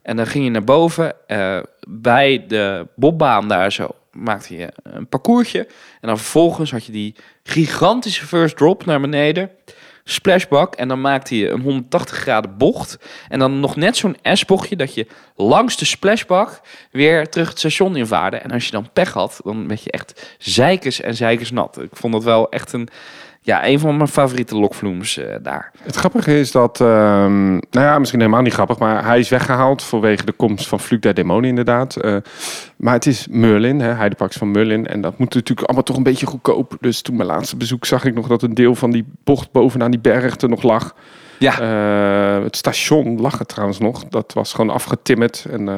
En 0.01 0.15
dan 0.15 0.27
ging 0.27 0.43
je 0.43 0.49
naar 0.49 0.63
boven. 0.63 1.13
Uh, 1.27 1.59
bij 1.87 2.45
de 2.47 2.87
bobbaan 2.95 3.47
daar 3.47 3.71
zo 3.71 3.87
maakte 4.11 4.57
je 4.57 4.69
een 4.83 5.07
parcoursje. 5.07 5.59
En 6.01 6.07
dan 6.07 6.17
vervolgens 6.17 6.71
had 6.71 6.85
je 6.85 6.91
die 6.91 7.15
gigantische 7.43 8.25
first 8.25 8.57
drop 8.57 8.85
naar 8.85 9.01
beneden 9.01 9.49
splashbak. 10.07 10.75
En 10.75 10.87
dan 10.87 11.01
maakte 11.01 11.37
je 11.37 11.49
een 11.49 11.61
180 11.61 12.17
graden 12.17 12.57
bocht. 12.57 12.97
En 13.29 13.39
dan 13.39 13.59
nog 13.59 13.75
net 13.75 13.97
zo'n 13.97 14.17
S-bochtje 14.23 14.75
dat 14.75 14.93
je 14.93 15.07
langs 15.35 15.77
de 15.77 15.85
splashbak 15.85 16.61
weer 16.91 17.29
terug 17.29 17.49
het 17.49 17.59
station 17.59 17.95
invaarde. 17.95 18.37
En 18.37 18.51
als 18.51 18.65
je 18.65 18.71
dan 18.71 18.89
pech 18.93 19.13
had, 19.13 19.39
dan 19.43 19.67
werd 19.67 19.83
je 19.83 19.91
echt 19.91 20.35
zeikers 20.37 21.01
en 21.01 21.15
zeikers 21.15 21.51
nat. 21.51 21.81
Ik 21.81 21.95
vond 21.95 22.13
dat 22.13 22.23
wel 22.23 22.49
echt 22.49 22.73
een, 22.73 22.89
ja, 23.45 23.67
een 23.67 23.79
van 23.79 23.97
mijn 23.97 24.09
favoriete 24.09 24.55
lokvloems 24.55 25.17
uh, 25.17 25.25
daar. 25.41 25.71
Het 25.83 25.95
grappige 25.95 26.39
is 26.39 26.51
dat, 26.51 26.79
uh, 26.79 26.87
nou 26.87 27.61
ja, 27.71 27.99
misschien 27.99 28.19
helemaal 28.19 28.41
niet 28.41 28.53
grappig, 28.53 28.77
maar 28.77 29.05
hij 29.05 29.19
is 29.19 29.29
weggehaald 29.29 29.83
vanwege 29.83 30.25
de 30.25 30.31
komst 30.31 30.67
van 30.67 30.79
Fluk 30.79 31.01
der 31.01 31.13
Demonen 31.13 31.49
inderdaad. 31.49 31.97
Uh, 32.01 32.15
maar 32.77 32.93
het 32.93 33.05
is 33.05 33.27
Merlin, 33.29 33.79
hè, 33.79 33.93
Heideparks 33.93 34.37
van 34.37 34.51
Merlin. 34.51 34.87
En 34.87 35.01
dat 35.01 35.17
moet 35.17 35.33
natuurlijk 35.33 35.67
allemaal 35.67 35.83
toch 35.83 35.97
een 35.97 36.03
beetje 36.03 36.25
goedkoop. 36.25 36.77
Dus 36.79 37.01
toen 37.01 37.15
mijn 37.15 37.27
laatste 37.27 37.57
bezoek 37.57 37.85
zag 37.85 38.05
ik 38.05 38.13
nog 38.13 38.27
dat 38.27 38.41
een 38.41 38.53
deel 38.53 38.75
van 38.75 38.91
die 38.91 39.05
bocht 39.23 39.51
bovenaan 39.51 39.91
die 39.91 39.99
berg 39.99 40.41
er 40.41 40.49
nog 40.49 40.63
lag. 40.63 40.95
Ja. 41.39 41.61
Uh, 42.37 42.43
het 42.43 42.55
station 42.55 43.21
lag 43.21 43.39
er 43.39 43.45
trouwens 43.45 43.79
nog. 43.79 44.05
Dat 44.05 44.33
was 44.33 44.53
gewoon 44.53 44.69
afgetimmerd. 44.69 45.45
En 45.51 45.67
uh, 45.67 45.77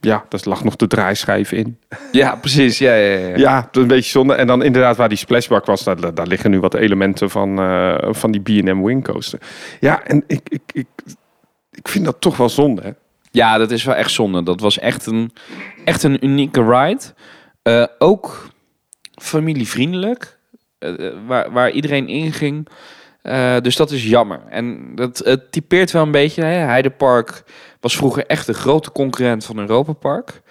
ja, 0.00 0.24
daar 0.28 0.40
lag 0.44 0.64
nog 0.64 0.76
de 0.76 0.86
draaischijf 0.86 1.52
in. 1.52 1.78
Ja, 2.12 2.36
precies. 2.36 2.78
Ja, 2.78 2.94
ja, 2.94 3.18
ja. 3.18 3.36
ja 3.36 3.68
een 3.72 3.86
beetje 3.86 4.10
zonde. 4.10 4.34
En 4.34 4.46
dan 4.46 4.62
inderdaad 4.62 4.96
waar 4.96 5.08
die 5.08 5.18
splashbak 5.18 5.66
was, 5.66 5.84
daar, 5.84 6.14
daar 6.14 6.26
liggen 6.26 6.50
nu 6.50 6.60
wat 6.60 6.74
elementen 6.74 7.30
van, 7.30 7.60
uh, 7.60 7.96
van 8.00 8.30
die 8.30 8.40
B&M 8.40 8.82
Wingcoaster. 8.82 9.38
Ja, 9.80 10.04
en 10.04 10.24
ik, 10.26 10.40
ik, 10.48 10.62
ik, 10.72 10.86
ik 11.72 11.88
vind 11.88 12.04
dat 12.04 12.20
toch 12.20 12.36
wel 12.36 12.48
zonde. 12.48 12.82
Hè? 12.82 12.90
Ja, 13.30 13.58
dat 13.58 13.70
is 13.70 13.84
wel 13.84 13.94
echt 13.94 14.10
zonde. 14.10 14.42
Dat 14.42 14.60
was 14.60 14.78
echt 14.78 15.06
een, 15.06 15.32
echt 15.84 16.02
een 16.02 16.24
unieke 16.24 16.64
ride. 16.64 17.88
Ook 17.98 18.48
familievriendelijk. 19.14 20.38
Waar, 21.26 21.52
waar 21.52 21.70
iedereen 21.70 22.08
in 22.08 22.32
ging. 22.32 22.68
Uh, 23.22 23.56
dus 23.60 23.76
dat 23.76 23.90
is 23.90 24.04
jammer. 24.04 24.40
En 24.48 24.94
dat 24.94 25.18
het 25.18 25.52
typeert 25.52 25.90
wel 25.90 26.02
een 26.02 26.10
beetje. 26.10 26.42
Hè? 26.42 26.54
Heidepark 26.54 27.42
was 27.80 27.96
vroeger 27.96 28.26
echt 28.26 28.48
een 28.48 28.54
grote 28.54 28.92
concurrent 28.92 29.44
van 29.44 29.58
Europa 29.58 29.92
Park. 29.92 30.42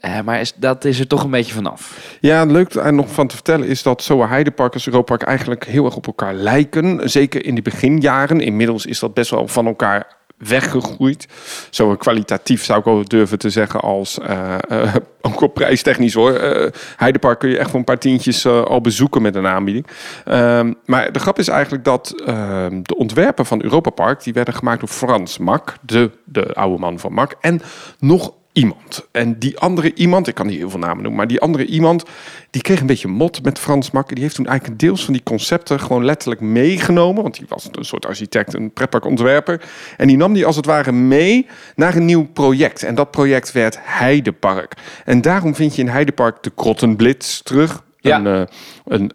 Uh, 0.00 0.20
maar 0.20 0.50
dat 0.56 0.84
is 0.84 1.00
er 1.00 1.06
toch 1.06 1.24
een 1.24 1.30
beetje 1.30 1.54
vanaf. 1.54 2.16
Ja, 2.20 2.44
leuk 2.44 2.74
er 2.74 2.92
nog 2.92 3.12
van 3.12 3.26
te 3.26 3.34
vertellen 3.34 3.66
is 3.66 3.82
dat 3.82 4.02
zowel 4.02 4.28
Heidepark 4.28 4.74
als 4.74 4.86
Europa 4.86 5.16
Park 5.16 5.22
eigenlijk 5.22 5.64
heel 5.64 5.84
erg 5.84 5.96
op 5.96 6.06
elkaar 6.06 6.34
lijken. 6.34 7.10
Zeker 7.10 7.44
in 7.44 7.54
de 7.54 7.62
beginjaren. 7.62 8.40
Inmiddels 8.40 8.86
is 8.86 8.98
dat 8.98 9.14
best 9.14 9.30
wel 9.30 9.48
van 9.48 9.66
elkaar 9.66 10.17
weggegroeid. 10.38 11.26
Zo 11.70 11.96
kwalitatief 11.96 12.64
zou 12.64 12.78
ik 12.78 12.84
wel 12.84 13.04
durven 13.04 13.38
te 13.38 13.50
zeggen 13.50 13.80
als 13.80 14.18
uh, 14.18 14.54
uh, 14.70 14.94
ook 15.20 15.40
op 15.40 15.54
prijstechnisch 15.54 16.14
hoor. 16.14 16.40
Uh, 16.40 16.66
Heidepark 16.96 17.38
kun 17.38 17.48
je 17.48 17.58
echt 17.58 17.70
voor 17.70 17.78
een 17.78 17.84
paar 17.84 17.98
tientjes 17.98 18.46
al 18.46 18.80
bezoeken 18.80 19.22
met 19.22 19.34
een 19.34 19.46
aanbieding. 19.46 19.86
Ehm, 20.24 20.72
maar 20.84 21.12
de 21.12 21.18
grap 21.18 21.38
is 21.38 21.48
eigenlijk 21.48 21.84
dat 21.84 22.14
ehm, 22.26 22.82
de 22.82 22.96
ontwerpen 22.96 23.46
van 23.46 23.62
Europa 23.62 23.90
Park 23.90 24.22
die 24.22 24.32
werden 24.32 24.54
gemaakt 24.54 24.80
door 24.80 24.88
Frans 24.88 25.38
Mak, 25.38 25.74
de, 25.82 26.10
de 26.24 26.54
oude 26.54 26.78
man 26.78 26.98
van 26.98 27.12
Mak. 27.12 27.34
En 27.40 27.60
nog 27.98 28.32
iemand. 28.58 29.08
En 29.12 29.38
die 29.38 29.58
andere 29.58 29.94
iemand, 29.94 30.26
ik 30.28 30.34
kan 30.34 30.46
niet 30.46 30.58
heel 30.58 30.70
veel 30.70 30.78
namen 30.78 30.96
noemen, 30.96 31.14
maar 31.16 31.26
die 31.26 31.40
andere 31.40 31.64
iemand, 31.66 32.04
die 32.50 32.62
kreeg 32.62 32.80
een 32.80 32.86
beetje 32.86 33.08
mot 33.08 33.42
met 33.42 33.58
Frans 33.58 33.90
Makke. 33.90 34.14
Die 34.14 34.22
heeft 34.22 34.34
toen 34.34 34.46
eigenlijk 34.46 34.80
deels 34.80 35.04
van 35.04 35.12
die 35.12 35.22
concepten 35.22 35.80
gewoon 35.80 36.04
letterlijk 36.04 36.40
meegenomen. 36.40 37.22
Want 37.22 37.34
die 37.38 37.46
was 37.48 37.68
een 37.72 37.84
soort 37.84 38.06
architect, 38.06 38.54
een 38.54 38.72
pretparkontwerper. 38.72 39.60
En 39.96 40.06
die 40.06 40.16
nam 40.16 40.32
die 40.32 40.46
als 40.46 40.56
het 40.56 40.66
ware 40.66 40.92
mee 40.92 41.46
naar 41.74 41.96
een 41.96 42.04
nieuw 42.04 42.26
project. 42.32 42.82
En 42.82 42.94
dat 42.94 43.10
project 43.10 43.52
werd 43.52 43.78
Heidepark. 43.80 44.72
En 45.04 45.20
daarom 45.20 45.54
vind 45.54 45.74
je 45.76 45.82
in 45.82 45.88
Heidepark 45.88 46.42
de 46.42 46.50
Krottenblitz 46.54 47.40
terug. 47.40 47.82
Ja. 48.00 48.18
Een, 48.18 48.26
eh, 48.26 48.42
een, 48.84 49.12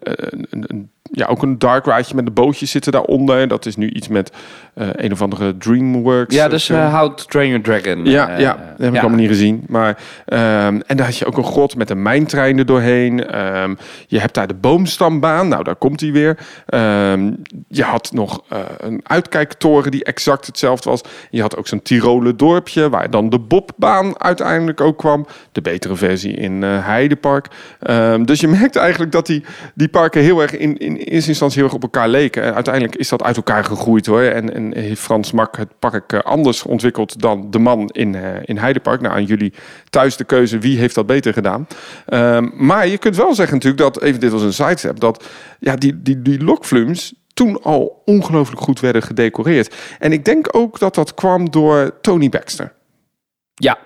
een- 0.50 0.92
ja, 1.16 1.26
ook 1.26 1.42
een 1.42 1.60
dark 1.60 1.86
rideje 1.86 2.16
met 2.16 2.26
de 2.26 2.32
bootjes 2.32 2.72
zitten 2.72 2.92
daaronder. 2.92 3.48
Dat 3.48 3.66
is 3.66 3.76
nu 3.76 3.90
iets 3.90 4.08
met 4.08 4.32
eh, 4.74 4.88
een 4.92 5.12
of 5.12 5.22
andere 5.22 5.58
DreamWorks. 5.58 6.36
Ja, 6.36 6.48
dus 6.48 6.70
eh 6.70 7.00
How 7.00 7.14
to 7.14 7.24
Train 7.28 7.48
Your 7.48 7.64
Dragon. 7.64 8.06
Ja, 8.06 8.30
Eh, 8.30 8.40
ja, 8.40 8.52
dat 8.52 8.86
heb 8.86 8.94
ik 8.94 9.00
allemaal 9.00 9.20
niet 9.20 9.28
gezien. 9.28 9.64
Maar, 9.68 9.98
ehm, 10.26 10.80
en 10.88 10.98
daar 10.98 11.06
had 11.06 11.18
je 11.18 11.26
ook 11.26 11.38
een 11.38 11.44
grot 11.44 11.76
met 11.76 11.90
een 11.90 12.02
mijntrein 12.02 12.58
er 12.58 12.66
doorheen. 12.66 13.28
Ehm, 13.28 13.76
je 14.08 14.20
hebt 14.20 14.34
daar 14.34 14.48
de 14.48 14.54
boomstambaan. 14.54 15.48
Nou, 15.48 15.64
daar 15.64 15.76
komt 15.76 16.00
hij 16.00 16.12
weer. 16.12 16.38
Ehm, 16.66 17.32
je 17.68 17.84
had 17.84 18.12
nog 18.14 18.44
een 18.78 19.00
uitkijktoren 19.04 19.92
die 19.92 20.04
exact 20.04 20.46
hetzelfde 20.46 20.90
was. 20.90 21.02
Je 21.30 21.42
had 21.42 21.58
ook 21.58 21.68
zo'n 21.68 21.82
Tiroler 21.82 22.38
dorpje 22.38 22.90
waar 22.90 23.10
dan 23.10 23.30
de 23.30 23.40
bobbaan 23.40 24.22
uiteindelijk 24.22 24.82
ook 24.82 24.98
kwam. 24.98 25.26
De 25.52 25.62
betere 25.62 25.96
versie 25.96 26.34
in 26.34 26.62
Heidepark. 26.64 27.48
Dus 28.26 28.40
je 28.40 28.48
merkt 28.48 28.76
eigenlijk 28.76 29.12
dat 29.12 29.26
die, 29.26 29.44
die 29.74 29.88
parken 29.88 30.22
heel 30.22 30.42
erg 30.42 30.58
in, 30.58 30.78
in 30.78 31.03
eerste 31.04 31.30
instantie 31.30 31.58
heel 31.58 31.66
erg 31.66 31.76
op 31.76 31.84
elkaar 31.84 32.10
leken. 32.10 32.44
En 32.44 32.54
uiteindelijk 32.54 32.96
is 32.96 33.10
dat 33.10 33.24
uit 33.24 33.36
elkaar 33.36 33.64
gegroeid 33.64 34.06
hoor. 34.06 34.22
En, 34.22 34.54
en 34.54 34.78
heeft 34.78 35.02
Frans 35.02 35.32
Mak 35.32 35.58
het 35.58 35.80
park 35.80 36.14
eh, 36.14 36.20
anders 36.20 36.64
ontwikkeld 36.64 37.22
dan 37.22 37.52
de 37.52 37.60
man 37.60 37.90
in, 37.90 38.16
eh, 38.16 38.24
in 38.44 38.58
Heidepark. 38.58 39.02
Nou, 39.02 39.14
aan 39.14 39.26
jullie 39.26 39.54
thuis 39.90 40.18
de 40.18 40.24
keuze 40.24 40.58
wie 40.58 40.78
heeft 40.78 40.96
dat 40.96 41.06
beter 41.06 41.34
gedaan. 41.34 41.68
Ehm, 42.06 42.50
maar 42.54 42.88
je 42.88 42.98
kunt 42.98 43.16
wel 43.16 43.36
zeggen 43.36 43.56
natuurlijk 43.56 43.84
dat, 43.84 44.02
even 44.02 44.20
dit 44.20 44.32
was 44.32 44.42
een 44.42 44.54
sidestep, 44.54 45.00
dat 45.00 45.30
ja, 45.60 45.76
die, 45.76 46.02
die, 46.02 46.22
die 46.22 46.44
lokflums 46.44 47.14
toen 47.34 47.62
al 47.62 48.02
ongelooflijk 48.06 48.62
goed 48.62 48.80
werden 48.80 49.02
gedecoreerd. 49.02 49.76
En 50.00 50.12
ik 50.12 50.26
denk 50.26 50.48
ook 50.52 50.80
dat 50.80 50.96
dat 50.96 51.14
kwam 51.14 51.52
door 51.52 51.98
Tony 52.02 52.30
Baxter. 52.30 52.74
Ja. 53.54 53.78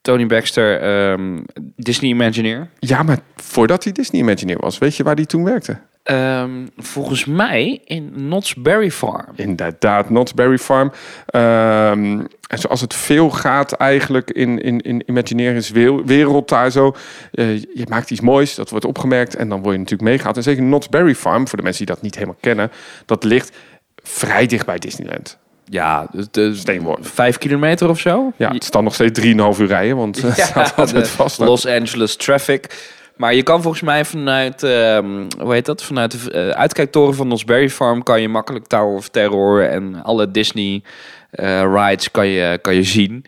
Tony 0.00 0.26
Baxter, 0.26 0.80
ehm, 0.80 1.42
Disney 1.76 2.10
Imagineer. 2.10 2.70
Ja, 2.78 3.02
maar 3.02 3.18
voordat 3.36 3.84
hij 3.84 3.92
Disney 3.92 4.20
Imagineer 4.20 4.58
was, 4.58 4.78
weet 4.78 4.96
je 4.96 5.02
waar 5.02 5.14
hij 5.14 5.24
toen 5.24 5.44
werkte? 5.44 5.78
Ehm, 6.06 6.50
volgens 6.76 7.24
mij 7.24 7.80
in 7.84 8.12
Knott's 8.14 8.54
Berry 8.54 8.90
Farm. 8.90 9.24
Inderdaad, 9.34 10.06
Knott's 10.06 10.34
Berry 10.34 10.58
Farm. 10.58 10.92
Ehm, 11.26 12.20
en 12.48 12.58
zoals 12.58 12.80
het 12.80 12.94
veel 12.94 13.30
gaat 13.30 13.72
eigenlijk 13.72 14.30
in, 14.30 14.60
in, 14.62 14.80
in 14.80 15.02
Imagineer's 15.06 15.70
we- 15.70 16.02
wereld 16.04 16.48
daar 16.48 16.70
zo. 16.70 16.94
eh, 17.32 17.56
je 17.58 17.86
maakt 17.88 18.10
iets 18.10 18.20
moois, 18.20 18.54
dat 18.54 18.70
wordt 18.70 18.84
opgemerkt 18.84 19.36
en 19.36 19.48
dan 19.48 19.60
word 19.62 19.72
je 19.72 19.78
natuurlijk 19.80 20.08
meegehaald. 20.08 20.36
En 20.36 20.42
zeker 20.42 20.62
Knott's 20.64 20.88
Berry 20.88 21.14
Farm, 21.14 21.48
voor 21.48 21.58
de 21.58 21.64
mensen 21.64 21.86
die 21.86 21.94
dat 21.94 22.04
niet 22.04 22.14
helemaal 22.14 22.36
kennen, 22.40 22.70
dat 23.06 23.24
ligt 23.24 23.56
vrij 24.02 24.46
dicht 24.46 24.66
bij 24.66 24.78
Disneyland. 24.78 25.38
Ja, 25.68 26.08
Steenworp. 26.52 27.06
vijf 27.06 27.38
kilometer 27.38 27.88
of 27.88 27.98
zo. 28.00 28.32
Ja, 28.36 28.52
het 28.52 28.62
is 28.62 28.70
dan 28.70 28.84
nog 28.84 28.94
steeds 28.94 29.20
3,5 29.20 29.58
uur 29.60 29.66
rijden, 29.66 29.96
want 29.96 30.20
het 30.22 30.38
staat 30.38 30.76
altijd 30.76 31.08
vast. 31.08 31.38
Los 31.38 31.66
Angeles 31.66 32.16
traffic. 32.16 32.94
Maar 33.16 33.34
je 33.34 33.42
kan 33.42 33.62
volgens 33.62 33.82
mij 33.82 34.04
vanuit, 34.04 34.62
ehm, 34.62 35.26
hoe 35.38 35.52
heet 35.52 35.66
dat? 35.66 35.82
Vanuit 35.82 36.10
de 36.10 36.30
eh, 36.30 36.48
uitkijktoren 36.48 37.14
van 37.14 37.26
Knott's 37.26 37.44
Berry 37.44 37.70
Farm 37.70 38.02
kan 38.02 38.20
je 38.20 38.28
makkelijk 38.28 38.66
Tower 38.66 38.96
of 38.96 39.08
Terror 39.08 39.68
en 39.68 40.02
alle 40.02 40.30
Disney 40.30 40.82
eh, 41.30 41.72
rides 41.74 42.10
kan 42.10 42.26
je, 42.26 42.58
kan 42.62 42.74
je 42.74 42.82
zien. 42.82 43.24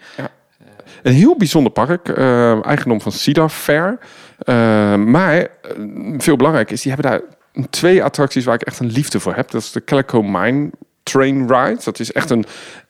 Een 1.02 1.12
heel 1.12 1.36
bijzonder 1.36 1.72
park, 1.72 2.08
eh, 2.08 2.66
eigendom 2.66 3.00
van 3.00 3.12
Cedar 3.12 3.48
Fair. 3.48 3.98
Eh, 4.38 4.94
maar 4.94 5.36
eh, 5.36 5.48
veel 6.18 6.36
belangrijker 6.36 6.74
is, 6.74 6.82
die 6.82 6.92
hebben 6.92 7.10
daar 7.10 7.20
twee 7.70 8.04
attracties 8.04 8.44
waar 8.44 8.54
ik 8.54 8.62
echt 8.62 8.78
een 8.78 8.90
liefde 8.90 9.20
voor 9.20 9.34
heb. 9.34 9.50
Dat 9.50 9.62
is 9.62 9.72
de 9.72 9.84
Calico 9.84 10.22
Mine 10.22 10.70
Train 11.02 11.48
Ride. 11.48 11.80
Dat 11.84 11.98
is 11.98 12.12
echt 12.12 12.30
een, 12.30 12.44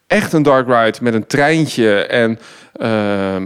echt 0.07 0.33
een 0.33 0.43
dark 0.43 0.67
ride 0.67 0.99
met 1.01 1.15
een 1.15 1.27
treintje 1.27 2.07
en 2.07 2.39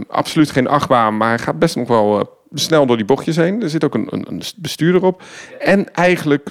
absoluut 0.07 0.51
geen 0.51 0.67
achtbaan, 0.67 1.17
maar 1.17 1.39
gaat 1.39 1.59
best 1.59 1.75
nog 1.75 1.87
wel 1.87 2.41
snel 2.53 2.85
door 2.85 2.97
die 2.97 3.05
bochtjes 3.05 3.35
heen. 3.35 3.61
Er 3.61 3.69
zit 3.69 3.83
ook 3.83 3.93
een, 3.93 4.07
een, 4.09 4.25
een 4.29 4.41
bestuurder 4.57 5.03
op. 5.03 5.23
En 5.59 5.93
eigenlijk 5.93 6.49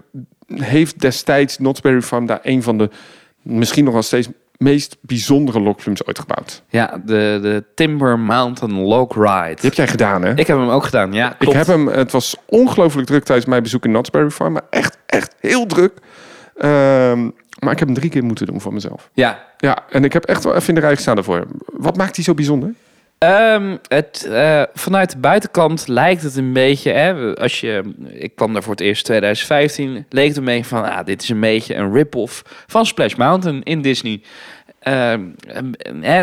heeft 0.55 1.01
destijds 1.01 1.57
Knott's 1.57 1.81
Berry 1.81 2.03
Farm 2.03 2.27
daar 2.27 2.41
een 2.43 2.62
van 2.62 2.79
de 2.79 2.91
misschien 3.43 3.85
nog 3.85 3.93
wel 3.93 4.03
steeds 4.03 4.29
meest 4.57 4.97
bijzondere 5.01 5.61
lokfilms 5.61 6.07
ooit 6.07 6.19
gebouwd. 6.19 6.62
Ja, 6.69 7.01
de, 7.05 7.38
de 7.43 7.65
Timber 7.75 8.19
Mountain 8.19 8.81
Log 8.81 9.15
Ride. 9.15 9.55
Die 9.55 9.65
heb 9.65 9.75
jij 9.75 9.88
gedaan, 9.88 10.23
hè? 10.23 10.31
Ik 10.35 10.47
heb 10.47 10.57
hem 10.57 10.69
ook 10.69 10.85
gedaan, 10.85 11.12
ja. 11.12 11.37
Ik 11.38 11.49
heb 11.53 11.67
hem, 11.67 11.87
het 11.87 12.12
was 12.12 12.37
ongelooflijk 12.47 13.07
druk 13.07 13.25
tijdens 13.25 13.47
mijn 13.49 13.62
bezoek 13.62 13.85
in 13.85 13.91
Knott's 13.91 14.11
Berry 14.11 14.31
Farm, 14.31 14.53
maar 14.53 14.67
echt, 14.71 14.99
echt 15.07 15.35
heel 15.41 15.67
druk. 15.67 15.93
Ehm, 16.57 17.23
maar 17.59 17.73
ik 17.73 17.79
heb 17.79 17.88
hem 17.88 17.95
drie 17.95 18.11
keer 18.11 18.25
moeten 18.25 18.47
doen 18.47 18.61
voor 18.61 18.73
mezelf. 18.73 19.11
Ja, 19.12 19.51
Ja, 19.59 19.79
en 19.91 20.05
ik 20.05 20.12
heb 20.12 20.25
echt 20.25 20.45
wel 20.45 20.55
even 20.55 20.69
in 20.69 20.75
de 20.75 20.81
rij 20.81 20.95
gestaan 20.95 21.15
daarvoor. 21.15 21.47
Wat 21.67 21.97
maakt 21.97 22.15
die 22.15 22.25
zo 22.25 22.35
bijzonder? 22.35 22.75
Ehm, 23.23 23.77
het, 23.89 24.27
eh, 24.31 24.63
vanuit 24.75 25.11
de 25.11 25.19
buitenkant 25.19 25.89
lijkt 25.89 26.23
het 26.23 26.37
een 26.37 26.53
beetje, 26.53 26.91
hè, 26.91 27.35
als 27.35 27.61
je, 27.61 27.95
ik 28.09 28.35
kwam 28.35 28.53
daar 28.53 28.63
voor 28.63 28.73
het 28.73 28.81
eerst 28.81 29.05
2015, 29.05 30.07
leek 30.09 30.29
het 30.29 30.37
een 30.37 30.45
beetje 30.45 30.65
van, 30.65 30.85
ah, 30.85 31.07
dit 31.07 31.23
is 31.23 31.29
een 31.29 31.41
beetje 31.41 31.75
een 31.75 31.93
rip-off 31.93 32.43
van 32.67 32.87
Splash 32.87 33.15
Mountain 33.15 33.63
in 33.63 33.83
Disney. 33.83 34.23
Eh, 34.83 35.14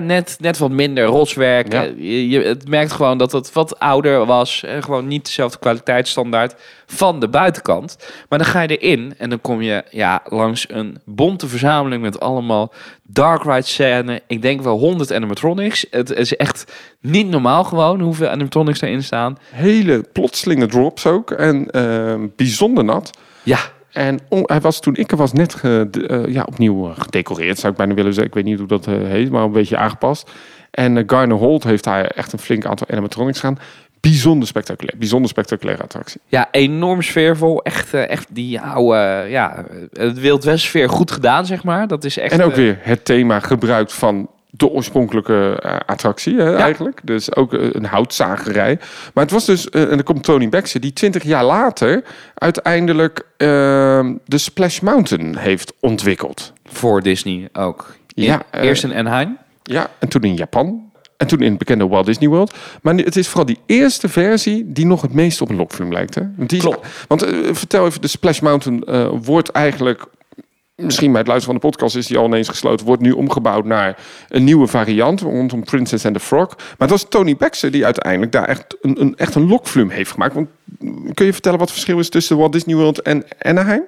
net, 0.01 0.37
net 0.39 0.57
wat 0.57 0.71
minder 0.71 1.05
rotswerk. 1.05 1.71
Ja. 1.71 1.83
Eh, 1.85 1.91
Je, 1.97 2.29
je, 2.29 2.41
het 2.41 2.67
merkt 2.67 2.91
gewoon 2.91 3.17
dat 3.17 3.31
het 3.31 3.53
wat 3.53 3.79
ouder 3.79 4.25
was. 4.25 4.63
gewoon 4.79 5.07
niet 5.07 5.25
dezelfde 5.25 5.59
kwaliteitsstandaard 5.59 6.55
van 6.85 7.19
de 7.19 7.27
buitenkant. 7.27 7.97
Maar 8.29 8.39
dan 8.39 8.47
ga 8.47 8.61
je 8.61 8.77
erin 8.77 9.13
en 9.17 9.29
dan 9.29 9.41
kom 9.41 9.61
je 9.61 9.83
ja, 9.89 10.21
langs 10.25 10.65
een 10.69 10.97
bonte 11.05 11.47
verzameling 11.47 12.01
met 12.01 12.19
allemaal 12.19 12.73
dark 13.03 13.43
ride 13.43 13.61
scènes. 13.61 14.19
Ik 14.27 14.41
denk 14.41 14.61
wel 14.61 14.77
100 14.77 15.13
animatronics. 15.13 15.85
Het 15.91 16.09
is 16.09 16.35
echt 16.35 16.73
niet 17.01 17.27
normaal 17.27 17.63
gewoon 17.63 17.99
hoeveel 18.01 18.27
animatronics 18.27 18.81
erin 18.81 19.03
staan. 19.03 19.37
Hele 19.51 20.05
plotselinge 20.13 20.65
drops 20.65 21.05
ook 21.05 21.31
en 21.31 21.69
ehm, 21.71 22.27
bijzonder 22.35 22.83
nat. 22.83 23.17
Ja, 23.43 23.59
En 23.99 24.19
on- 24.29 24.43
hij 24.45 24.61
was 24.61 24.79
toen 24.81 24.95
ik 24.95 25.11
er 25.11 25.17
was 25.17 25.33
net 25.33 25.53
ge- 25.55 25.89
eh, 26.07 26.33
ja, 26.33 26.43
opnieuw 26.43 26.89
eh, 26.89 26.99
gedecoreerd, 26.99 27.59
zou 27.59 27.71
ik 27.71 27.77
bijna 27.77 27.93
willen 27.93 28.13
zeggen. 28.13 28.27
Ik 28.29 28.35
weet 28.35 28.45
niet 28.45 28.57
hoe 28.59 28.67
dat 28.67 28.87
eh, 28.87 28.93
heet, 28.93 29.29
maar 29.31 29.43
een 29.43 29.51
beetje 29.51 29.77
aangepast. 29.77 30.31
En 30.71 31.03
Garner 31.07 31.37
Holt 31.37 31.63
heeft 31.63 31.83
daar 31.83 32.05
echt 32.05 32.33
een 32.33 32.39
flink 32.39 32.65
aantal 32.65 32.87
animatronics 32.89 33.39
gaan. 33.39 33.57
Bijzonder 33.99 34.47
spectaculair, 34.47 34.97
bijzonder 34.97 35.29
spectaculaire 35.29 35.83
attractie. 35.83 36.21
ja 36.27 36.47
enorm 36.51 37.01
sfeervol. 37.01 37.61
Echt, 37.63 37.93
echt 37.93 38.27
die 38.29 38.61
oude, 38.61 39.25
ja, 39.29 39.65
het 39.93 40.19
Wild 40.19 40.43
West 40.43 40.63
sfeer 40.65 40.89
goed 40.89 41.11
gedaan, 41.11 41.45
zeg 41.45 41.63
maar. 41.63 41.87
Dat 41.87 42.03
is 42.03 42.17
echt... 42.17 42.31
En 42.33 42.43
ook 42.43 42.55
weer 42.55 42.77
het 42.81 43.05
thema 43.05 43.39
gebruikt 43.39 43.93
van 43.93 44.29
de 44.51 44.67
oorspronkelijke 44.69 45.59
eh, 45.61 45.75
attractie 45.85 46.35
hè, 46.35 46.55
eigenlijk. 46.55 46.99
Dus 47.03 47.35
ook 47.35 47.53
eh, 47.53 47.67
een 47.71 47.85
houtzagerij. 47.85 48.79
Maar 49.13 49.23
het 49.23 49.33
was 49.33 49.45
dus, 49.45 49.69
eh, 49.69 49.81
en 49.81 49.89
dan 49.89 50.03
komt 50.03 50.23
Tony 50.23 50.49
Baxter, 50.49 50.81
die 50.81 50.93
twintig 50.93 51.23
jaar 51.23 51.43
later 51.45 52.03
uiteindelijk 52.35 53.17
eh, 53.37 53.47
de 54.25 54.37
Splash 54.37 54.79
Mountain 54.79 55.37
heeft 55.37 55.73
ontwikkeld. 55.79 56.53
Voor 56.65 57.01
Disney 57.01 57.49
ook. 57.53 57.95
In- 58.13 58.23
Ja, 58.23 58.41
Eerst 58.51 58.83
in 58.83 58.93
Anaheim. 58.93 59.37
Ja, 59.63 59.89
en 59.99 60.07
toen 60.09 60.21
in 60.23 60.35
Japan. 60.35 60.87
En 61.17 61.27
toen 61.27 61.39
in 61.41 61.49
het 61.49 61.57
bekende 61.57 61.87
Walt 61.87 62.05
Disney 62.05 62.29
World. 62.29 62.53
Maar 62.81 62.95
het 62.95 63.15
is 63.15 63.27
vooral 63.27 63.45
die 63.45 63.59
eerste 63.65 64.09
versie 64.09 64.71
die 64.71 64.85
nog 64.85 65.01
het 65.01 65.13
meest 65.13 65.41
op 65.41 65.49
een 65.49 65.55
lokfilm 65.55 65.91
lijkt. 65.91 66.15
Hè? 66.15 66.21
Die, 66.35 66.59
Klopt. 66.59 66.87
want 67.07 67.25
vertel 67.51 67.85
even, 67.85 68.01
de 68.01 68.07
Splash 68.07 68.39
Mountain 68.39 68.83
wordt 69.21 69.49
eigenlijk... 69.51 70.05
Misschien 70.79 71.11
bij 71.11 71.19
het 71.19 71.27
luisteren 71.27 71.59
van 71.59 71.69
de 71.69 71.75
podcast 71.75 71.95
is 71.95 72.07
die 72.07 72.17
al 72.17 72.25
ineens 72.25 72.47
gesloten. 72.47 72.85
Wordt 72.85 73.01
nu 73.01 73.11
omgebouwd 73.11 73.65
naar 73.65 73.97
een 74.27 74.43
nieuwe 74.43 74.67
variant 74.67 75.21
rondom 75.21 75.63
Princess 75.63 76.05
and 76.05 76.13
the 76.13 76.19
Frog. 76.19 76.55
Maar 76.57 76.75
het 76.77 76.89
was 76.89 77.05
Tony 77.09 77.35
Baxter 77.35 77.71
die 77.71 77.85
uiteindelijk 77.85 78.31
daar 78.31 78.47
echt 78.47 78.77
een, 78.81 79.01
een, 79.01 79.17
echt 79.17 79.35
een 79.35 79.47
lokfilm 79.47 79.89
heeft 79.89 80.11
gemaakt. 80.11 80.33
Want 80.33 80.47
mm, 80.79 81.13
kun 81.13 81.25
je 81.25 81.33
vertellen 81.33 81.59
wat 81.59 81.67
het 81.67 81.77
verschil 81.77 81.99
is 81.99 82.09
tussen 82.09 82.37
Walt 82.37 82.51
Disney 82.51 82.75
World 82.75 83.01
en 83.01 83.23
Anaheim? 83.39 83.83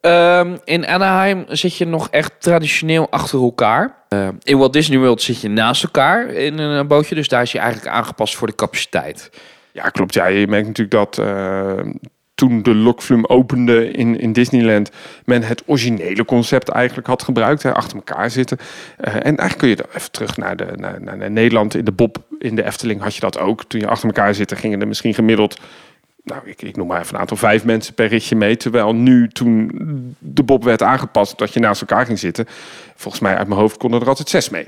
Ehm, 0.00 0.56
in 0.64 0.86
Anaheim 0.86 1.44
zit 1.48 1.76
je 1.76 1.86
nog 1.86 2.08
echt 2.10 2.32
traditioneel 2.38 3.10
achter 3.10 3.42
elkaar. 3.42 3.94
Eh, 4.08 4.28
in 4.42 4.58
Walt 4.58 4.72
Disney 4.72 4.98
World 4.98 5.22
zit 5.22 5.40
je 5.40 5.48
naast 5.48 5.82
elkaar 5.82 6.26
in 6.26 6.58
een 6.58 6.86
bootje. 6.86 7.14
Dus 7.14 7.28
daar 7.28 7.42
is 7.42 7.52
je 7.52 7.58
eigenlijk 7.58 7.94
aangepast 7.94 8.36
voor 8.36 8.46
de 8.46 8.54
capaciteit. 8.54 9.30
Ja, 9.72 9.88
klopt. 9.88 10.14
Ja, 10.14 10.26
je 10.26 10.46
merkt 10.46 10.66
natuurlijk 10.66 10.96
dat 10.96 11.26
eh, 11.26 11.80
toen 12.40 12.62
de 12.62 12.74
Lokflum 12.74 13.26
opende 13.26 13.90
in, 13.90 14.20
in 14.20 14.32
Disneyland, 14.32 14.90
men 15.24 15.42
het 15.42 15.62
originele 15.66 16.24
concept 16.24 16.68
eigenlijk 16.68 17.06
had 17.06 17.22
gebruikt. 17.22 17.62
Hè, 17.62 17.74
achter 17.74 17.96
elkaar 17.96 18.30
zitten. 18.30 18.58
Eh, 18.96 19.14
en 19.14 19.22
eigenlijk 19.22 19.58
kun 19.58 19.68
je 19.68 19.76
dan 19.76 19.86
even 19.94 20.10
terug 20.10 20.36
naar, 20.36 20.56
de, 20.56 20.66
naar, 20.76 21.16
naar, 21.16 21.30
Nederland. 21.30 21.74
In 21.74 21.84
de 21.84 21.92
Bob, 21.92 22.16
in 22.38 22.54
de 22.54 22.64
Efteling 22.64 23.00
had 23.00 23.14
je 23.14 23.20
dat 23.20 23.38
ook. 23.38 23.64
Toen 23.64 23.80
je 23.80 23.86
achter 23.86 24.06
elkaar 24.06 24.34
zitten, 24.34 24.56
gingen 24.56 24.80
er 24.80 24.88
misschien 24.88 25.14
gemiddeld... 25.14 25.60
Nou, 26.22 26.40
ik, 26.44 26.62
ik 26.62 26.76
noem 26.76 26.86
maar 26.86 27.00
even 27.00 27.14
een 27.14 27.20
aantal 27.20 27.36
vijf 27.36 27.64
mensen 27.64 27.94
per 27.94 28.06
ritje 28.06 28.36
mee. 28.36 28.56
Terwijl 28.56 28.94
nu, 28.94 29.28
toen 29.28 29.70
de 30.18 30.42
Bob 30.42 30.64
werd 30.64 30.82
aangepast, 30.82 31.38
dat 31.38 31.52
je 31.52 31.60
naast 31.60 31.80
elkaar 31.80 32.06
ging 32.06 32.18
zitten. 32.18 32.46
Volgens 32.94 33.22
mij 33.22 33.36
uit 33.36 33.48
mijn 33.48 33.60
hoofd 33.60 33.76
konden 33.76 34.00
er 34.00 34.08
altijd 34.08 34.28
zes 34.28 34.48
mee. 34.48 34.66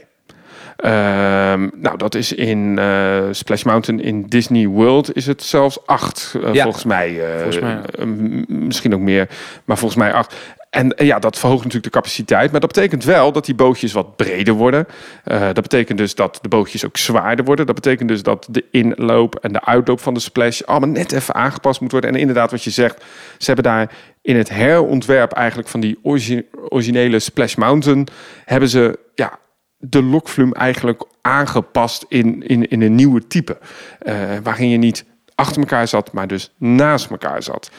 Ehm, 0.77 1.69
nou, 1.77 1.97
dat 1.97 2.15
is 2.15 2.33
in 2.33 2.79
eh, 2.79 3.23
Splash 3.31 3.63
Mountain 3.63 4.01
in 4.01 4.23
Disney 4.27 4.67
World 4.67 5.17
is 5.17 5.27
het 5.27 5.43
zelfs 5.43 5.87
acht, 5.87 6.35
eh, 6.45 6.55
Ja, 6.55 6.63
volgens 6.63 6.85
mij. 6.85 7.21
eh, 7.35 7.35
volgens 7.43 7.59
mij. 7.61 7.81
m- 8.07 8.45
misschien 8.67 8.95
ook 8.95 9.01
meer, 9.01 9.29
maar 9.65 9.79
volgens 9.79 10.01
mij 10.01 10.13
acht. 10.13 10.35
En 10.71 10.93
ja, 10.97 11.19
dat 11.19 11.39
verhoogt 11.39 11.65
natuurlijk 11.65 11.93
de 11.93 11.99
capaciteit. 12.01 12.51
Maar 12.51 12.61
dat 12.61 12.73
betekent 12.73 13.05
wel 13.05 13.33
dat 13.33 13.45
die 13.47 13.55
bootjes 13.55 13.93
wat 13.93 14.17
breder 14.17 14.55
worden. 14.55 14.87
Dat 15.25 15.55
betekent 15.63 15.99
dus 15.99 16.15
dat 16.15 16.39
de 16.43 16.49
bootjes 16.49 16.85
ook 16.87 16.97
zwaarder 16.97 17.45
worden. 17.45 17.67
Dat 17.67 17.75
betekent 17.75 18.09
dus 18.09 18.23
dat 18.23 18.47
de 18.51 18.65
inloop 18.71 19.35
en 19.37 19.53
de 19.53 19.65
uitloop 19.65 20.01
van 20.01 20.15
de 20.15 20.21
splash 20.21 20.61
allemaal 20.63 20.89
net 20.89 21.13
even 21.13 21.35
aangepast 21.35 21.81
moet 21.81 21.93
worden. 21.93 22.11
En 22.11 22.17
inderdaad, 22.21 22.51
wat 22.51 22.65
je 22.65 22.71
zegt, 22.71 23.05
ze 23.39 23.47
hebben 23.47 23.65
daar 23.65 23.91
in 24.23 24.37
het 24.37 24.49
herontwerp 24.49 25.33
eigenlijk 25.33 25.69
van 25.69 25.81
die 25.81 25.99
origi- 26.03 26.47
originele 26.69 27.19
Splash 27.19 27.55
Mountain, 27.55 28.07
hebben 28.45 28.69
ze 28.69 28.99
ja, 29.15 29.39
de 29.85 30.03
lokvloem 30.03 30.53
eigenlijk 30.53 31.05
aangepast 31.21 32.05
in, 32.09 32.43
in, 32.47 32.69
in 32.69 32.83
een 32.83 32.95
nieuwe 32.95 33.27
type. 33.27 33.59
Eh, 33.99 34.15
waarin 34.43 34.69
je 34.69 34.77
niet 34.77 35.05
achter 35.35 35.61
elkaar 35.61 35.89
zat, 35.89 36.13
maar 36.13 36.27
dus 36.27 36.53
naast 36.57 37.11
elkaar 37.11 37.43
zat. 37.43 37.71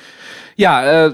Ja, 0.56 0.84
eh, 0.84 1.12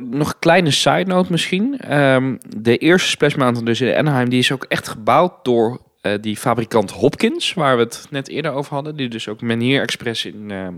nog 0.00 0.28
een 0.28 0.38
kleine 0.38 0.70
side 0.70 1.04
note 1.04 1.32
misschien. 1.32 1.78
Ehm, 1.78 2.36
de 2.56 2.76
eerste 2.76 3.08
Splash 3.08 3.34
Mountain 3.34 3.66
dus 3.66 3.80
in 3.80 3.96
Anaheim, 3.96 4.28
die 4.28 4.38
is 4.38 4.52
ook 4.52 4.64
echt 4.64 4.88
gebouwd 4.88 5.32
door 5.42 5.80
eh, 6.00 6.12
die 6.20 6.36
fabrikant 6.36 6.90
Hopkins, 6.90 7.54
waar 7.54 7.76
we 7.76 7.82
het 7.82 8.06
net 8.10 8.28
eerder 8.28 8.52
over 8.52 8.74
hadden. 8.74 8.96
Die 8.96 9.08
dus 9.08 9.28
ook 9.28 9.40
Menier 9.40 9.82
Express 9.82 10.24
in, 10.24 10.50
ehm, 10.50 10.74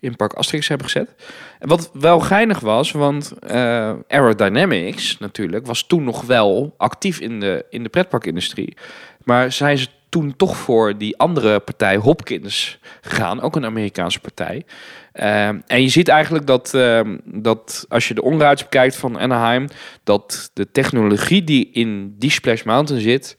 in 0.00 0.16
Park 0.16 0.32
Asterix 0.32 0.68
hebben 0.68 0.86
gezet. 0.86 1.14
En 1.58 1.68
wat 1.68 1.90
wel 1.92 2.20
geinig 2.20 2.60
was, 2.60 2.92
want 2.92 3.32
eh, 3.38 3.92
Aerodynamics 4.08 5.18
natuurlijk 5.18 5.66
was 5.66 5.86
toen 5.86 6.04
nog 6.04 6.22
wel 6.22 6.74
actief 6.76 7.20
in 7.20 7.40
de, 7.40 7.64
in 7.70 7.82
de 7.82 7.88
pretparkindustrie. 7.88 8.76
Maar 9.24 9.52
zijn 9.52 9.78
ze 9.78 9.86
toen 10.08 10.36
toch 10.36 10.56
voor 10.56 10.98
die 10.98 11.18
andere 11.18 11.60
partij 11.60 11.96
Hopkins 11.96 12.78
gegaan, 13.00 13.40
ook 13.40 13.56
een 13.56 13.64
Amerikaanse 13.64 14.20
partij. 14.20 14.64
Ehm, 15.12 15.60
en 15.66 15.82
je 15.82 15.88
ziet 15.88 16.08
eigenlijk 16.08 16.46
dat, 16.46 16.74
ehm, 16.74 17.18
dat 17.24 17.86
als 17.88 18.08
je 18.08 18.14
de 18.14 18.22
onderuit 18.22 18.58
bekijkt 18.58 18.96
van 18.96 19.18
Anaheim, 19.18 19.68
dat 20.04 20.50
de 20.52 20.70
technologie 20.70 21.44
die 21.44 21.70
in 21.72 22.14
die 22.18 22.30
Splash 22.30 22.62
Mountain 22.62 23.02
zit, 23.02 23.36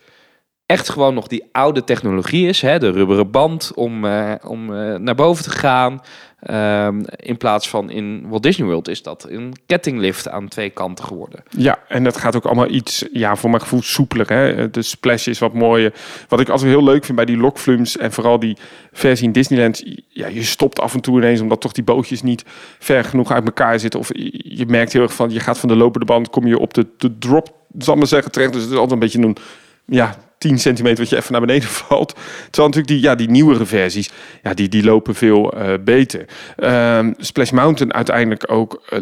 echt 0.66 0.90
gewoon 0.90 1.14
nog 1.14 1.28
die 1.28 1.44
oude 1.52 1.84
technologie 1.84 2.48
is. 2.48 2.62
Hè? 2.62 2.80
De 2.80 2.92
rubberen 2.92 3.32
band 3.32 3.72
om, 3.76 4.06
eh, 4.06 4.32
om 4.44 4.74
eh, 4.74 4.96
naar 4.96 5.16
boven 5.16 5.44
te 5.44 5.50
gaan. 5.50 6.02
Ehm, 6.40 7.04
in 7.16 7.38
plaats 7.38 7.70
van 7.70 7.90
in 7.90 8.28
Walt 8.28 8.44
Disney 8.44 8.68
World 8.68 8.88
is 8.88 9.04
dat 9.04 9.26
een 9.30 9.54
kettinglift 9.66 10.30
aan 10.30 10.48
twee 10.48 10.70
kanten 10.70 11.06
geworden. 11.06 11.44
Ja, 11.50 11.80
en 11.88 12.04
dat 12.04 12.18
gaat 12.18 12.36
ook 12.36 12.46
allemaal 12.46 12.70
iets, 12.70 13.06
ja, 13.12 13.36
voor 13.36 13.50
mijn 13.50 13.62
gevoel 13.62 13.82
soepeler. 13.82 14.30
Hè? 14.30 14.70
De 14.70 14.82
splash 14.82 15.28
is 15.28 15.40
wat 15.40 15.54
mooier. 15.54 15.94
Wat 16.28 16.40
ik 16.40 16.50
altijd 16.50 16.70
heel 16.70 16.84
leuk 16.84 17.06
vind 17.06 17.16
bij 17.16 17.26
die 17.26 17.38
lokflums 17.38 17.98
en 17.98 18.12
vooral 18.12 18.40
die 18.40 18.58
versie 18.92 19.26
in 19.26 19.32
Disneyland. 19.32 19.84
Ja, 20.08 20.28
je 20.28 20.44
stopt 20.44 20.80
af 20.80 20.94
en 20.94 21.02
toe 21.02 21.18
ineens 21.18 21.42
omdat 21.42 21.62
toch 21.62 21.72
die 21.72 21.84
bootjes 21.84 22.22
niet 22.22 22.44
ver 22.80 23.04
genoeg 23.04 23.32
uit 23.32 23.46
elkaar 23.46 23.80
zitten. 23.80 24.00
Of 24.00 24.10
je 24.34 24.66
merkt 24.68 24.94
heel 24.94 25.02
erg 25.02 25.14
van, 25.14 25.30
je 25.30 25.40
gaat 25.40 25.60
van 25.60 25.70
de 25.70 25.76
lopende 25.76 26.06
band, 26.06 26.30
kom 26.30 26.48
je 26.48 26.60
op 26.60 26.74
de, 26.74 26.88
de 26.98 27.18
drop, 27.18 27.54
zal 27.78 27.96
maar 27.96 28.08
zeggen, 28.08 28.32
terecht. 28.32 28.54
Dus 28.54 28.62
het 28.62 28.72
is 28.72 28.78
altijd 28.78 28.94
een 28.94 29.00
beetje 29.00 29.22
een, 29.22 29.38
ja, 29.86 30.16
10 30.46 30.60
centimeter 30.60 31.00
wat 31.00 31.10
je 31.10 31.16
even 31.16 31.32
naar 31.32 31.42
beneden 31.42 31.70
valt. 31.88 32.14
Terwijl 32.50 32.68
natuurlijk 32.68 32.88
die, 32.88 33.02
ja, 33.02 33.16
die 33.16 33.30
nieuwere 33.30 33.66
versies, 33.66 34.12
ja, 34.44 34.54
die, 34.54 34.70
die 34.70 34.84
lopen 34.84 35.16
veel 35.16 35.54
eh, 35.54 35.74
beter. 35.82 36.26
Ehm, 36.56 37.14
Splash 37.18 37.52
Mountain 37.52 37.94
uiteindelijk 37.94 38.52
ook 38.52 38.84
eh, 38.90 39.00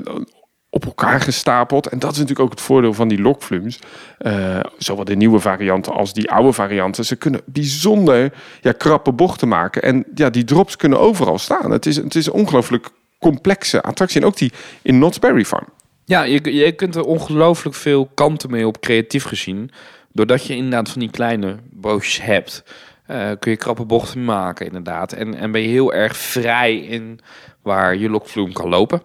op 0.70 0.86
elkaar 0.86 1.22
gestapeld. 1.22 1.88
En 1.88 2.00
dat 2.00 2.12
is 2.12 2.18
natuurlijk 2.18 2.46
ook 2.46 2.52
het 2.52 2.62
voordeel 2.62 2.94
van 2.94 3.08
die 3.08 3.22
lokflums. 3.22 3.80
Eh, 4.18 4.60
zowel 4.78 5.06
de 5.06 5.16
nieuwe 5.16 5.40
varianten 5.40 5.94
als 5.94 6.14
die 6.14 6.32
oude 6.32 6.54
varianten. 6.54 7.06
Ze 7.06 7.16
kunnen 7.16 7.42
bijzonder 7.46 8.34
ja, 8.62 8.72
krappe 8.72 9.12
bochten 9.12 9.48
maken. 9.48 9.82
En 9.82 10.06
ja, 10.16 10.30
die 10.30 10.44
drops 10.44 10.76
kunnen 10.76 11.00
overal 11.00 11.40
staan. 11.40 11.72
Het 11.72 11.86
is, 11.86 11.96
het 11.96 12.16
is 12.16 12.26
een 12.26 12.34
ongelooflijk 12.34 12.90
complexe 13.20 13.82
attractie. 13.82 14.22
En 14.22 14.28
ook 14.28 14.38
die 14.38 14.52
in 14.82 14.96
Knott's 14.96 15.20
Berry 15.20 15.46
Farm. 15.46 15.68
Ja, 16.06 16.24
je, 16.24 16.56
je 16.56 16.72
kunt 16.72 16.96
er 16.96 17.04
ongelooflijk 17.04 17.76
veel 17.76 18.10
kanten 18.14 18.52
mee 18.52 18.68
op, 18.68 18.80
creatief 18.80 19.24
gezien. 19.24 19.72
Doordat 20.14 20.46
je 20.46 20.56
inderdaad 20.56 20.90
van 20.90 21.00
die 21.00 21.12
kleine 21.12 21.58
bootjes 21.72 22.22
hebt, 22.22 22.64
eh, 23.06 23.32
kun 23.40 23.52
je 23.52 23.58
krappe 23.58 23.86
bochten 23.86 24.26
maken, 24.26 24.66
inderdaad. 24.66 25.14
En, 25.14 25.36
en 25.36 25.52
ben 25.52 25.62
je 25.62 25.68
heel 25.68 25.94
erg 25.94 26.18
vrij 26.18 26.78
in 26.78 27.20
waar 27.62 27.96
je 27.96 28.10
lokvloem 28.10 28.54
kan 28.54 28.70
lopen. 28.70 29.02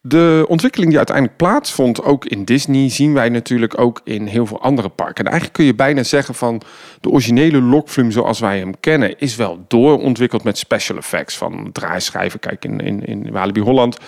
De 0.00 0.44
ontwikkeling 0.48 0.88
die 0.88 0.98
uiteindelijk 0.98 1.36
plaatsvond, 1.36 2.02
ook 2.02 2.24
in 2.24 2.44
Disney, 2.44 2.90
zien 2.90 3.14
wij 3.14 3.28
natuurlijk 3.28 3.80
ook 3.80 4.00
in 4.04 4.26
heel 4.26 4.46
veel 4.46 4.62
andere 4.62 4.88
parken. 4.88 5.24
En 5.24 5.30
eigenlijk 5.30 5.52
kun 5.52 5.64
je 5.64 5.74
bijna 5.74 6.02
zeggen 6.02 6.34
van 6.34 6.62
de 7.00 7.08
originele 7.08 7.60
lokflum 7.60 8.10
zoals 8.10 8.40
wij 8.40 8.58
hem 8.58 8.80
kennen, 8.80 9.18
is 9.18 9.36
wel 9.36 9.64
doorontwikkeld 9.68 10.44
met 10.44 10.58
special 10.58 10.98
effects 10.98 11.36
van 11.36 11.72
draaischijven, 11.72 12.40
kijk 12.40 12.64
in, 12.64 12.80
in, 12.80 13.04
in 13.04 13.30
Walibi 13.30 13.60
Holland. 13.60 13.98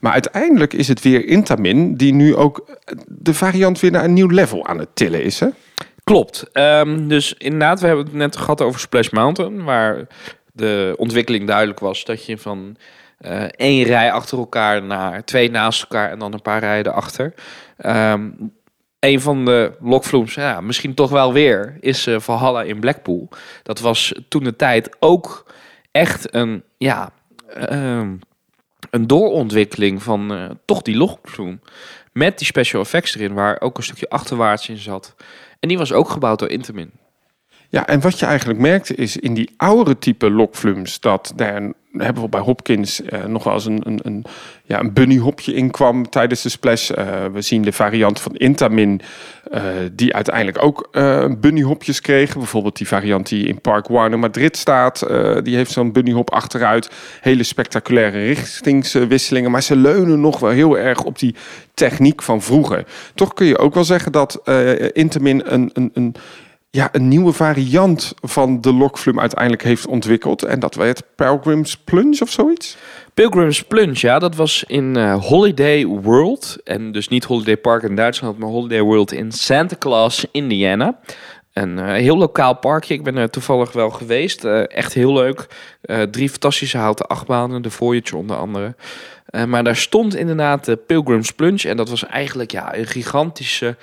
Maar 0.00 0.12
uiteindelijk 0.12 0.72
is 0.72 0.88
het 0.88 1.02
weer 1.02 1.26
Intamin 1.26 1.94
die 1.94 2.14
nu 2.14 2.36
ook 2.36 2.78
de 3.06 3.34
variant 3.34 3.80
weer 3.80 3.90
naar 3.90 4.04
een 4.04 4.12
nieuw 4.12 4.30
level 4.30 4.66
aan 4.66 4.78
het 4.78 4.88
tillen 4.94 5.22
is. 5.22 5.40
Hè? 5.40 5.48
Klopt. 6.04 6.44
Ehm, 6.52 7.08
dus 7.08 7.34
inderdaad, 7.38 7.80
we 7.80 7.86
hebben 7.86 8.04
het 8.04 8.14
net 8.14 8.36
gehad 8.36 8.60
over 8.60 8.80
Splash 8.80 9.08
Mountain, 9.08 9.64
waar 9.64 10.06
de 10.52 10.94
ontwikkeling 10.96 11.46
duidelijk 11.46 11.80
was 11.80 12.04
dat 12.04 12.26
je 12.26 12.38
van 12.38 12.76
één 13.56 13.84
rij 13.84 14.12
achter 14.12 14.38
elkaar 14.38 14.82
naar 14.82 15.24
twee 15.24 15.50
naast 15.50 15.82
elkaar 15.82 16.10
en 16.10 16.18
dan 16.18 16.32
een 16.32 16.42
paar 16.42 16.60
rijen 16.60 16.86
erachter. 16.86 17.34
Ehm 17.76 18.28
een 19.04 19.20
van 19.20 19.44
de 19.44 19.72
lokvloems, 19.80 20.34
ja, 20.34 20.60
misschien 20.60 20.94
toch 20.94 21.10
wel 21.10 21.32
weer, 21.32 21.76
is 21.80 22.06
eh, 22.06 22.20
Valhalla 22.20 22.62
in 22.62 22.80
Blackpool. 22.80 23.28
Dat 23.62 23.80
was 23.80 24.14
toen 24.28 24.44
de 24.44 24.56
tijd 24.56 24.96
ook 25.00 25.46
echt 25.90 26.34
een, 26.34 26.62
ja, 26.78 27.10
ehm, 27.48 28.14
een 28.90 29.06
doorontwikkeling 29.06 30.02
van 30.02 30.32
eh, 30.32 30.50
toch 30.64 30.82
die 30.82 30.96
lokvloem. 30.96 31.60
Met 32.12 32.38
die 32.38 32.46
special 32.46 32.82
effects 32.82 33.14
erin, 33.14 33.34
waar 33.34 33.60
ook 33.60 33.76
een 33.76 33.82
stukje 33.82 34.08
achterwaarts 34.08 34.68
in 34.68 34.76
zat. 34.76 35.14
En 35.60 35.68
die 35.68 35.78
was 35.78 35.92
ook 35.92 36.08
gebouwd 36.08 36.38
door 36.38 36.48
Intamin. 36.50 36.92
Ja, 37.74 37.86
en 37.86 38.00
wat 38.00 38.18
je 38.18 38.26
eigenlijk 38.26 38.58
merkte 38.58 38.94
is 38.94 39.16
in 39.16 39.34
die 39.34 39.50
oudere 39.56 39.98
type 39.98 40.30
lokflums, 40.30 41.00
dat 41.00 41.32
daar 41.36 41.72
hebben 41.92 42.22
we 42.22 42.28
bij 42.28 42.40
Hopkins 42.40 43.02
eh, 43.02 43.24
nog 43.24 43.44
wel 43.44 43.54
eens 43.54 43.66
een, 43.66 43.80
een, 43.84 44.00
een, 44.02 44.24
ja, 44.64 44.80
een 44.80 44.92
bunnyhopje 44.92 45.54
in 45.54 45.70
kwam 45.70 46.10
tijdens 46.10 46.42
de 46.42 46.48
splash. 46.48 46.90
Eh, 46.90 47.24
we 47.32 47.40
zien 47.40 47.62
de 47.62 47.72
variant 47.72 48.20
van 48.20 48.34
Intamin, 48.34 49.00
eh, 49.50 49.62
die 49.92 50.14
uiteindelijk 50.14 50.62
ook 50.62 50.88
bunnyhopjes 51.40 52.00
kregen. 52.00 52.38
Bijvoorbeeld 52.38 52.76
die 52.76 52.88
variant 52.88 53.28
die 53.28 53.46
in 53.46 53.60
Park 53.60 53.88
Warner 53.88 54.18
Madrid 54.18 54.56
staat. 54.56 55.06
die 55.42 55.56
heeft 55.56 55.70
zo'n 55.70 55.92
bunnyhop 55.92 56.30
achteruit. 56.30 56.90
Hele 57.20 57.42
spectaculaire 57.42 58.18
richtingswisselingen. 58.26 59.50
Maar 59.50 59.62
ze 59.62 59.76
leunen 59.76 60.20
nog 60.20 60.38
wel 60.38 60.50
heel 60.50 60.78
erg 60.78 61.04
op 61.04 61.18
die 61.18 61.34
techniek 61.74 62.22
van 62.22 62.42
vroeger. 62.42 62.84
Toch 63.14 63.34
kun 63.34 63.46
je 63.46 63.58
ook 63.58 63.74
wel 63.74 63.84
zeggen 63.84 64.12
dat 64.12 64.40
Intamin 64.92 65.42
een, 65.44 65.70
een, 65.72 65.90
een 65.94 66.14
ja, 66.74 66.88
een 66.92 67.08
nieuwe 67.08 67.32
variant 67.32 68.14
van 68.20 68.60
de 68.60 68.72
lokflum 68.72 69.20
uiteindelijk 69.20 69.62
heeft 69.62 69.86
ontwikkeld. 69.86 70.42
En 70.42 70.60
dat 70.60 70.74
werd 70.74 71.02
Pilgrim's 71.14 71.76
Plunge 71.76 72.22
of 72.22 72.30
zoiets. 72.30 72.76
Pilgrim's 73.14 73.64
Plunge, 73.64 74.06
ja, 74.06 74.18
dat 74.18 74.34
was 74.34 74.64
in 74.66 74.96
eh, 74.96 75.24
Holiday 75.24 75.86
World. 75.86 76.56
En 76.64 76.92
dus 76.92 77.08
niet 77.08 77.24
Holiday 77.24 77.56
Park 77.56 77.82
in 77.82 77.96
Duitsland, 77.96 78.38
maar 78.38 78.48
Holiday 78.48 78.82
World 78.82 79.12
in 79.12 79.32
Santa 79.32 79.76
Claus, 79.78 80.26
Indiana. 80.30 80.98
Een 81.52 81.78
eh, 81.78 81.86
heel 81.86 82.16
lokaal 82.16 82.54
parkje. 82.54 82.94
Ik 82.94 83.04
ben 83.04 83.16
er 83.16 83.30
toevallig 83.30 83.72
wel 83.72 83.90
geweest. 83.90 84.44
Eh, 84.44 84.70
echt 84.70 84.94
heel 84.94 85.12
leuk. 85.12 85.46
Drie 86.10 86.28
fantastische 86.28 86.78
houten 86.78 87.06
achtbanen, 87.06 87.62
de 87.62 87.70
Voyager 87.70 88.18
onder 88.18 88.36
andere. 88.36 88.74
Maar 89.46 89.64
daar 89.64 89.76
stond 89.76 90.16
inderdaad 90.16 90.64
de 90.64 90.76
Pilgrim's 90.76 91.32
Plunge. 91.32 91.68
En 91.68 91.76
dat 91.76 91.88
was 91.88 92.06
eigenlijk 92.06 92.50
ja, 92.50 92.76
een 92.76 92.86
gigantische 92.86 93.76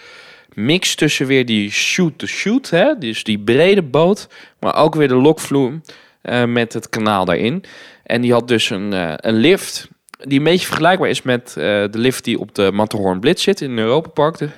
mix 0.54 0.96
tussen 0.96 1.28
weer 1.28 1.46
die 1.46 1.72
shoot-to-shoot, 1.72 2.70
hè, 2.70 2.98
dus 2.98 3.24
die 3.24 3.40
brede 3.40 3.82
boot, 3.82 4.30
maar 4.60 4.76
ook 4.76 4.96
weer 4.96 5.08
de 5.08 5.16
lokvloem 5.16 5.82
eh, 6.22 6.46
met 6.46 6.74
het 6.74 6.90
kanaal 6.90 7.26
daarin. 7.26 7.64
En 8.04 8.22
die 8.22 8.32
had 8.32 8.48
dus 8.48 8.70
een, 8.70 8.94
eh, 8.94 9.14
een 9.16 9.36
lift 9.36 9.90
die 10.18 10.38
een 10.38 10.44
beetje 10.44 10.68
vergelijkbaar 10.68 11.10
is 11.10 11.22
met 11.22 11.48
eh, 11.50 11.54
de 11.64 11.90
lift 11.92 12.24
die 12.24 12.40
op 12.40 12.56
de 12.56 12.72
Matterhorn 12.72 13.20
Blitz 13.20 13.44
zit 13.44 13.62
in 13.62 13.78
Europa 13.78 14.10
Park. 14.10 14.38
De, 14.38 14.50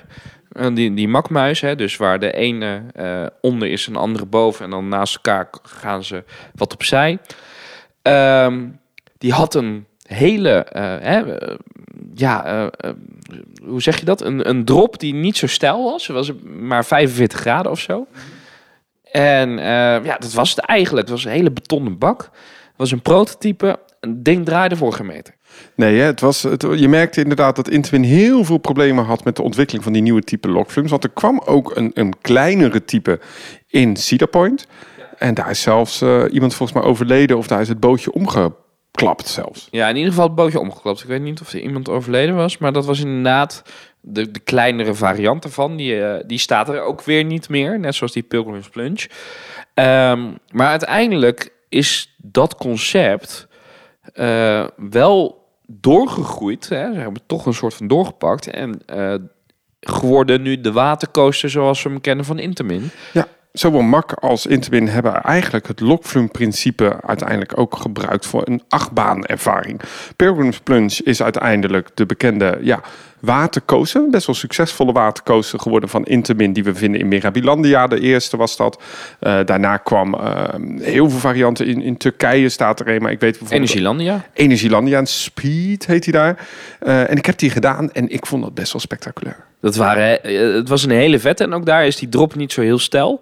die, 0.72 0.94
die 0.94 1.08
makmuis, 1.08 1.60
hè, 1.60 1.76
dus 1.76 1.96
waar 1.96 2.18
de 2.18 2.32
ene 2.32 2.82
onder 3.40 3.68
is 3.68 3.86
en 3.86 3.92
de 3.92 3.98
andere 3.98 4.26
boven 4.26 4.64
en 4.64 4.70
dan 4.70 4.88
naast 4.88 5.14
elkaar 5.14 5.48
gaan 5.62 6.04
ze 6.04 6.24
wat 6.54 6.72
opzij. 6.72 7.18
Ehm, 8.02 8.68
die 9.18 9.32
had 9.32 9.54
een 9.54 9.86
hele, 10.06 10.66
hè, 11.02 11.22
ja, 12.14 12.70
hoe 13.64 13.82
zeg 13.82 13.98
je 13.98 14.04
dat? 14.04 14.20
Een, 14.20 14.48
een 14.48 14.64
drop 14.64 14.98
die 14.98 15.14
niet 15.14 15.36
zo 15.36 15.46
stijl 15.46 15.84
was. 15.84 16.06
Het 16.06 16.16
was 16.16 16.32
maar 16.44 16.84
45 16.84 17.40
graden 17.40 17.70
of 17.70 17.80
zo. 17.80 18.06
En 19.12 19.58
eh, 19.58 20.04
ja, 20.04 20.16
dat 20.18 20.32
was 20.32 20.50
het 20.50 20.58
eigenlijk. 20.58 21.06
Het 21.06 21.16
was 21.16 21.24
een 21.24 21.30
hele 21.30 21.50
betonnen 21.50 21.98
bak. 21.98 22.20
Het 22.22 22.76
was 22.76 22.90
een 22.90 23.02
prototype. 23.02 23.78
een 24.00 24.22
ding 24.22 24.44
draaide 24.44 24.76
voor 24.76 24.92
geen 24.92 25.06
meter. 25.06 25.34
Nee, 25.76 25.98
hè, 25.98 26.04
het 26.04 26.20
was, 26.20 26.42
het, 26.42 26.66
je 26.74 26.88
merkte 26.88 27.20
inderdaad 27.20 27.56
dat 27.56 27.68
Intwin 27.70 28.02
heel 28.02 28.44
veel 28.44 28.58
problemen 28.58 29.04
had 29.04 29.24
met 29.24 29.36
de 29.36 29.42
ontwikkeling 29.42 29.84
van 29.84 29.92
die 29.92 30.02
nieuwe 30.02 30.22
type 30.22 30.48
lokflums. 30.48 30.90
Want 30.90 31.04
er 31.04 31.10
kwam 31.10 31.42
ook 31.44 31.76
een, 31.76 31.90
een 31.94 32.14
kleinere 32.20 32.84
type 32.84 33.20
in 33.68 33.96
Cedar 33.96 34.28
Point. 34.28 34.66
En 35.18 35.34
daar 35.34 35.50
is 35.50 35.62
zelfs 35.62 36.00
eh, 36.00 36.22
iemand 36.30 36.54
volgens 36.54 36.78
mij 36.78 36.88
overleden 36.88 37.38
of 37.38 37.46
daar 37.46 37.60
is 37.60 37.68
het 37.68 37.80
bootje 37.80 38.12
omgeklapt 38.94 39.28
zelfs. 39.28 39.68
Ja, 39.70 39.88
in 39.88 39.96
ieder 39.96 40.10
geval 40.10 40.26
het 40.26 40.34
bootje 40.34 40.60
omgeklapt. 40.60 41.00
Ik 41.00 41.06
weet 41.06 41.22
niet 41.22 41.40
of 41.40 41.52
er 41.52 41.60
iemand 41.60 41.88
overleden 41.88 42.34
was, 42.34 42.58
maar 42.58 42.72
dat 42.72 42.84
was 42.84 43.00
inderdaad 43.00 43.62
de, 44.00 44.30
de 44.30 44.40
kleinere 44.40 44.94
variant 44.94 45.44
ervan. 45.44 45.76
Die, 45.76 46.04
eh, 46.04 46.24
die 46.26 46.38
staat 46.38 46.68
er 46.68 46.80
ook 46.80 47.02
weer 47.02 47.24
niet 47.24 47.48
meer, 47.48 47.78
net 47.78 47.94
zoals 47.94 48.12
die 48.12 48.22
Pilgrim's 48.22 48.68
Plunge. 48.68 49.08
Ehm, 49.74 50.32
maar 50.52 50.68
uiteindelijk 50.68 51.52
is 51.68 52.14
dat 52.16 52.56
concept 52.56 53.48
eh, 54.14 54.66
wel 54.76 55.48
doorgegroeid. 55.66 56.68
Hè? 56.68 56.92
Ze 56.92 56.98
hebben 56.98 57.22
toch 57.26 57.46
een 57.46 57.54
soort 57.54 57.74
van 57.74 57.86
doorgepakt. 57.86 58.46
En 58.46 58.80
eh, 58.86 59.14
geworden 59.80 60.42
nu 60.42 60.60
de 60.60 60.72
watercoaster 60.72 61.50
zoals 61.50 61.82
we 61.82 61.88
hem 61.88 62.00
kennen 62.00 62.24
van 62.24 62.38
Intamin. 62.38 62.90
Ja, 63.12 63.26
zowel 63.54 63.82
Mak 63.82 64.12
als 64.12 64.46
Intamin 64.46 64.88
hebben 64.88 65.22
eigenlijk 65.22 65.66
het 65.66 65.80
lokflum-principe 65.80 66.96
uiteindelijk 67.02 67.58
ook 67.58 67.76
gebruikt 67.76 68.26
voor 68.26 68.42
een 68.44 68.62
achtbaanervaring. 68.68 69.80
Pilgrim's 70.16 70.58
Plunge 70.58 71.02
is 71.04 71.22
uiteindelijk 71.22 71.90
de 71.94 72.06
bekende 72.06 72.58
ja, 72.62 72.80
watercoaster, 73.20 74.10
best 74.10 74.26
wel 74.26 74.34
succesvolle 74.34 74.92
watercoaster 74.92 75.58
geworden 75.60 75.88
van 75.88 76.04
Intamin 76.04 76.52
die 76.52 76.64
we 76.64 76.74
vinden 76.74 77.00
in 77.00 77.08
Mirabilandia. 77.08 77.86
De 77.86 78.00
eerste 78.00 78.36
was 78.36 78.56
dat. 78.56 78.82
Uh, 79.20 79.38
daarna 79.44 79.76
kwam 79.76 80.14
uh, 80.14 80.44
heel 80.80 81.10
veel 81.10 81.18
varianten 81.18 81.66
in, 81.66 81.82
in 81.82 81.96
Turkije 81.96 82.48
staat 82.48 82.80
er 82.80 82.88
een, 82.88 83.02
maar 83.02 83.12
ik 83.12 83.20
weet 83.20 83.38
bijvoorbeeld 83.38 83.60
Energielandia. 83.60 84.24
Energielandia 84.32 84.98
en 84.98 85.06
Speed 85.06 85.86
heet 85.86 86.04
hij 86.04 86.12
daar. 86.12 86.48
Uh, 86.82 87.10
en 87.10 87.16
ik 87.16 87.26
heb 87.26 87.38
die 87.38 87.50
gedaan 87.50 87.92
en 87.92 88.08
ik 88.08 88.26
vond 88.26 88.42
dat 88.42 88.54
best 88.54 88.72
wel 88.72 88.80
spectaculair. 88.80 89.36
Dat 89.64 89.76
waren, 89.76 90.18
het 90.54 90.68
was 90.68 90.84
een 90.84 90.90
hele 90.90 91.18
vette 91.18 91.44
en 91.44 91.52
ook 91.52 91.66
daar 91.66 91.86
is 91.86 91.96
die 91.96 92.08
drop 92.08 92.34
niet 92.34 92.52
zo 92.52 92.60
heel 92.60 92.78
stel. 92.78 93.20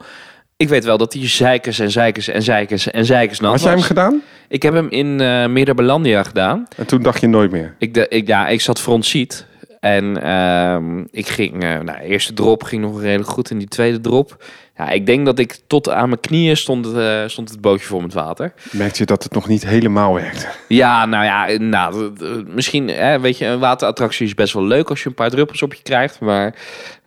Ik 0.56 0.68
weet 0.68 0.84
wel 0.84 0.98
dat 0.98 1.12
die 1.12 1.26
zeikers 1.26 1.78
en 1.78 1.90
zeikers 1.90 2.28
en 2.28 2.42
zeikers 2.42 2.90
en 2.90 3.04
zeikers 3.04 3.40
nat 3.40 3.50
Had 3.50 3.62
jij 3.62 3.72
hem 3.72 3.80
gedaan? 3.80 4.22
Ik 4.48 4.62
heb 4.62 4.74
hem 4.74 4.88
in 4.90 5.20
uh, 5.20 6.24
gedaan. 6.24 6.66
En 6.76 6.86
toen 6.86 7.02
dacht 7.02 7.20
je 7.20 7.26
nooit 7.26 7.50
meer? 7.50 7.74
Ik, 7.78 7.94
de, 7.94 8.08
ik, 8.08 8.26
ja, 8.26 8.48
ik 8.48 8.60
zat 8.60 8.80
front 8.80 9.04
seat. 9.04 9.46
En 9.80 10.18
uh, 10.24 11.04
ik 11.10 11.28
ging, 11.28 11.64
uh, 11.64 11.80
nou, 11.80 11.98
de 11.98 12.04
eerste 12.04 12.32
drop 12.32 12.62
ging 12.62 12.82
nog 12.82 13.00
redelijk 13.00 13.28
goed. 13.28 13.50
En 13.50 13.58
die 13.58 13.68
tweede 13.68 14.00
drop, 14.00 14.44
ja, 14.84 14.90
ik 14.90 15.06
denk 15.06 15.26
dat 15.26 15.38
ik 15.38 15.58
tot 15.66 15.88
aan 15.88 16.08
mijn 16.08 16.20
knieën 16.20 16.56
stond, 16.56 16.86
uh, 16.86 17.22
stond 17.26 17.50
het 17.50 17.60
bootje 17.60 17.86
vol 17.86 18.00
met 18.00 18.14
water. 18.14 18.52
Merkte 18.70 18.98
je 18.98 19.06
dat 19.06 19.22
het 19.22 19.32
nog 19.32 19.48
niet 19.48 19.66
helemaal 19.66 20.14
werkte? 20.14 20.46
Ja, 20.68 21.06
nou 21.06 21.24
ja, 21.24 21.58
nou, 21.58 22.12
misschien, 22.46 22.88
hè, 22.88 23.20
weet 23.20 23.38
je, 23.38 23.46
een 23.46 23.58
waterattractie 23.58 24.26
is 24.26 24.34
best 24.34 24.52
wel 24.52 24.64
leuk 24.64 24.90
als 24.90 25.02
je 25.02 25.08
een 25.08 25.14
paar 25.14 25.30
druppels 25.30 25.62
op 25.62 25.74
je 25.74 25.82
krijgt. 25.82 26.20
Maar 26.20 26.54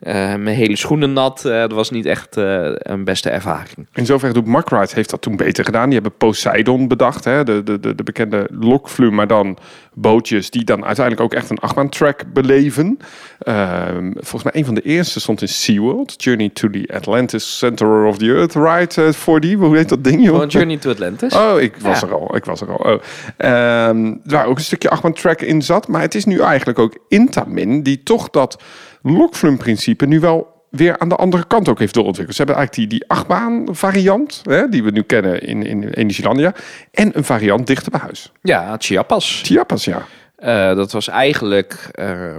uh, 0.01 0.13
mijn 0.13 0.47
hele 0.47 0.75
schoenen 0.75 1.13
nat, 1.13 1.43
uh, 1.45 1.59
dat 1.59 1.71
was 1.71 1.89
niet 1.89 2.05
echt 2.05 2.35
een 2.35 3.03
beste 3.03 3.29
ervaring. 3.29 3.87
In 3.93 4.05
zoverre 4.05 4.33
doet 4.33 4.45
Mark 4.45 4.69
Wright 4.69 4.93
heeft 4.93 5.09
dat 5.09 5.21
toen 5.21 5.35
beter 5.35 5.65
gedaan. 5.65 5.85
Die 5.85 5.99
hebben 5.99 6.17
Poseidon 6.17 6.87
bedacht, 6.87 7.23
hè? 7.25 7.43
De, 7.43 7.63
de, 7.63 7.79
de, 7.79 7.95
de 7.95 8.03
bekende 8.03 8.47
lokvloem, 8.59 9.15
maar 9.15 9.27
dan 9.27 9.57
bootjes 9.95 10.49
die 10.49 10.63
dan 10.63 10.85
uiteindelijk 10.85 11.25
ook 11.25 11.39
echt 11.39 11.49
een 11.49 11.59
achtbaan-track 11.59 12.23
beleven. 12.33 12.97
Ehm, 13.39 14.11
volgens 14.13 14.43
mij 14.43 14.51
een 14.55 14.65
van 14.65 14.75
de 14.75 14.81
eerste 14.81 15.19
stond 15.19 15.41
in 15.41 15.47
SeaWorld, 15.47 16.23
Journey 16.23 16.49
to 16.49 16.69
the 16.69 16.89
Atlantis 16.93 17.57
Center 17.57 18.05
of 18.05 18.17
the 18.17 18.25
Earth 18.25 18.53
Ride 18.53 19.13
4D. 19.13 19.53
Hoe 19.53 19.75
heet 19.75 19.89
dat 19.89 20.03
ding, 20.03 20.23
joh? 20.23 20.41
Oh, 20.41 20.49
Journey 20.49 20.77
to 20.77 20.89
Atlantis. 20.89 21.33
Oh, 21.35 21.61
ik 21.61 21.75
was 21.77 21.99
ja. 21.99 22.07
er 22.07 22.13
al. 22.13 22.35
Ik 22.35 22.45
was 22.45 22.61
er 22.61 22.71
al. 22.71 22.93
Oh. 22.93 23.89
Um, 23.89 24.21
waar 24.23 24.45
ook 24.45 24.57
een 24.57 24.63
stukje 24.63 24.89
achtbaan-track 24.89 25.41
in 25.41 25.61
zat. 25.61 25.87
Maar 25.87 26.01
het 26.01 26.15
is 26.15 26.25
nu 26.25 26.39
eigenlijk 26.39 26.79
ook 26.79 26.97
Intamin 27.07 27.83
die 27.83 28.03
toch 28.03 28.29
dat 28.29 28.63
lokvloem-principe 29.01 30.05
nu 30.05 30.19
wel 30.19 30.54
weer 30.75 30.99
aan 30.99 31.09
de 31.09 31.15
andere 31.15 31.47
kant 31.47 31.69
ook 31.69 31.79
heeft 31.79 31.93
doorontwikkeld. 31.93 32.37
Ze 32.37 32.43
hebben 32.43 32.61
eigenlijk 32.61 32.89
die, 32.89 32.99
die 32.99 33.09
achtbaan 33.09 33.67
variant, 33.71 34.41
hè, 34.43 34.69
die 34.69 34.83
we 34.83 34.91
nu 34.91 35.01
kennen 35.01 35.41
in, 35.41 35.63
in 35.63 35.83
Energielandia, 35.83 36.53
en 36.91 37.17
een 37.17 37.23
variant 37.23 37.67
dichter 37.67 37.91
bij 37.91 37.99
huis. 37.99 38.31
Ja, 38.41 38.75
Chiapas. 38.77 39.41
Chiapas, 39.43 39.85
ja. 39.85 40.05
Uh, 40.39 40.75
dat 40.75 40.91
was 40.91 41.07
eigenlijk 41.07 41.89
uh, 41.99 42.35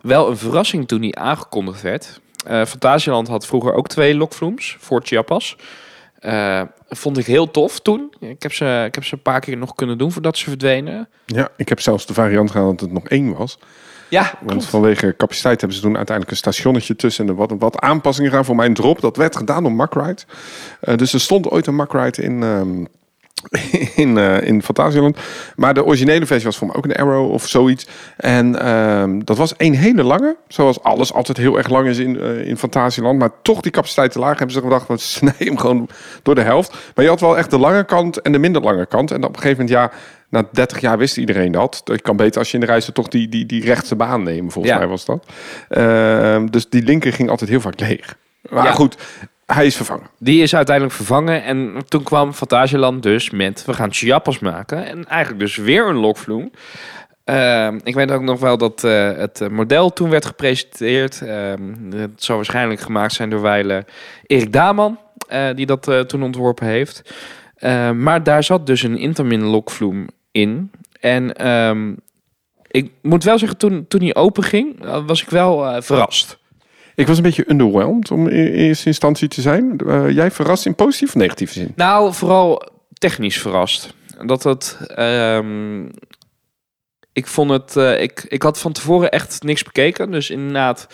wel 0.00 0.30
een 0.30 0.36
verrassing 0.36 0.88
toen 0.88 1.00
die 1.00 1.18
aangekondigd 1.18 1.82
werd. 1.82 2.20
Uh, 2.50 2.64
Fantasieland 2.64 3.28
had 3.28 3.46
vroeger 3.46 3.74
ook 3.74 3.88
twee 3.88 4.14
lokvloems 4.14 4.76
voor 4.80 5.00
Chiapas. 5.04 5.56
Uh, 6.20 6.62
vond 6.88 7.18
ik 7.18 7.26
heel 7.26 7.50
tof 7.50 7.80
toen. 7.80 8.14
Ik 8.20 8.42
heb, 8.42 8.52
ze, 8.52 8.84
ik 8.86 8.94
heb 8.94 9.04
ze 9.04 9.14
een 9.14 9.22
paar 9.22 9.40
keer 9.40 9.56
nog 9.56 9.74
kunnen 9.74 9.98
doen 9.98 10.12
voordat 10.12 10.38
ze 10.38 10.48
verdwenen. 10.48 11.08
Ja, 11.26 11.48
ik 11.56 11.68
heb 11.68 11.80
zelfs 11.80 12.06
de 12.06 12.14
variant 12.14 12.50
gedaan 12.50 12.70
dat 12.70 12.80
het 12.80 12.92
nog 12.92 13.08
één 13.08 13.36
was. 13.36 13.58
Ja, 14.08 14.22
Want 14.40 14.50
klopt. 14.50 14.64
vanwege 14.64 15.14
capaciteit 15.16 15.60
hebben 15.60 15.78
ze 15.78 15.84
toen 15.84 15.96
uiteindelijk 15.96 16.30
een 16.30 16.42
stationnetje 16.42 16.96
tussen 16.96 17.28
en 17.28 17.34
wat, 17.34 17.52
wat 17.58 17.80
aanpassingen 17.80 18.30
gaan 18.30 18.44
voor 18.44 18.56
mijn 18.56 18.74
drop. 18.74 19.00
Dat 19.00 19.16
werd 19.16 19.36
gedaan 19.36 19.62
door 19.62 19.72
Macrite. 19.72 20.24
Uh, 20.82 20.96
dus 20.96 21.12
er 21.12 21.20
stond 21.20 21.50
ooit 21.50 21.66
een 21.66 21.74
Macrite 21.74 22.22
in, 22.22 22.42
um, 22.42 22.86
in, 23.94 24.16
uh, 24.16 24.42
in 24.42 24.62
Fantasieland. 24.62 25.18
Maar 25.56 25.74
de 25.74 25.84
originele 25.84 26.26
versie 26.26 26.46
was 26.46 26.56
voor 26.56 26.66
mij 26.66 26.76
ook 26.76 26.84
een 26.84 26.96
Arrow 26.96 27.32
of 27.32 27.48
zoiets. 27.48 27.86
En 28.16 28.68
um, 28.68 29.24
dat 29.24 29.36
was 29.36 29.54
een 29.56 29.74
hele 29.74 30.02
lange. 30.02 30.36
Zoals 30.48 30.82
alles 30.82 31.12
altijd 31.12 31.36
heel 31.36 31.56
erg 31.56 31.68
lang 31.68 31.88
is 31.88 31.98
in, 31.98 32.16
uh, 32.16 32.46
in 32.46 32.56
Fantasieland. 32.56 33.18
Maar 33.18 33.30
toch 33.42 33.60
die 33.60 33.72
capaciteit 33.72 34.12
te 34.12 34.18
laag 34.18 34.38
hebben 34.38 34.56
ze 34.56 34.60
gedacht, 34.60 34.88
we 34.88 34.96
snijden 35.18 35.46
hem 35.46 35.58
gewoon 35.58 35.88
door 36.22 36.34
de 36.34 36.42
helft. 36.42 36.76
Maar 36.94 37.04
je 37.04 37.10
had 37.10 37.20
wel 37.20 37.38
echt 37.38 37.50
de 37.50 37.58
lange 37.58 37.84
kant 37.84 38.20
en 38.20 38.32
de 38.32 38.38
minder 38.38 38.62
lange 38.62 38.86
kant. 38.86 39.10
En 39.10 39.24
op 39.24 39.34
een 39.36 39.42
gegeven 39.42 39.64
moment, 39.64 39.78
ja, 39.78 39.98
na 40.28 40.48
30 40.52 40.80
jaar 40.80 40.98
wist 40.98 41.16
iedereen 41.16 41.52
dat. 41.52 41.80
Je 41.84 42.00
kan 42.00 42.16
beter 42.16 42.38
als 42.38 42.48
je 42.48 42.54
in 42.54 42.60
de 42.60 42.66
reis 42.66 42.90
toch 42.92 43.08
die, 43.08 43.28
die, 43.28 43.46
die 43.46 43.64
rechtse 43.64 43.96
baan 43.96 44.22
nemen, 44.22 44.52
volgens 44.52 44.74
ja. 44.74 44.78
mij 44.78 44.88
was 44.88 45.04
dat. 45.04 45.26
Uh, 45.70 46.42
dus 46.50 46.68
die 46.68 46.82
linker 46.82 47.12
ging 47.12 47.30
altijd 47.30 47.50
heel 47.50 47.60
vaak 47.60 47.80
leeg. 47.80 48.16
Maar 48.50 48.64
ja. 48.64 48.72
goed, 48.72 48.96
hij 49.46 49.66
is 49.66 49.76
vervangen. 49.76 50.06
Die 50.18 50.42
is 50.42 50.54
uiteindelijk 50.54 50.96
vervangen. 50.96 51.42
En 51.44 51.74
toen 51.88 52.02
kwam 52.02 52.32
Fantasieland 52.32 53.02
dus 53.02 53.30
met... 53.30 53.64
we 53.64 53.72
gaan 53.72 53.92
Chiapas 53.92 54.38
maken. 54.38 54.86
En 54.86 55.04
eigenlijk 55.04 55.40
dus 55.40 55.56
weer 55.56 55.88
een 55.88 55.96
lokvloem. 55.96 56.50
Uh, 57.24 57.72
ik 57.82 57.94
weet 57.94 58.10
ook 58.10 58.22
nog 58.22 58.40
wel 58.40 58.58
dat 58.58 58.82
uh, 58.84 59.12
het 59.16 59.48
model 59.50 59.92
toen 59.92 60.10
werd 60.10 60.24
gepresenteerd. 60.24 61.20
Uh, 61.22 61.52
zou 62.16 62.36
waarschijnlijk 62.38 62.80
gemaakt 62.80 63.12
zijn 63.12 63.30
door 63.30 63.40
wijle 63.40 63.84
Erik 64.26 64.52
Daman. 64.52 64.98
Uh, 65.32 65.48
die 65.54 65.66
dat 65.66 66.08
toen 66.08 66.22
ontworpen 66.22 66.66
heeft. 66.66 67.14
Uh, 67.58 67.90
maar 67.90 68.22
daar 68.22 68.44
zat 68.44 68.66
dus 68.66 68.82
een 68.82 68.98
Intermin 68.98 69.42
lokvloem 69.42 70.06
in. 70.30 70.70
En 71.00 71.26
ik 72.66 72.90
moet 73.02 73.24
wel 73.24 73.38
zeggen, 73.38 73.58
toen, 73.58 73.84
toen 73.88 74.00
die 74.00 74.14
open 74.14 74.42
ging, 74.42 74.84
was 75.06 75.22
ik 75.22 75.30
wel 75.30 75.82
verrast. 75.82 76.38
Ik 76.96 77.06
was 77.06 77.16
een 77.16 77.22
beetje 77.22 77.50
underwhelmed 77.50 78.10
om 78.10 78.28
in 78.28 78.46
eerste 78.46 78.86
instantie 78.86 79.28
te 79.28 79.40
zijn. 79.40 79.80
Uh, 79.86 80.10
jij 80.10 80.30
verrast 80.30 80.66
in 80.66 80.74
positief 80.74 81.08
of 81.08 81.14
negatieve 81.14 81.52
zin? 81.52 81.72
Nou, 81.74 82.14
vooral 82.14 82.68
technisch 82.92 83.40
verrast. 83.40 83.94
Dat 84.26 84.42
het. 84.42 84.78
Um, 84.98 85.90
ik 87.12 87.26
vond 87.26 87.50
het. 87.50 87.76
Uh, 87.76 88.02
ik, 88.02 88.24
ik 88.28 88.42
had 88.42 88.60
van 88.60 88.72
tevoren 88.72 89.10
echt 89.10 89.42
niks 89.42 89.62
bekeken. 89.62 90.10
Dus 90.10 90.30
inderdaad. 90.30 90.86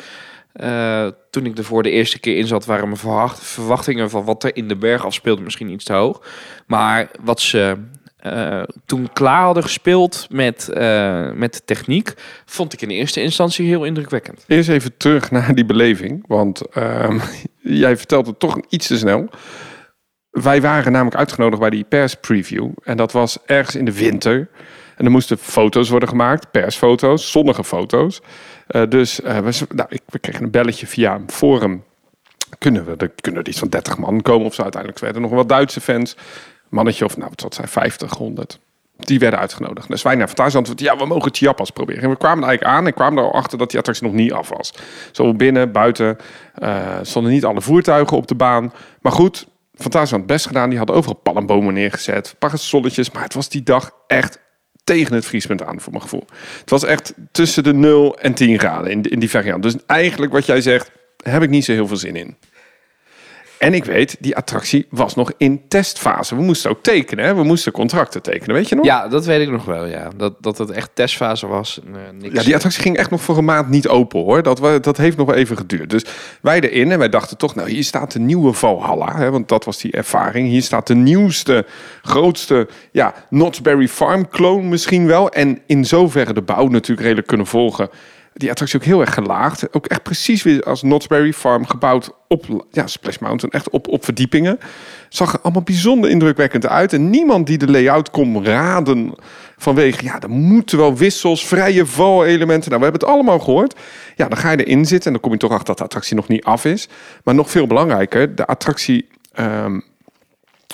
Uh, 0.54 1.08
toen 1.30 1.46
ik 1.46 1.58
er 1.58 1.64
voor 1.64 1.82
de 1.82 1.90
eerste 1.90 2.18
keer 2.18 2.36
in 2.36 2.46
zat, 2.46 2.64
waren 2.64 2.84
mijn 2.84 2.96
verwacht, 2.96 3.44
verwachtingen 3.44 4.10
van 4.10 4.24
wat 4.24 4.44
er 4.44 4.56
in 4.56 4.68
de 4.68 4.76
berg 4.76 5.04
afspeelde 5.04 5.42
misschien 5.42 5.70
iets 5.70 5.84
te 5.84 5.92
hoog. 5.92 6.22
Maar 6.66 7.10
wat 7.20 7.40
ze 7.40 7.76
uh, 8.26 8.62
toen 8.86 9.08
klaar 9.12 9.42
hadden 9.42 9.62
gespeeld 9.62 10.26
met, 10.30 10.70
uh, 10.74 11.32
met 11.32 11.52
de 11.52 11.60
techniek, 11.64 12.14
vond 12.44 12.72
ik 12.72 12.82
in 12.82 12.90
eerste 12.90 13.22
instantie 13.22 13.66
heel 13.66 13.84
indrukwekkend. 13.84 14.44
Eerst 14.46 14.68
even 14.68 14.96
terug 14.96 15.30
naar 15.30 15.54
die 15.54 15.66
beleving, 15.66 16.24
want 16.26 16.62
uh, 16.74 17.22
jij 17.82 17.96
vertelt 17.96 18.26
het 18.26 18.38
toch 18.38 18.60
iets 18.68 18.86
te 18.86 18.98
snel. 18.98 19.28
Wij 20.30 20.60
waren 20.60 20.92
namelijk 20.92 21.16
uitgenodigd 21.16 21.60
bij 21.60 21.70
die 21.70 21.84
perspreview 21.84 22.70
en 22.82 22.96
dat 22.96 23.12
was 23.12 23.38
ergens 23.46 23.76
in 23.76 23.84
de 23.84 23.94
winter. 23.94 24.48
En 24.96 25.04
er 25.04 25.10
moesten 25.10 25.38
foto's 25.38 25.88
worden 25.88 26.08
gemaakt, 26.08 26.50
persfoto's, 26.50 27.30
zonnige 27.30 27.64
foto's. 27.64 28.20
Uh, 28.68 28.82
dus 28.88 29.16
we, 29.16 29.66
nou, 29.74 29.88
ik, 29.88 30.02
we 30.06 30.18
kregen 30.18 30.42
een 30.42 30.50
belletje 30.50 30.86
via 30.86 31.14
een 31.14 31.30
forum. 31.30 31.84
Kunnen 32.58 32.84
we, 32.84 32.94
er 32.96 33.10
kunnen 33.20 33.42
er 33.42 33.48
iets 33.48 33.58
van 33.58 33.68
30 33.68 33.98
man 33.98 34.22
komen 34.22 34.46
of 34.46 34.54
zo 34.54 34.62
uiteindelijk. 34.62 35.02
werden 35.02 35.22
nog 35.22 35.30
wel 35.30 35.46
Duitse 35.46 35.80
fans 35.80 36.16
mannetje 36.72 37.04
of, 37.04 37.16
nou, 37.16 37.30
wat 37.36 37.54
zijn 37.54 37.68
50, 37.68 38.16
100. 38.16 38.58
Die 38.96 39.18
werden 39.18 39.38
uitgenodigd. 39.38 39.88
Dus 39.88 40.02
wij 40.02 40.14
naar 40.14 40.26
Fantasieland, 40.26 40.80
ja, 40.80 40.96
we 40.96 41.06
mogen 41.06 41.34
Chiapas 41.34 41.70
proberen. 41.70 42.02
En 42.02 42.10
we 42.10 42.16
kwamen 42.16 42.44
eigenlijk 42.44 42.76
aan 42.76 42.86
en 42.86 42.94
kwamen 42.94 43.18
er 43.18 43.24
al 43.24 43.34
achter 43.34 43.58
dat 43.58 43.70
die 43.70 43.78
attractie 43.78 44.06
nog 44.06 44.14
niet 44.14 44.32
af 44.32 44.48
was. 44.48 44.74
Zo 45.12 45.34
binnen, 45.34 45.72
buiten, 45.72 46.18
uh, 46.62 46.98
stonden 47.02 47.32
niet 47.32 47.44
alle 47.44 47.60
voertuigen 47.60 48.16
op 48.16 48.26
de 48.26 48.34
baan. 48.34 48.72
Maar 49.00 49.12
goed, 49.12 49.46
Fantasieland 49.74 50.26
best 50.26 50.46
gedaan. 50.46 50.68
Die 50.68 50.78
hadden 50.78 50.96
overal 50.96 51.20
palmbomen 51.22 51.74
neergezet, 51.74 52.34
parasolletjes. 52.38 53.10
Maar 53.10 53.22
het 53.22 53.34
was 53.34 53.48
die 53.48 53.62
dag 53.62 53.90
echt 54.06 54.38
tegen 54.84 55.14
het 55.14 55.24
vriespunt 55.24 55.62
aan, 55.62 55.80
voor 55.80 55.92
mijn 55.92 56.04
gevoel. 56.04 56.24
Het 56.60 56.70
was 56.70 56.84
echt 56.84 57.14
tussen 57.32 57.62
de 57.62 57.74
0 57.74 58.18
en 58.18 58.34
10 58.34 58.58
graden 58.58 59.02
in 59.02 59.18
die 59.18 59.30
variant. 59.30 59.62
Dus 59.62 59.76
eigenlijk 59.86 60.32
wat 60.32 60.46
jij 60.46 60.60
zegt, 60.60 60.90
heb 61.22 61.42
ik 61.42 61.50
niet 61.50 61.64
zo 61.64 61.72
heel 61.72 61.86
veel 61.86 61.96
zin 61.96 62.16
in. 62.16 62.36
En 63.62 63.74
ik 63.74 63.84
weet, 63.84 64.16
die 64.20 64.36
attractie 64.36 64.86
was 64.90 65.14
nog 65.14 65.32
in 65.36 65.60
testfase. 65.68 66.36
We 66.36 66.42
moesten 66.42 66.70
ook 66.70 66.82
tekenen, 66.82 67.24
hè? 67.24 67.34
we 67.34 67.42
moesten 67.42 67.72
contracten 67.72 68.22
tekenen, 68.22 68.54
weet 68.54 68.68
je 68.68 68.74
nog? 68.74 68.84
Ja, 68.84 69.08
dat 69.08 69.24
weet 69.24 69.40
ik 69.40 69.50
nog 69.50 69.64
wel, 69.64 69.86
ja. 69.86 70.08
Dat, 70.16 70.34
dat 70.40 70.58
het 70.58 70.70
echt 70.70 70.90
testfase 70.94 71.46
was. 71.46 71.80
eh, 71.84 71.92
niks. 72.18 72.34
Ja, 72.34 72.42
die 72.42 72.54
attractie 72.54 72.82
ging 72.82 72.96
echt 72.96 73.10
nog 73.10 73.22
voor 73.22 73.38
een 73.38 73.44
maand 73.44 73.68
niet 73.68 73.88
open 73.88 74.20
hoor. 74.20 74.42
Dat, 74.42 74.82
dat 74.82 74.96
heeft 74.96 75.16
nog 75.16 75.26
wel 75.26 75.36
even 75.36 75.56
geduurd. 75.56 75.90
Dus 75.90 76.04
wij 76.40 76.60
erin 76.60 76.92
en 76.92 76.98
wij 76.98 77.08
dachten 77.08 77.36
toch, 77.36 77.54
nou 77.54 77.70
hier 77.70 77.84
staat 77.84 78.12
de 78.12 78.18
nieuwe 78.18 78.52
Valhalla. 78.52 79.16
Hè, 79.16 79.30
want 79.30 79.48
dat 79.48 79.64
was 79.64 79.78
die 79.78 79.92
ervaring. 79.92 80.48
Hier 80.48 80.62
staat 80.62 80.86
de 80.86 80.94
nieuwste, 80.94 81.66
grootste, 82.02 82.68
ja, 82.92 83.14
Knott's 83.28 83.60
Berry 83.60 83.88
Farm 83.88 84.28
clone 84.28 84.68
misschien 84.68 85.06
wel. 85.06 85.30
En 85.30 85.58
in 85.66 85.84
zoverre 85.84 86.32
de 86.32 86.42
bouw 86.42 86.66
natuurlijk 86.66 87.00
redelijk 87.00 87.26
kunnen 87.26 87.46
volgen. 87.46 87.88
Die 88.34 88.50
attractie 88.50 88.80
ook 88.80 88.86
heel 88.86 89.00
erg 89.00 89.14
gelaagd. 89.14 89.74
Ook 89.74 89.86
echt 89.86 90.02
precies 90.02 90.42
weer 90.42 90.62
als 90.62 90.80
Knott's 90.80 91.06
Farm 91.34 91.66
gebouwd 91.66 92.10
op 92.28 92.66
ja, 92.70 92.86
Splash 92.86 93.18
Mountain. 93.18 93.52
Echt 93.52 93.70
op, 93.70 93.88
op 93.88 94.04
verdiepingen. 94.04 94.58
Zag 95.08 95.32
er 95.32 95.40
allemaal 95.40 95.62
bijzonder 95.62 96.10
indrukwekkend 96.10 96.66
uit. 96.66 96.92
En 96.92 97.10
niemand 97.10 97.46
die 97.46 97.58
de 97.58 97.70
layout 97.70 98.10
kon 98.10 98.44
raden 98.44 99.14
vanwege... 99.56 100.04
ja, 100.04 100.20
er 100.20 100.30
moeten 100.30 100.78
wel 100.78 100.96
wissels, 100.96 101.46
vrije 101.46 101.86
valelementen. 101.86 102.70
Nou, 102.70 102.82
we 102.82 102.88
hebben 102.88 103.08
het 103.08 103.10
allemaal 103.16 103.38
gehoord. 103.38 103.74
Ja, 104.16 104.28
dan 104.28 104.38
ga 104.38 104.50
je 104.50 104.64
erin 104.64 104.86
zitten 104.86 105.06
en 105.06 105.12
dan 105.12 105.20
kom 105.20 105.32
je 105.32 105.38
toch 105.38 105.50
achter 105.50 105.66
dat 105.66 105.78
de 105.78 105.84
attractie 105.84 106.16
nog 106.16 106.28
niet 106.28 106.44
af 106.44 106.64
is. 106.64 106.88
Maar 107.24 107.34
nog 107.34 107.50
veel 107.50 107.66
belangrijker, 107.66 108.34
de 108.34 108.46
attractie 108.46 109.08
ehm, 109.32 109.80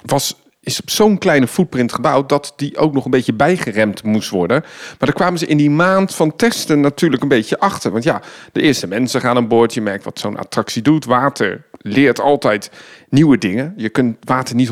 was, 0.04 0.36
is 0.68 0.80
op 0.80 0.90
zo'n 0.90 1.18
kleine 1.18 1.46
footprint 1.46 1.92
gebouwd 1.92 2.28
dat 2.28 2.52
die 2.56 2.76
ook 2.76 2.92
nog 2.92 3.04
een 3.04 3.10
beetje 3.10 3.32
bijgeremd 3.32 4.02
moest 4.02 4.30
worden. 4.30 4.60
Maar 4.62 4.96
daar 5.08 5.12
kwamen 5.12 5.38
ze 5.38 5.46
in 5.46 5.56
die 5.56 5.70
maand 5.70 6.14
van 6.14 6.36
testen 6.36 6.80
natuurlijk 6.80 7.22
een 7.22 7.28
beetje 7.28 7.58
achter. 7.58 7.90
Want 7.90 8.04
ja, 8.04 8.22
de 8.52 8.60
eerste 8.60 8.86
mensen 8.86 9.20
gaan 9.20 9.36
aan 9.36 9.48
boord. 9.48 9.74
Je 9.74 9.80
merkt 9.80 10.04
wat 10.04 10.18
zo'n 10.18 10.38
attractie 10.38 10.82
doet. 10.82 11.04
Water 11.04 11.64
leert 11.80 12.20
altijd 12.20 12.70
nieuwe 13.08 13.38
dingen. 13.38 13.74
Je 13.76 13.88
kunt 13.88 14.16
water 14.20 14.54
niet 14.54 14.70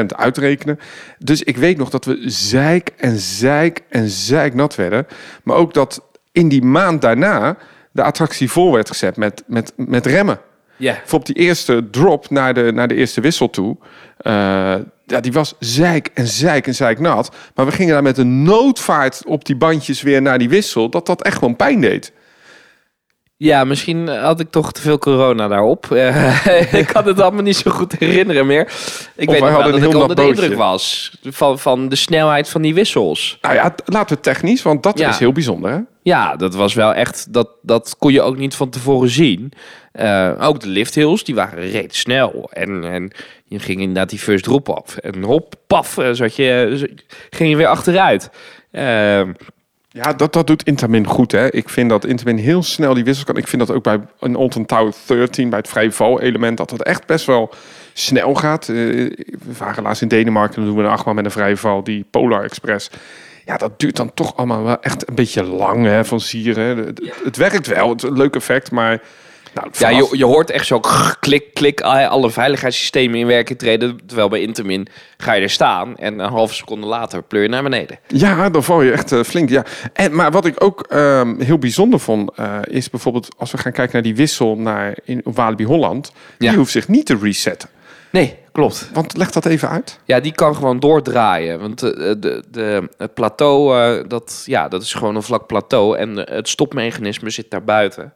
100% 0.00 0.06
uitrekenen. 0.16 0.78
Dus 1.18 1.42
ik 1.42 1.56
weet 1.56 1.76
nog 1.78 1.90
dat 1.90 2.04
we 2.04 2.22
zeik 2.26 2.90
en 2.96 3.18
zeik 3.18 3.80
en 3.88 4.08
zeik 4.08 4.54
nat 4.54 4.74
werden. 4.74 5.06
Maar 5.42 5.56
ook 5.56 5.74
dat 5.74 6.02
in 6.32 6.48
die 6.48 6.62
maand 6.62 7.02
daarna 7.02 7.56
de 7.92 8.02
attractie 8.02 8.50
vol 8.50 8.72
werd 8.72 8.88
gezet 8.88 9.16
met, 9.16 9.42
met, 9.46 9.72
met 9.76 10.06
remmen 10.06 10.38
Ja. 10.76 11.00
voor 11.04 11.18
op 11.18 11.26
die 11.26 11.34
eerste 11.36 11.88
drop 11.90 12.30
naar 12.30 12.54
de, 12.54 12.70
naar 12.74 12.88
de 12.88 12.94
eerste 12.94 13.20
wissel 13.20 13.50
toe. 13.50 13.76
eh, 14.18 14.74
ja, 15.10 15.20
die 15.20 15.32
was 15.32 15.54
zeik 15.58 16.10
en 16.14 16.26
zeik 16.26 16.66
en 16.66 16.74
zeik 16.74 17.00
nat. 17.00 17.36
Maar 17.54 17.66
we 17.66 17.72
gingen 17.72 17.92
daar 17.92 18.02
met 18.02 18.18
een 18.18 18.42
noodvaart 18.42 19.22
op 19.26 19.44
die 19.44 19.56
bandjes 19.56 20.02
weer 20.02 20.22
naar 20.22 20.38
die 20.38 20.48
wissel. 20.48 20.88
Dat 20.90 21.06
dat 21.06 21.22
echt 21.22 21.38
gewoon 21.38 21.56
pijn 21.56 21.80
deed. 21.80 22.12
Ja, 23.36 23.64
misschien 23.64 24.08
had 24.08 24.40
ik 24.40 24.50
toch 24.50 24.72
te 24.72 24.80
veel 24.80 24.98
corona 24.98 25.48
daarop. 25.48 25.86
Eh, 25.98 26.72
ik 26.72 26.86
kan 26.86 27.06
het 27.06 27.20
allemaal 27.20 27.42
niet 27.42 27.56
zo 27.56 27.70
goed 27.70 27.94
herinneren 27.98 28.46
meer. 28.46 28.60
Ik 29.16 29.30
weet 29.30 29.40
nog 29.40 29.48
wel 29.48 29.50
hadden 29.62 29.80
dat 29.80 29.90
ik 29.94 30.00
onder 30.00 30.16
de 30.16 30.26
indruk 30.26 30.54
was 30.54 31.16
van, 31.22 31.58
van 31.58 31.88
de 31.88 31.96
snelheid 31.96 32.48
van 32.48 32.62
die 32.62 32.74
wissels. 32.74 33.38
Nou 33.40 33.54
ja, 33.54 33.74
laten 33.84 34.16
we 34.16 34.22
technisch, 34.22 34.62
want 34.62 34.82
dat 34.82 34.98
Ja. 34.98 35.08
is 35.08 35.18
heel 35.18 35.32
bijzonder. 35.32 35.70
Hè? 35.70 35.78
Ja, 36.02 36.36
dat 36.36 36.54
was 36.54 36.74
wel 36.74 36.94
echt, 36.94 37.32
dat, 37.32 37.48
dat 37.62 37.94
kon 37.98 38.12
je 38.12 38.22
ook 38.22 38.36
niet 38.36 38.54
van 38.54 38.70
tevoren 38.70 39.08
zien. 39.08 39.52
Eh, 39.92 40.32
ook 40.40 40.60
de 40.60 40.68
lift 40.68 40.94
hills, 40.94 41.24
die 41.24 41.34
waren 41.34 41.70
reet 41.70 41.94
snel. 41.94 42.50
En, 42.52 42.84
en 42.84 43.12
je 43.48 43.58
ging 43.58 43.80
inderdaad 43.80 44.10
die 44.10 44.18
first 44.18 44.44
drop 44.44 44.68
af. 44.68 44.96
En 44.96 45.22
hop, 45.22 45.54
paf, 45.66 45.98
eh, 45.98 46.08
zat 46.12 46.36
je, 46.36 46.72
z- 46.74 47.02
ging 47.30 47.50
je 47.50 47.56
weer 47.56 47.66
achteruit. 47.66 48.30
Eh, 48.70 49.20
Ja, 49.90 50.12
dat, 50.12 50.32
dat 50.32 50.46
doet 50.46 50.62
Intamin 50.62 51.06
goed. 51.06 51.32
Hè? 51.32 51.50
Ik 51.52 51.68
vind 51.68 51.90
dat 51.90 52.04
Intamin 52.04 52.36
heel 52.36 52.62
snel 52.62 52.94
die 52.94 53.04
wissels 53.04 53.26
kan. 53.26 53.36
Ik 53.36 53.48
vind 53.48 53.66
dat 53.66 53.76
ook 53.76 53.82
bij 53.82 53.98
een 54.20 54.36
Alton 54.36 54.66
Tower 54.66 54.94
13, 55.06 55.48
bij 55.50 55.58
het 55.58 55.68
vrije 55.68 55.92
val 55.92 56.20
element, 56.20 56.56
dat 56.56 56.70
het 56.70 56.82
echt 56.82 57.06
best 57.06 57.26
wel 57.26 57.50
snel 57.92 58.34
gaat. 58.34 58.68
Eh, 58.68 58.74
we 58.74 59.54
waren 59.58 59.82
laatst 59.82 60.02
in 60.02 60.08
Denemarken, 60.08 60.64
doen 60.64 60.76
we 60.76 60.82
een 60.82 60.88
achtbaan 60.88 61.14
met 61.14 61.24
een 61.24 61.30
vrije 61.30 61.56
val, 61.56 61.82
die 61.84 62.04
Polar 62.10 62.42
Express. 62.44 62.90
Ja, 63.44 63.56
dat 63.56 63.80
duurt 63.80 63.96
dan 63.96 64.14
toch 64.14 64.36
allemaal 64.36 64.62
wel 64.64 64.80
echt 64.80 65.08
een 65.08 65.14
beetje 65.14 65.44
lang 65.44 65.84
hè, 65.84 66.04
van 66.04 66.20
sieren. 66.20 66.76
Het, 66.78 66.86
het- 66.98 67.20
het 67.24 67.36
werkt 67.36 67.66
wel, 67.66 67.88
het 67.88 68.02
is 68.02 68.08
een 68.10 68.16
leuk 68.16 68.34
effect, 68.36 68.70
maar... 68.70 69.02
Nou, 69.54 69.68
ja, 69.72 69.88
je, 69.88 70.08
je 70.12 70.24
hoort 70.24 70.50
echt 70.50 70.66
zo 70.66 70.80
klik, 71.20 71.54
klik, 71.54 71.80
alle 71.80 72.30
veiligheidssystemen 72.30 73.18
in 73.18 73.26
werking 73.26 73.58
treden. 73.58 73.98
Terwijl 74.06 74.28
bij 74.28 74.40
Intermin 74.40 74.88
ga 75.16 75.32
je 75.32 75.42
er 75.42 75.50
staan 75.50 75.96
en 75.96 76.18
een 76.18 76.30
halve 76.30 76.54
seconde 76.54 76.86
later 76.86 77.22
pleur 77.22 77.42
je 77.42 77.48
naar 77.48 77.62
beneden. 77.62 77.98
Ja, 78.06 78.50
dan 78.50 78.64
val 78.64 78.82
je 78.82 78.92
echt 78.92 79.12
eh, 79.12 79.22
flink. 79.22 79.48
Ja. 79.48 79.64
En, 79.92 80.14
maar 80.14 80.30
wat 80.30 80.44
ik 80.44 80.62
ook 80.64 80.82
ehm, 80.88 81.40
heel 81.40 81.58
bijzonder 81.58 82.00
vond, 82.00 82.30
eh, 82.36 82.58
is 82.64 82.90
bijvoorbeeld 82.90 83.28
als 83.36 83.50
we 83.50 83.58
gaan 83.58 83.72
kijken 83.72 83.92
naar 83.92 84.02
die 84.02 84.16
wissel 84.16 84.56
naar 84.56 84.96
in 85.04 85.20
Walibi 85.24 85.64
Holland. 85.64 86.12
Die 86.38 86.50
Ja. 86.50 86.56
hoeft 86.56 86.72
zich 86.72 86.88
niet 86.88 87.06
te 87.06 87.18
resetten. 87.22 87.68
Nee, 88.10 88.36
klopt. 88.52 88.90
Want 88.92 89.16
leg 89.16 89.30
dat 89.30 89.44
even 89.46 89.68
uit. 89.68 89.98
Ja, 90.04 90.20
die 90.20 90.32
kan 90.32 90.54
gewoon 90.54 90.80
doordraaien. 90.80 91.60
Want 91.60 91.82
eh, 91.82 91.90
de, 92.18 92.42
de, 92.50 92.88
het 92.98 93.14
plateau, 93.14 93.78
eh, 93.80 94.04
dat, 94.08 94.42
ja, 94.46 94.68
dat 94.68 94.82
is 94.82 94.94
gewoon 94.94 95.16
een 95.16 95.22
vlak 95.22 95.46
plateau. 95.46 95.96
En 95.98 96.26
eh, 96.26 96.34
het 96.36 96.48
stopmechanisme 96.48 97.30
zit 97.30 97.50
daar 97.50 97.64
buiten. 97.64 98.12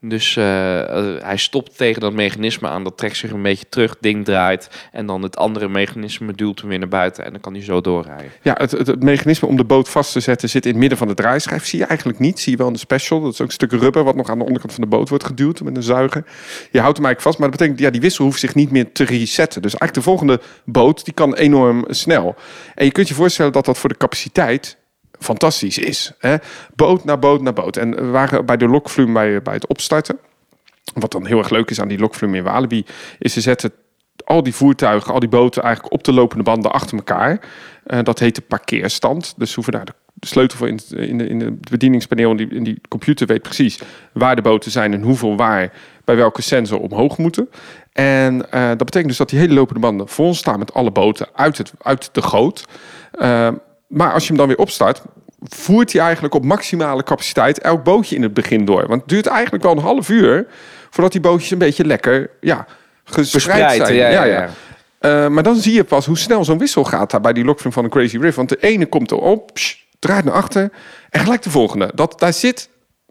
Dus 0.00 0.36
eh, 0.36 0.80
eh, 0.80 1.22
hij 1.22 1.36
stopt 1.36 1.76
tegen 1.76 2.00
dat 2.00 2.12
mechanisme 2.12 2.68
aan. 2.68 2.84
Dat 2.84 2.96
trekt 2.96 3.16
zich 3.16 3.30
een 3.30 3.42
beetje 3.42 3.68
terug, 3.68 3.96
ding 4.00 4.24
draait. 4.24 4.88
En 4.92 5.06
dan 5.06 5.22
het 5.22 5.36
andere 5.36 5.68
mechanisme 5.68 6.32
duwt 6.32 6.60
hem 6.60 6.68
weer 6.68 6.78
naar 6.78 6.88
buiten. 6.88 7.24
En 7.24 7.32
dan 7.32 7.40
kan 7.40 7.52
hij 7.52 7.62
zo 7.62 7.80
doorrijden. 7.80 8.30
Ja, 8.42 8.54
het, 8.58 8.70
het, 8.70 9.02
mechanisme 9.02 9.48
om 9.48 9.56
de 9.56 9.64
boot 9.64 9.88
vast 9.88 10.12
te 10.12 10.20
zetten 10.20 10.48
zit 10.48 10.64
in 10.64 10.70
het 10.70 10.80
midden 10.80 10.98
van 10.98 11.08
de 11.08 11.14
draaischijf. 11.14 11.66
Zie 11.66 11.78
je 11.78 11.84
eigenlijk 11.84 12.18
niet. 12.18 12.40
Zie 12.40 12.52
je 12.52 12.58
wel 12.58 12.72
de 12.72 12.78
special. 12.78 13.20
Dat 13.20 13.32
is 13.32 13.40
ook 13.40 13.46
een 13.46 13.52
stuk 13.52 13.72
rubber 13.72 14.04
wat 14.04 14.16
nog 14.16 14.30
aan 14.30 14.38
de 14.38 14.44
onderkant 14.44 14.72
van 14.72 14.82
de 14.82 14.88
boot 14.88 15.08
wordt 15.08 15.24
geduwd 15.24 15.62
met 15.62 15.76
een 15.76 15.82
zuiger. 15.82 16.24
Je 16.70 16.80
houdt 16.80 16.96
hem 16.96 17.06
eigenlijk 17.06 17.20
vast. 17.20 17.38
Maar 17.38 17.48
dat 17.48 17.58
betekent, 17.58 17.80
ja, 17.80 17.90
die 17.90 18.00
wissel 18.00 18.24
hoeft 18.24 18.40
zich 18.40 18.54
niet 18.54 18.70
meer 18.70 18.92
te 18.92 19.04
resetten. 19.04 19.62
Dus 19.62 19.74
eigenlijk 19.76 19.94
de 19.94 20.10
volgende 20.10 20.40
boot, 20.64 21.04
die 21.04 21.14
kan 21.14 21.34
enorm 21.34 21.84
snel. 21.88 22.34
En 22.74 22.84
je 22.84 22.92
kunt 22.92 23.08
je 23.08 23.14
voorstellen 23.14 23.52
dat 23.52 23.64
dat 23.64 23.78
voor 23.78 23.88
de 23.88 23.96
capaciteit 23.96 24.77
fantastisch 25.18 25.78
is. 25.78 26.12
Hè? 26.18 26.36
Boot 26.74 27.04
naar 27.04 27.18
boot 27.18 27.40
naar 27.42 27.52
boot. 27.52 27.76
En 27.76 27.94
we 27.94 28.06
waren 28.06 28.46
bij 28.46 28.56
de 28.56 28.68
lokvloem 28.68 29.12
bij, 29.12 29.42
bij 29.42 29.54
het 29.54 29.66
opstarten. 29.66 30.18
Wat 30.94 31.12
dan 31.12 31.26
heel 31.26 31.38
erg 31.38 31.50
leuk 31.50 31.70
is 31.70 31.80
aan 31.80 31.88
die 31.88 31.98
lokvloem 31.98 32.34
in 32.34 32.42
Walibi, 32.42 32.84
is 33.18 33.32
ze 33.32 33.40
zetten 33.40 33.72
al 34.24 34.42
die 34.42 34.54
voertuigen, 34.54 35.12
al 35.12 35.20
die 35.20 35.28
boten 35.28 35.62
eigenlijk 35.62 35.94
op 35.94 36.04
de 36.04 36.12
lopende 36.12 36.42
banden 36.44 36.72
achter 36.72 36.96
elkaar. 36.96 37.40
Eh, 37.86 37.98
dat 38.02 38.18
heet 38.18 38.34
de 38.34 38.40
parkeerstand. 38.40 39.34
Dus 39.36 39.54
hoeven 39.54 39.72
daar 39.72 39.84
de, 39.84 39.92
sleutel 40.26 40.58
voor 40.58 40.68
in, 40.68 40.74
het- 40.74 40.92
in, 40.92 41.18
de, 41.18 41.26
in 41.26 41.58
bedieningspaneel. 41.70 42.30
En 42.30 42.36
die, 42.36 42.48
in 42.48 42.64
die 42.64 42.80
computer 42.88 43.26
weet 43.26 43.42
precies 43.42 43.80
waar 44.12 44.36
de 44.36 44.42
boten 44.42 44.70
zijn 44.70 44.92
en 44.92 45.02
hoeveel 45.02 45.36
waar 45.36 45.72
bij 46.04 46.16
welke 46.16 46.42
sensor 46.42 46.80
omhoog 46.80 47.18
moeten. 47.18 47.48
En 47.92 48.50
eh, 48.50 48.68
dat 48.68 48.78
betekent 48.78 49.08
dus 49.08 49.16
dat 49.16 49.28
die 49.28 49.38
hele 49.38 49.54
lopende 49.54 49.80
banden 49.80 50.08
vol 50.08 50.34
staan 50.34 50.58
met 50.58 50.74
alle 50.74 50.90
boten 50.90 51.26
uit, 51.34 51.58
het, 51.58 51.72
uit 51.82 52.08
de 52.12 52.22
goot. 52.22 52.64
Eh, 53.12 53.48
maar 53.88 54.12
als 54.12 54.22
je 54.22 54.28
hem 54.28 54.36
dan 54.36 54.46
weer 54.46 54.58
opstart, 54.58 55.02
voert 55.40 55.92
hij 55.92 56.02
eigenlijk 56.02 56.34
op 56.34 56.44
maximale 56.44 57.02
capaciteit 57.02 57.58
elk 57.58 57.84
bootje 57.84 58.16
in 58.16 58.22
het 58.22 58.34
begin 58.34 58.64
door. 58.64 58.86
Want 58.86 59.00
het 59.00 59.08
duurt 59.08 59.26
eigenlijk 59.26 59.64
wel 59.64 59.72
een 59.72 59.78
half 59.78 60.08
uur 60.08 60.46
voordat 60.90 61.12
die 61.12 61.20
bootjes 61.20 61.50
een 61.50 61.58
beetje 61.58 61.84
lekker 61.84 62.30
ja, 62.40 62.66
gespreid 63.04 63.86
zijn. 63.86 63.94
ja, 63.94 64.08
ja, 64.08 64.24
ja. 64.24 64.48
Eh, 64.98 65.28
maar 65.28 65.42
dan 65.42 65.56
zie 65.56 65.74
je 65.74 65.84
pas 65.84 66.06
hoe 66.06 66.18
snel 66.18 66.44
zo'n 66.44 66.58
wissel 66.58 66.84
gaat 66.84 67.10
daar 67.10 67.20
bij 67.20 67.32
die 67.32 67.44
lokvloem 67.44 67.72
van 67.72 67.84
de 67.84 67.90
Crazy 67.90 68.16
River. 68.16 68.34
Want 68.34 68.48
de 68.48 68.60
ene 68.60 68.86
komt 68.86 69.10
erop, 69.10 69.50
psh, 69.52 69.74
draait 69.98 70.24
naar 70.24 70.34
achter 70.34 70.70
en 71.10 71.20
gelijk 71.20 71.42
de 71.42 71.50
volgende. 71.50 71.90
Dat, 71.94 72.20
daar 72.20 72.32
zit 72.32 72.68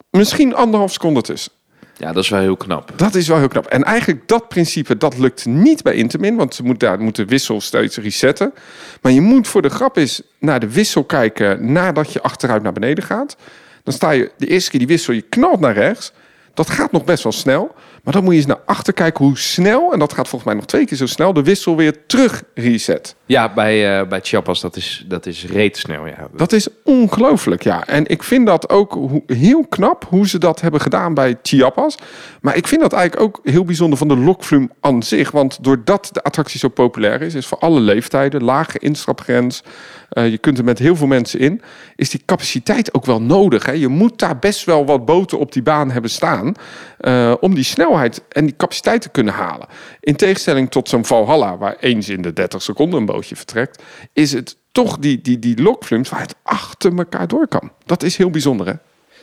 misschien 0.10 0.56
anderhalf 0.56 0.92
seconde 0.92 1.22
tussen. 1.22 1.52
Ja, 1.98 2.12
dat 2.14 2.24
is 2.24 2.30
wel 2.30 2.40
heel 2.40 2.58
knap. 2.58 2.92
Dat 2.96 3.16
is 3.16 3.28
wel 3.28 3.38
heel 3.38 3.48
knap. 3.48 3.66
En 3.66 3.84
eigenlijk 3.84 4.28
dat 4.28 4.48
principe, 4.48 4.98
dat 4.98 5.18
lukt 5.18 5.46
niet 5.46 5.84
bij 5.84 5.94
Intamin. 5.94 6.36
Want 6.36 6.56
ze 6.56 6.64
moet, 6.64 6.80
daar 6.80 7.00
moet 7.00 7.16
de 7.16 7.26
wissel 7.26 7.62
steeds 7.62 7.98
resetten. 7.98 8.54
Maar 9.02 9.12
je 9.12 9.22
moet 9.22 9.48
voor 9.48 9.62
de 9.62 9.70
grap 9.70 9.98
eens 9.98 10.22
naar 10.40 10.60
de 10.60 10.72
wissel 10.72 11.04
kijken 11.04 11.72
nadat 11.72 12.14
je 12.14 12.22
achteruit 12.22 12.64
naar 12.64 12.74
beneden 12.74 13.04
gaat. 13.04 13.36
Dan 13.84 13.94
sta 13.94 14.12
je 14.12 14.32
de 14.38 14.48
eerste 14.48 14.70
keer 14.70 14.80
die 14.80 14.88
wissel, 14.88 15.14
je 15.14 15.22
knalt 15.22 15.60
naar 15.60 15.74
rechts. 15.74 16.12
Dat 16.54 16.70
gaat 16.70 16.92
nog 16.92 17.04
best 17.04 17.24
wel 17.24 17.32
snel. 17.32 17.76
Maar 18.08 18.16
dan 18.16 18.26
moet 18.26 18.34
je 18.34 18.40
eens 18.40 18.50
naar 18.50 18.62
achter 18.66 18.94
kijken 18.94 19.26
hoe 19.26 19.38
snel, 19.38 19.94
en 19.94 20.00
dat 20.00 20.14
gaat 20.14 20.28
volgens 20.28 20.44
mij 20.44 20.54
nog 20.54 20.66
twee 20.66 20.86
keer 20.86 20.98
zo 20.98 21.06
snel, 21.06 21.34
de 21.34 21.44
wissel 21.44 21.76
weer 21.76 22.06
terug 22.06 22.44
reset. 22.54 23.16
Ja, 23.26 23.54
bij, 23.54 24.00
eh 24.00 24.08
bij 24.08 24.20
Chiapas, 24.24 24.62
dat 24.62 24.76
is, 24.76 25.06
dat 25.08 25.26
is 25.26 25.46
reet 25.46 25.78
snel. 25.78 26.06
Ja. 26.06 26.28
Dat 26.36 26.52
is 26.52 26.68
ongelooflijk, 26.84 27.64
ja. 27.64 27.86
En 27.86 28.06
ik 28.08 28.24
vind 28.24 28.46
dat 28.48 28.70
ook 28.70 29.00
heel 29.26 29.66
knap 29.70 30.06
hoe 30.10 30.28
ze 30.28 30.38
dat 30.38 30.62
hebben 30.62 30.82
gedaan 30.82 31.14
bij 31.14 31.36
Chiapas. 31.42 31.96
Maar 32.42 32.56
ik 32.56 32.68
vind 32.68 32.82
dat 32.82 32.94
eigenlijk 32.94 33.24
ook 33.28 33.40
heel 33.44 33.64
bijzonder 33.66 33.98
van 33.98 34.08
de 34.08 34.18
lokvloem 34.18 34.72
aan 34.80 35.04
zich. 35.04 35.32
Want 35.32 35.64
doordat 35.64 36.10
de 36.12 36.24
attractie 36.24 36.60
zo 36.60 36.68
populair 36.68 37.22
is, 37.22 37.36
is 37.36 37.48
voor 37.48 37.58
alle 37.58 37.80
leeftijden, 37.80 38.44
lage 38.44 38.80
instapgrens. 38.80 39.64
eh, 40.10 40.30
je 40.30 40.38
kunt 40.38 40.58
er 40.58 40.64
met 40.64 40.80
heel 40.80 40.96
veel 40.96 41.08
mensen 41.08 41.40
in. 41.40 41.62
Is 41.96 42.10
die 42.10 42.22
capaciteit 42.26 42.94
ook 42.94 43.06
wel 43.06 43.22
nodig. 43.22 43.66
Hè? 43.66 43.72
Je 43.72 43.88
moet 43.88 44.20
daar 44.20 44.40
best 44.40 44.66
wel 44.66 44.86
wat 44.86 45.06
boten 45.06 45.40
op 45.40 45.52
die 45.52 45.64
baan 45.64 45.92
hebben 45.92 46.12
staan. 46.12 46.54
eh, 46.98 47.34
om 47.40 47.56
die 47.56 47.64
snelheid 47.64 47.96
en 48.30 48.46
die 48.46 48.56
capaciteit 48.56 49.02
te 49.02 49.10
kunnen 49.10 49.34
halen. 49.34 49.68
In 50.00 50.16
tegenstelling 50.16 50.72
tot 50.72 50.90
zo'n 50.90 51.06
Valhalla, 51.06 51.58
waar 51.58 51.76
eens 51.80 52.10
in 52.10 52.22
de 52.22 52.34
30 52.34 52.62
seconden 52.62 53.00
een 53.00 53.06
bootje 53.06 53.36
vertrekt, 53.36 53.84
is 54.14 54.32
het 54.34 54.58
toch 54.72 54.98
die, 54.98 55.22
die, 55.22 55.40
die 55.40 55.62
lokvlums 55.62 56.10
waar 56.10 56.22
het 56.22 56.36
achter 56.44 56.98
elkaar 56.98 57.28
door 57.28 57.48
kan. 57.48 57.72
Dat 57.86 58.04
is 58.04 58.18
heel 58.18 58.30
bijzonder, 58.30 58.68
hè? 58.68 58.74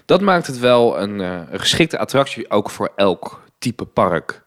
Dat 0.04 0.20
maakt 0.20 0.46
het 0.46 0.58
wel 0.58 1.00
een, 1.00 1.20
eh, 1.20 1.40
een 1.50 1.60
geschikte 1.60 1.98
attractie 1.98 2.50
ook 2.50 2.70
voor 2.70 2.92
elk 2.96 3.42
type 3.58 3.84
park. 3.84 4.42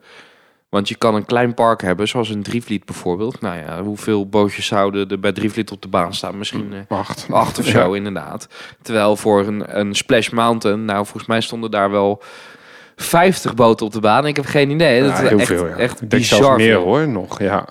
Want 0.69 0.89
je 0.89 0.95
kan 0.95 1.15
een 1.15 1.25
klein 1.25 1.53
park 1.53 1.81
hebben, 1.81 2.07
zoals 2.07 2.29
een 2.29 2.43
Drievliet 2.43 2.85
bijvoorbeeld. 2.85 3.41
Nou 3.41 3.57
ja, 3.57 3.83
hoeveel 3.83 4.29
bootjes 4.29 4.65
zouden 4.65 5.09
er 5.09 5.19
bij 5.19 5.31
Drievliet 5.31 5.71
op 5.71 5.81
de 5.81 5.87
baan 5.87 6.13
staan? 6.13 6.37
Misschien 6.37 6.73
eh, 6.73 6.79
Wacht. 6.87 7.27
acht 7.31 7.59
of 7.59 7.65
zo, 7.77 7.93
inderdaad. 7.93 8.47
Terwijl 8.81 9.15
voor 9.15 9.47
een, 9.47 9.79
een 9.79 9.95
Splash 9.95 10.29
Mountain, 10.29 10.85
nou 10.85 11.05
volgens 11.05 11.27
mij 11.27 11.41
stonden 11.41 11.71
daar 11.71 11.91
wel 11.91 12.23
50 13.01 13.53
boten 13.55 13.85
op 13.85 13.91
de 13.91 13.99
baan. 13.99 14.25
Ik 14.25 14.35
heb 14.35 14.45
geen 14.45 14.69
idee. 14.69 15.01
Dat 15.01 15.09
Ja, 15.17 15.23
is 15.23 15.29
heel 15.29 15.39
echt, 15.39 15.47
veel, 15.47 15.67
ja. 15.67 15.75
echt 15.75 16.01
Ik 16.01 16.09
denk 16.09 16.21
bizar 16.21 16.55
meer 16.57 16.71
veel. 16.71 16.83
hoor, 16.83 17.07
nog, 17.07 17.39
ja. 17.39 17.65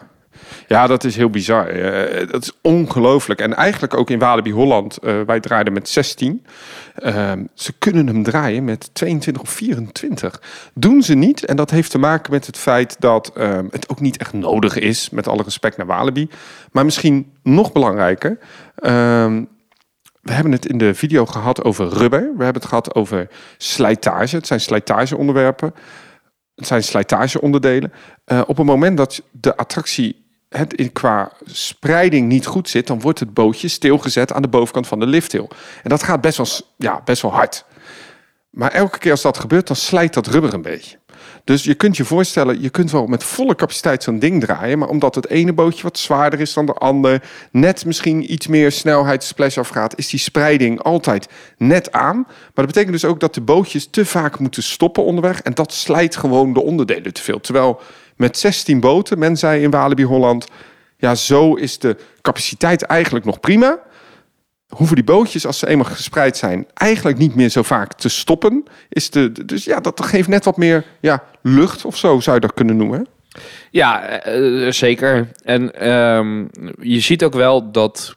Ja, 0.68 0.87
dat 0.87 1.05
is 1.05 1.16
heel 1.16 1.31
bizar. 1.31 1.66
Eh, 1.66 2.29
dat 2.31 2.43
is 2.43 2.53
ongelooflijk. 2.62 3.41
En 3.41 3.55
eigenlijk 3.55 3.95
ook 3.95 4.11
in 4.11 4.18
Walibi 4.18 4.53
Holland, 4.53 4.97
eh, 4.97 5.14
wij 5.27 5.41
draaiden 5.41 5.72
met 5.72 5.89
16. 5.89 6.45
Ehm, 6.95 7.45
ze 7.55 7.72
kunnen 7.79 8.07
hem 8.07 8.22
draaien 8.22 8.64
met 8.64 8.91
22 8.93 9.43
of 9.43 9.51
24. 9.51 10.41
Doen 10.74 11.03
ze 11.03 11.14
niet. 11.14 11.45
En 11.45 11.57
dat 11.57 11.70
heeft 11.70 11.91
te 11.91 11.99
maken 11.99 12.33
met 12.33 12.47
het 12.47 12.57
feit 12.59 12.97
dat 12.99 13.31
ehm, 13.35 13.66
het 13.70 13.89
ook 13.89 14.01
niet 14.01 14.16
echt 14.16 14.33
nodig 14.33 14.79
is, 14.79 15.11
met 15.11 15.29
alle 15.29 15.43
respect 15.43 15.77
naar 15.77 15.87
Walibi. 15.87 16.29
Maar 16.72 16.85
misschien 16.85 17.33
nog 17.43 17.72
belangrijker. 17.72 18.39
We 20.27 20.33
hebben 20.33 20.53
het 20.53 20.66
in 20.66 20.79
de 20.79 20.95
video 20.95 21.27
gehad 21.27 21.64
over 21.64 21.89
rubber. 21.89 22.20
We 22.20 22.45
hebben 22.45 22.62
het 22.62 22.64
gehad 22.64 22.95
over 22.95 23.29
slijtage. 23.57 24.37
Het 24.37 24.47
zijn 24.47 24.61
slijtageonderwerpen. 24.61 25.74
Het 26.55 26.66
zijn 26.66 26.83
slijtageonderdelen. 26.83 27.93
Eh, 28.24 28.43
op 28.47 28.57
het 28.57 28.66
moment 28.66 28.97
dat 28.97 29.22
de 29.31 29.57
attractie 29.57 30.24
het 30.49 30.74
in, 30.74 30.93
qua 30.93 31.33
spreiding 31.45 32.29
niet 32.29 32.47
goed 32.47 32.68
zit, 32.68 32.87
dan 32.87 33.01
wordt 33.01 33.20
het 33.20 33.35
bootje 33.35 33.68
stilgezet 33.68 34.33
aan 34.33 34.43
de 34.43 34.49
bovenkant 34.49 34.87
van 34.87 35.01
de 35.01 35.07
lifthill. 35.07 35.49
En 35.83 35.91
dat 35.91 36.03
gaat 36.03 36.20
best 36.20 36.37
wel, 36.37 36.47
ja, 36.77 37.01
best 37.05 37.22
wel 37.22 37.33
hard. 37.33 37.64
Maar 38.51 38.70
elke 38.70 38.99
keer 38.99 39.11
als 39.11 39.22
dat 39.22 39.39
gebeurt, 39.39 39.66
dan 39.66 39.77
slijt 39.77 40.14
dat 40.14 40.27
rubber 40.27 40.55
een 40.55 40.62
beetje. 40.62 40.99
Dus 41.47 41.64
je 41.64 41.74
kunt 41.74 41.97
je 41.97 42.05
voorstellen, 42.05 42.61
je 42.62 42.70
kunt 42.70 42.90
wel 42.90 43.07
met 43.07 43.24
volle 43.24 43.55
capaciteit 43.55 44.03
zo'n 44.03 44.18
ding 44.18 44.40
draaien. 44.40 44.78
Maar 44.78 44.88
omdat 44.88 45.14
het 45.14 45.28
ene 45.28 45.53
bootje 45.53 45.82
wat 45.82 45.99
zwaarder 45.99 46.40
is 46.40 46.53
dan 46.53 46.66
de 46.66 46.72
ander, 46.72 47.22
net 47.51 47.84
misschien 47.84 48.32
iets 48.32 48.47
meer 48.47 48.72
snelheid 48.72 49.24
splash 49.24 49.59
afgaat, 49.59 49.99
is 49.99 50.09
die 50.09 50.20
spreiding 50.20 50.82
altijd 50.82 51.28
net 51.57 51.92
aan. 51.92 52.16
Maar 52.26 52.53
dat 52.55 52.66
betekent 52.66 52.92
dus 52.92 53.05
ook 53.05 53.20
dat 53.20 53.34
de 53.34 53.40
bootjes 53.40 53.88
te 53.90 54.07
vaak 54.07 54.38
moeten 54.38 54.62
stoppen 54.62 55.05
onderweg. 55.05 55.40
En 55.40 55.55
dat 55.55 55.72
slijt 55.72 56.16
gewoon 56.16 56.53
de 56.53 56.62
onderdelen 56.62 57.12
te 57.12 57.22
veel. 57.22 57.40
Terwijl 57.40 57.80
met 58.16 58.38
16 58.38 58.80
boten, 58.80 59.18
men 59.18 59.36
zei 59.36 59.62
in 59.62 59.70
Walibi 59.70 60.05
Holland, 60.05 60.47
ja, 60.97 61.14
zo 61.14 61.55
is 61.55 61.78
de 61.78 61.97
capaciteit 62.20 62.82
eigenlijk 62.82 63.24
nog 63.24 63.40
prima 63.40 63.80
hoeven 64.69 64.97
die 64.97 65.05
bootjes, 65.05 65.47
als 65.47 65.59
ze 65.59 65.69
eenmaal 65.69 65.91
gespreid 65.91 66.37
zijn, 66.37 66.67
eigenlijk 66.75 67.19
niet 67.19 67.35
meer 67.35 67.49
zo 67.49 67.62
vaak 67.62 67.93
te 67.93 68.09
stoppen. 68.09 68.64
Is 68.89 69.11
de, 69.11 69.45
dus 69.45 69.64
ja, 69.64 69.81
dat 69.81 70.05
geeft 70.05 70.29
net 70.29 70.45
wat 70.45 70.57
meer 70.57 70.85
ja, 71.01 71.25
lucht 71.43 71.85
of 71.85 71.97
zo, 71.97 72.21
zou 72.21 72.37
je 72.37 72.43
dat 72.43 72.55
kunnen 72.55 72.77
noemen. 72.77 73.07
Ja, 73.71 74.03
eh, 74.09 74.67
eh, 74.67 74.73
zeker. 74.73 75.31
En 75.43 75.75
ehm, 75.75 76.45
je 76.81 77.01
ziet 77.01 77.25
ook 77.25 77.35
wel 77.35 77.71
dat, 77.71 78.17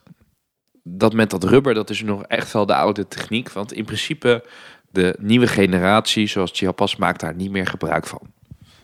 dat 0.82 1.12
met 1.12 1.30
dat 1.30 1.44
rubber, 1.44 1.74
dat 1.74 1.90
is 1.90 2.02
nog 2.02 2.22
echt 2.22 2.52
wel 2.52 2.66
de 2.66 2.74
oude 2.74 3.08
techniek. 3.08 3.50
Want 3.50 3.72
in 3.72 3.84
principe, 3.84 4.44
de 4.90 5.16
nieuwe 5.18 5.46
generatie, 5.46 6.26
zoals 6.26 6.50
Chiapas, 6.54 6.96
maakt 6.96 7.20
daar 7.20 7.34
niet 7.34 7.50
meer 7.50 7.66
gebruik 7.66 8.06
van. 8.06 8.20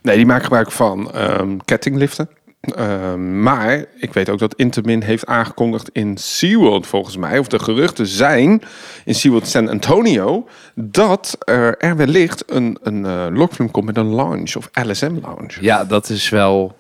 Nee, 0.03 0.17
die 0.17 0.27
maken 0.27 0.45
gebruik 0.45 0.71
van 0.71 1.13
ehm, 1.13 1.57
kettingliften. 1.65 2.29
Ehm, 2.61 3.43
maar 3.43 3.85
ik 3.97 4.13
weet 4.13 4.29
ook 4.29 4.39
dat 4.39 4.55
Intermin 4.55 5.03
heeft 5.03 5.27
aangekondigd 5.27 5.91
in 5.93 6.17
SeaWorld 6.17 6.87
volgens 6.87 7.17
mij, 7.17 7.39
of 7.39 7.49
de 7.49 7.59
geruchten 7.59 8.07
zijn 8.07 8.63
in 9.05 9.15
SeaWorld 9.15 9.47
San 9.47 9.69
Antonio, 9.69 10.49
dat 10.75 11.37
er, 11.39 11.77
er 11.79 11.97
wellicht 11.97 12.45
een, 12.47 12.79
een 12.83 13.33
lokfilm 13.33 13.71
komt 13.71 13.87
met 13.87 13.97
een 13.97 14.07
lounge 14.07 14.57
of 14.57 14.71
LSM 14.73 15.19
lounge. 15.23 15.57
Ja, 15.61 15.85
dat 15.85 16.09
is 16.09 16.29
wel 16.29 16.77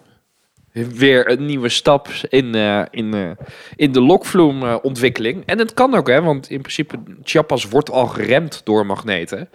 weer 0.72 1.30
een 1.30 1.46
nieuwe 1.46 1.68
stap 1.68 2.08
in, 2.28 2.54
eh, 2.54 2.82
in, 2.90 3.14
eh, 3.14 3.30
in 3.76 3.92
de 3.92 4.00
lokvloemontwikkeling. 4.00 5.42
en 5.46 5.58
het 5.58 5.74
kan 5.74 5.94
ook, 5.94 6.08
hè, 6.08 6.22
want 6.22 6.50
in 6.50 6.60
principe 6.60 6.96
Chiapas 7.22 7.68
wordt 7.68 7.90
al 7.90 8.06
geremd 8.06 8.60
door 8.64 8.86
magneten. 8.86 9.48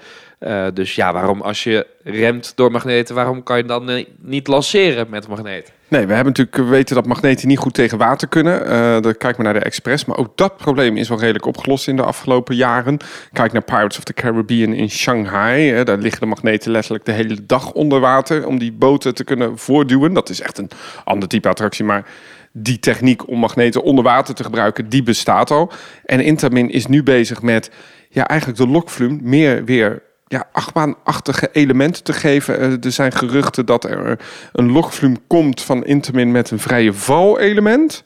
Dus 0.73 0.95
ja, 0.95 1.13
waarom 1.13 1.41
als 1.41 1.63
je 1.63 1.87
remt 2.03 2.53
door 2.55 2.71
magneten, 2.71 3.15
waarom 3.15 3.43
kan 3.43 3.57
je 3.57 3.63
dan 3.63 4.05
niet 4.19 4.47
lanceren 4.47 5.09
met 5.09 5.27
magneten? 5.27 5.73
Nee, 5.91 6.05
we 6.05 6.13
hebben 6.13 6.33
natuurlijk 6.33 6.69
weten 6.69 6.95
dat 6.95 7.05
magneten 7.05 7.47
niet 7.47 7.57
goed 7.57 7.73
tegen 7.73 7.97
water 7.97 8.27
kunnen. 8.27 8.65
Eh 8.65 9.01
dan 9.01 9.17
kijk 9.17 9.37
maar 9.37 9.45
naar 9.45 9.53
de 9.53 9.65
Express. 9.65 10.05
Maar 10.05 10.17
ook 10.17 10.37
dat 10.37 10.57
probleem 10.57 10.97
is 10.97 11.09
wel 11.09 11.19
redelijk 11.19 11.45
opgelost 11.45 11.87
in 11.87 11.95
de 11.95 12.03
afgelopen 12.03 12.55
jaren. 12.55 12.97
Kijk 13.31 13.51
naar 13.51 13.63
Pirates 13.63 13.97
of 13.97 14.03
the 14.03 14.13
Caribbean 14.13 14.73
in 14.73 14.89
Shanghai. 14.89 15.71
Hè, 15.71 15.83
daar 15.83 15.97
liggen 15.97 16.21
de 16.21 16.27
magneten 16.27 16.71
letterlijk 16.71 17.05
de 17.05 17.11
hele 17.11 17.45
dag 17.45 17.71
onder 17.71 17.99
water 17.99 18.47
om 18.47 18.59
die 18.59 18.71
boten 18.71 19.15
te 19.15 19.23
kunnen 19.23 19.57
voortduwen. 19.57 20.13
Dat 20.13 20.29
is 20.29 20.41
echt 20.41 20.57
een 20.57 20.69
ander 21.03 21.29
type 21.29 21.49
attractie, 21.49 21.85
maar 21.85 22.05
die 22.51 22.79
techniek 22.79 23.27
om 23.27 23.39
magneten 23.39 23.83
onder 23.83 24.03
water 24.03 24.35
te 24.35 24.43
gebruiken, 24.43 24.89
die 24.89 25.03
bestaat 25.03 25.51
al. 25.51 25.71
En 26.05 26.19
Intamin 26.19 26.69
is 26.69 26.85
nu 26.85 27.03
bezig 27.03 27.41
met 27.41 27.71
ja, 28.09 28.27
eigenlijk 28.27 28.59
de 28.59 28.67
lokvloem 28.67 29.19
meer 29.23 29.65
weer 29.65 30.01
ja, 30.31 30.47
achtbaanachtige 30.51 31.49
elementen 31.51 32.03
te 32.03 32.13
geven. 32.13 32.59
Eh, 32.59 32.85
er 32.85 32.91
zijn 32.91 33.11
geruchten 33.11 33.65
dat 33.65 33.83
er 33.83 34.19
een 34.51 34.71
lokvloem 34.71 35.17
komt 35.27 35.61
van 35.61 35.85
Intamin 35.85 36.31
met 36.31 36.51
een 36.51 36.59
vrije 36.59 36.93
val-element. 36.93 38.03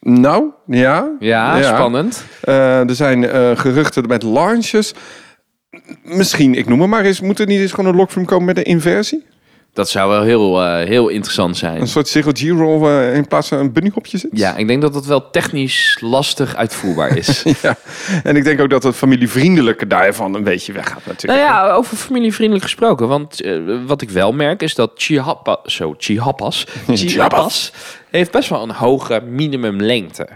Nou, 0.00 0.50
ja. 0.66 1.10
Ja, 1.18 1.62
spannend. 1.62 2.24
Eh, 2.40 2.88
er 2.88 2.94
zijn 2.94 3.24
eh, 3.24 3.56
geruchten 3.56 4.06
met 4.06 4.22
launches. 4.22 4.94
Misschien, 6.02 6.54
ik 6.54 6.68
noem 6.68 6.80
het 6.80 6.90
maar 6.90 7.04
eens, 7.04 7.20
moet 7.20 7.38
er 7.38 7.46
niet 7.46 7.60
eens 7.60 7.72
gewoon 7.72 7.90
een 7.90 7.96
lokvloem 7.96 8.24
komen 8.24 8.44
met 8.44 8.56
een 8.56 8.64
inversie? 8.64 9.26
Dat 9.72 9.88
zou 9.88 10.10
wel 10.10 10.22
heel, 10.22 10.62
eh, 10.62 10.86
heel 10.86 11.08
interessant 11.08 11.56
zijn. 11.56 11.80
Een 11.80 11.88
soort 11.88 12.08
Ziggo 12.08 12.30
G-roll 12.32 12.88
eh, 12.88 13.14
in 13.14 13.26
plaats 13.26 13.48
van 13.48 13.58
een 13.58 13.72
bunnyhopje 13.72 14.18
zit? 14.18 14.30
Ja, 14.32 14.56
ik 14.56 14.66
denk 14.66 14.82
dat 14.82 14.92
dat 14.92 15.06
wel 15.06 15.30
technisch 15.30 15.98
lastig 16.00 16.56
uitvoerbaar 16.56 17.16
is. 17.16 17.42
ja. 17.62 17.76
En 18.22 18.36
ik 18.36 18.44
denk 18.44 18.60
ook 18.60 18.70
dat 18.70 18.82
het 18.82 18.96
familievriendelijke 18.96 19.86
daarvan 19.86 20.34
een 20.34 20.44
beetje 20.44 20.72
weggaat 20.72 21.04
nou 21.04 21.08
natuurlijk. 21.08 21.40
ja, 21.40 21.70
over 21.70 21.96
familievriendelijk 21.96 22.64
gesproken. 22.64 23.08
Want 23.08 23.42
eh, 23.42 23.60
wat 23.86 24.02
ik 24.02 24.10
wel 24.10 24.32
merk 24.32 24.62
is 24.62 24.74
dat 24.74 24.90
Chiapas, 24.94 25.74
zo, 25.74 25.94
Chiapas, 25.98 26.66
Chiapas 26.86 27.72
heeft 28.10 28.30
best 28.30 28.48
wel 28.48 28.62
een 28.62 28.74
hoge 28.74 29.20
minimumlengte. 29.20 30.28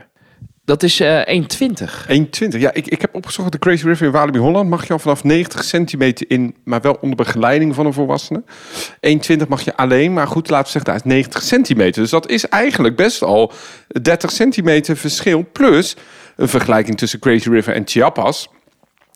Dat 0.64 0.82
is 0.82 1.00
eh 1.00 1.42
1,20. 1.42 1.46
1,20. 2.08 2.58
Ja, 2.58 2.72
ik, 2.72 2.86
ik 2.86 3.00
heb 3.00 3.14
opgezocht 3.14 3.52
de 3.52 3.58
Crazy 3.58 3.86
River 3.86 4.06
in 4.06 4.12
Walibi 4.12 4.38
Holland 4.38 4.68
mag 4.68 4.86
je 4.86 4.92
al 4.92 4.98
vanaf 4.98 5.24
90 5.24 5.64
centimeter 5.64 6.30
in, 6.30 6.56
maar 6.64 6.80
wel 6.80 6.98
onder 7.00 7.16
begeleiding 7.16 7.74
van 7.74 7.86
een 7.86 7.92
volwassene. 7.92 8.42
1,20 9.40 9.48
mag 9.48 9.62
je 9.62 9.76
alleen, 9.76 10.12
maar 10.12 10.26
goed, 10.26 10.50
laten 10.50 10.64
we 10.64 10.70
zeggen, 10.70 10.90
daar 10.90 11.00
is 11.04 11.12
90 11.12 11.42
centimeter. 11.42 12.02
Dus 12.02 12.10
dat 12.10 12.28
is 12.28 12.48
eigenlijk 12.48 12.96
best 12.96 13.22
al 13.22 13.52
30 14.02 14.30
centimeter 14.30 14.96
verschil. 14.96 15.44
Plus 15.52 15.96
een 16.36 16.48
vergelijking 16.48 16.98
tussen 16.98 17.18
Crazy 17.18 17.48
River 17.48 17.74
en 17.74 17.82
Chiapas. 17.86 18.48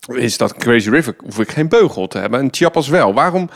Is 0.06 0.36
dat 0.36 0.54
Crazy 0.54 0.90
River 0.90 1.14
hoef 1.24 1.38
ik 1.38 1.50
geen 1.50 1.68
beugel 1.68 2.06
te 2.06 2.18
hebben 2.18 2.40
en 2.40 2.48
Chiapas 2.50 2.88
wel. 2.88 3.14
Waarom 3.14 3.50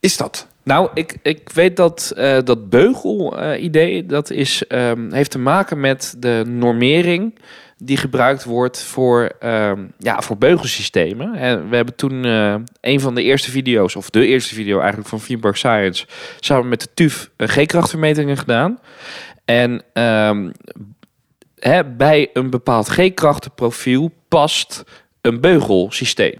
is 0.00 0.16
dat? 0.16 0.46
Nou, 0.66 0.88
ik, 0.94 1.16
ik 1.22 1.48
weet 1.48 1.76
dat 1.76 2.12
eh, 2.16 2.38
dat 2.44 2.70
beugel-idee, 2.70 4.06
dat 4.06 4.30
is, 4.30 4.66
ehm, 4.66 5.12
heeft 5.12 5.30
te 5.30 5.38
maken 5.38 5.80
met 5.80 6.14
de 6.18 6.44
normering 6.46 7.38
die 7.78 7.96
gebruikt 7.96 8.44
wordt 8.44 8.82
voor, 8.82 9.32
ehm, 9.38 9.86
ja, 9.98 10.20
voor 10.20 10.38
beugelsystemen. 10.38 11.34
En 11.34 11.68
we 11.68 11.76
hebben 11.76 11.94
toen 11.94 12.24
eh, 12.24 12.54
een 12.80 13.00
van 13.00 13.14
de 13.14 13.22
eerste 13.22 13.50
video's, 13.50 13.96
of 13.96 14.10
de 14.10 14.26
eerste 14.26 14.54
video 14.54 14.78
eigenlijk 14.78 15.08
van 15.08 15.40
Park 15.40 15.56
Science, 15.56 16.06
samen 16.40 16.68
met 16.68 16.80
de 16.80 16.88
TUF 16.94 17.30
eh, 17.36 17.48
G-krachtvermetingen 17.48 18.36
gedaan. 18.36 18.78
En 19.44 19.82
ehm, 19.92 20.50
hè, 21.58 21.84
bij 21.84 22.30
een 22.32 22.50
bepaald 22.50 22.88
G-krachtenprofiel 22.88 24.10
past 24.28 24.84
een 25.20 25.40
beugelsysteem. 25.40 26.38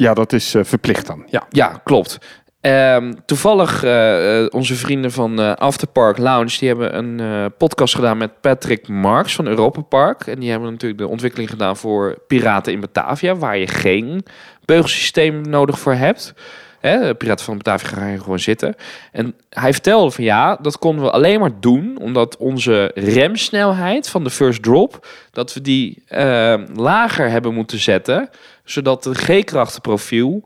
Ja, 0.00 0.14
dat 0.14 0.32
is 0.32 0.54
eh, 0.54 0.64
verplicht 0.64 1.06
dan. 1.06 1.26
Ja. 1.30 1.46
Ja, 1.48 1.80
klopt. 1.84 2.18
Ehm, 2.60 3.12
toevallig, 3.26 3.84
eh, 3.84 4.46
onze 4.50 4.74
vrienden 4.74 5.12
van 5.12 5.40
eh, 5.40 5.54
Afterpark 5.54 6.18
Lounge, 6.18 6.58
die 6.58 6.68
hebben 6.68 6.96
een 6.96 7.52
podcast 7.58 7.94
gedaan 7.94 8.18
met 8.18 8.40
Patrick 8.40 8.88
Marks 8.88 9.34
van 9.34 9.46
Europa 9.46 9.80
Park. 9.80 10.26
En 10.26 10.40
die 10.40 10.50
hebben 10.50 10.70
natuurlijk 10.70 11.00
de 11.00 11.08
ontwikkeling 11.08 11.50
gedaan 11.50 11.76
voor 11.76 12.18
Piraten 12.26 12.72
in 12.72 12.80
Batavia, 12.80 13.36
waar 13.36 13.58
je 13.58 13.66
geen 13.66 14.24
beugelsysteem 14.64 15.40
nodig 15.40 15.78
voor 15.78 15.94
hebt. 15.94 16.34
Hè, 16.80 17.14
Piraten 17.14 17.44
van 17.44 17.56
Batavia 17.56 17.88
ga 17.88 18.06
je 18.06 18.20
gewoon 18.20 18.38
zitten. 18.38 18.74
En 19.12 19.34
hij 19.50 19.72
vertelde 19.72 20.10
van 20.10 20.24
ja, 20.24 20.58
dat 20.62 20.78
konden 20.78 21.04
we 21.04 21.10
alleen 21.10 21.40
maar 21.40 21.60
doen 21.60 21.98
omdat 22.00 22.36
onze 22.36 22.90
remsnelheid 22.94 24.08
van 24.08 24.24
de 24.24 24.30
first 24.30 24.62
drop, 24.62 25.06
dat 25.30 25.54
we 25.54 25.60
die 25.60 26.02
eh, 26.06 26.54
lager 26.74 27.30
hebben 27.30 27.54
moeten 27.54 27.78
zetten, 27.78 28.30
zodat 28.64 29.04
het 29.04 29.18
G-krachtenprofiel 29.18 30.42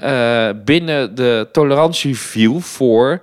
eh, 0.00 0.48
binnen 0.64 1.14
de 1.14 1.48
tolerantie 1.52 2.18
viel 2.18 2.60
voor 2.60 3.20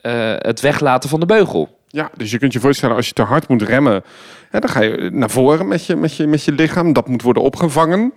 eh, 0.00 0.34
het 0.36 0.60
weglaten 0.60 1.08
van 1.08 1.20
de 1.20 1.26
beugel. 1.26 1.78
Ja, 1.88 2.10
dus 2.16 2.30
je 2.30 2.38
kunt 2.38 2.52
je 2.52 2.60
voorstellen 2.60 2.96
als 2.96 3.06
je 3.06 3.12
te 3.12 3.22
hard 3.22 3.48
moet 3.48 3.62
remmen, 3.62 4.04
dan 4.50 4.68
ga 4.68 4.80
je 4.80 5.10
naar 5.12 5.30
voren 5.30 5.68
met 5.68 5.86
je, 5.86 5.96
met, 5.96 6.16
je, 6.16 6.26
met 6.26 6.44
je 6.44 6.52
lichaam. 6.52 6.92
Dat 6.92 7.08
moet 7.08 7.22
worden 7.22 7.42
opgevangen. 7.42 8.12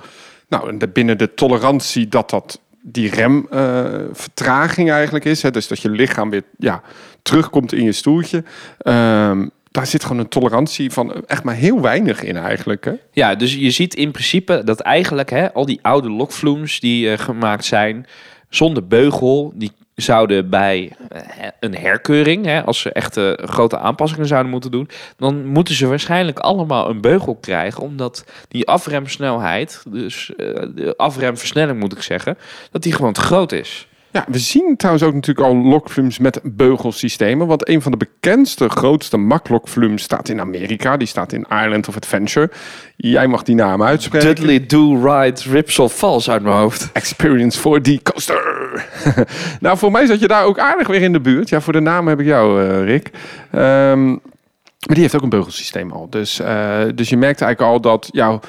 Nou, 0.47 0.69
en 0.69 0.91
binnen 0.93 1.17
de 1.17 1.33
tolerantie 1.33 2.07
dat 2.07 2.29
dat 2.29 2.59
die 2.81 3.09
remvertraging 3.09 4.91
eigenlijk 4.91 5.25
is. 5.25 5.41
Hè, 5.41 5.51
dus 5.51 5.67
dat 5.67 5.79
je 5.79 5.89
lichaam 5.89 6.29
weer 6.29 6.43
ja, 6.57 6.81
terugkomt 7.21 7.73
in 7.73 7.83
je 7.83 7.91
stoeltje. 7.91 8.43
Ehm, 8.77 9.47
daar 9.71 9.87
zit 9.87 10.03
gewoon 10.03 10.19
een 10.19 10.27
tolerantie 10.27 10.91
van 10.91 11.25
echt 11.25 11.43
maar 11.43 11.55
heel 11.55 11.81
weinig 11.81 12.23
in 12.23 12.37
eigenlijk. 12.37 12.85
Hè? 12.85 12.93
Ja, 13.11 13.35
dus 13.35 13.55
je 13.55 13.71
ziet 13.71 13.95
in 13.95 14.11
principe 14.11 14.61
dat 14.63 14.79
eigenlijk 14.79 15.29
hè, 15.29 15.53
al 15.53 15.65
die 15.65 15.79
oude 15.81 16.09
lokvloems 16.09 16.79
die 16.79 17.11
eh, 17.11 17.19
gemaakt 17.19 17.65
zijn 17.65 18.05
zonder 18.49 18.87
beugel, 18.87 19.51
die 19.55 19.71
zouden 19.95 20.49
bij 20.49 20.91
eh, 21.09 21.21
een 21.59 21.75
herkeuring, 21.75 22.45
hè, 22.45 22.63
als 22.65 22.79
ze 22.79 22.91
echt 22.91 23.19
grote 23.35 23.77
aanpassingen 23.77 24.27
zouden 24.27 24.51
moeten 24.51 24.71
doen, 24.71 24.89
dan 25.17 25.45
moeten 25.45 25.75
ze 25.75 25.87
waarschijnlijk 25.87 26.39
allemaal 26.39 26.89
een 26.89 27.01
beugel 27.01 27.35
krijgen, 27.35 27.83
omdat 27.83 28.25
die 28.47 28.67
afremsnelheid, 28.67 29.83
dus 29.87 30.35
eh, 30.35 30.45
de 30.75 30.93
afremversnelling 30.97 31.79
moet 31.79 31.93
ik 31.93 32.01
zeggen, 32.01 32.37
dat 32.71 32.83
die 32.83 32.93
gewoon 32.93 33.13
te 33.13 33.21
groot 33.21 33.51
is. 33.51 33.87
Ja, 34.11 34.25
we 34.27 34.39
zien 34.39 34.75
trouwens 34.77 35.05
ook 35.05 35.13
natuurlijk 35.13 35.47
al 35.47 35.55
lokflumes 35.55 36.17
met 36.17 36.39
beugelsystemen. 36.43 37.47
Want 37.47 37.69
een 37.69 37.81
van 37.81 37.91
de 37.91 37.97
bekendste, 37.97 38.69
grootste 38.69 39.17
maklokflumes 39.17 40.03
staat 40.03 40.29
in 40.29 40.39
Amerika. 40.39 40.97
Die 40.97 41.07
staat 41.07 41.33
in 41.33 41.45
Island 41.49 41.87
of 41.87 41.95
Adventure. 41.95 42.49
Jij 42.95 43.27
mag 43.27 43.43
die 43.43 43.55
naam 43.55 43.83
uitspreken. 43.83 44.35
Dudley 44.35 44.65
Do 44.65 44.95
Ride 44.95 45.41
Ripsol 45.49 45.89
Falls 45.89 46.29
uit 46.29 46.41
mijn 46.41 46.55
hoofd. 46.55 46.89
Experience 46.93 47.59
4D 47.59 48.01
Coaster. 48.03 48.85
nou, 49.59 49.77
voor 49.77 49.91
mij 49.91 50.05
zat 50.05 50.19
je 50.19 50.27
daar 50.27 50.45
ook 50.45 50.59
aardig 50.59 50.87
weer 50.87 51.01
in 51.01 51.13
de 51.13 51.21
buurt. 51.21 51.49
Ja, 51.49 51.61
voor 51.61 51.73
de 51.73 51.79
naam 51.79 52.07
heb 52.07 52.19
ik 52.19 52.25
jou, 52.25 52.63
eh, 52.63 52.83
Rick. 52.83 53.09
Ehm, 53.51 54.07
maar 54.07 54.95
die 54.95 55.01
heeft 55.01 55.15
ook 55.15 55.21
een 55.21 55.29
beugelsysteem 55.29 55.91
al. 55.91 56.09
Dus, 56.09 56.39
eh, 56.39 56.79
dus 56.95 57.09
je 57.09 57.17
merkt 57.17 57.41
eigenlijk 57.41 57.71
al 57.71 57.81
dat 57.81 58.09
jouw... 58.11 58.39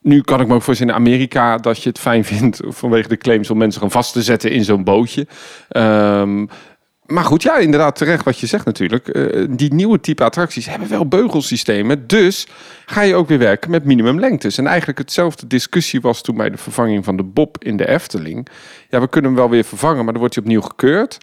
Nu 0.00 0.20
kan 0.20 0.40
ik 0.40 0.46
me 0.46 0.54
ook 0.54 0.62
voorstellen 0.62 0.94
in 0.94 1.00
Amerika 1.00 1.56
dat 1.56 1.82
je 1.82 1.88
het 1.88 1.98
fijn 1.98 2.24
vindt 2.24 2.60
vanwege 2.80 3.08
de 3.08 3.16
claims 3.16 3.50
om 3.50 3.58
mensen 3.58 3.80
gewoon 3.80 4.02
vast 4.02 4.12
te 4.12 4.22
zetten 4.22 4.50
in 4.50 4.64
zo'n 4.64 4.84
bootje. 4.84 5.26
Ehm, 5.68 6.46
maar 7.06 7.24
goed, 7.24 7.42
ja, 7.42 7.56
inderdaad 7.56 7.96
terecht 7.96 8.24
wat 8.24 8.38
je 8.38 8.46
zegt 8.46 8.64
natuurlijk. 8.64 9.08
Eh, 9.08 9.46
die 9.50 9.74
nieuwe 9.74 10.00
type 10.00 10.24
attracties 10.24 10.66
hebben 10.66 10.88
wel 10.88 11.08
beugelsystemen. 11.08 12.06
Dus 12.06 12.46
ga 12.86 13.00
je 13.00 13.14
ook 13.14 13.28
weer 13.28 13.38
werken 13.38 13.70
met 13.70 13.84
minimumlengtes. 13.84 14.58
En 14.58 14.66
eigenlijk 14.66 14.98
hetzelfde 14.98 15.46
discussie 15.46 16.00
was 16.00 16.22
toen 16.22 16.36
bij 16.36 16.50
de 16.50 16.56
vervanging 16.56 17.04
van 17.04 17.16
de 17.16 17.22
Bob 17.22 17.64
in 17.64 17.76
de 17.76 17.88
Efteling. 17.88 18.48
Ja, 18.88 19.00
we 19.00 19.08
kunnen 19.08 19.30
hem 19.30 19.40
wel 19.40 19.50
weer 19.50 19.64
vervangen, 19.64 20.04
maar 20.04 20.12
dan 20.12 20.18
wordt 20.18 20.34
hij 20.34 20.44
opnieuw 20.44 20.60
gekeurd. 20.60 21.18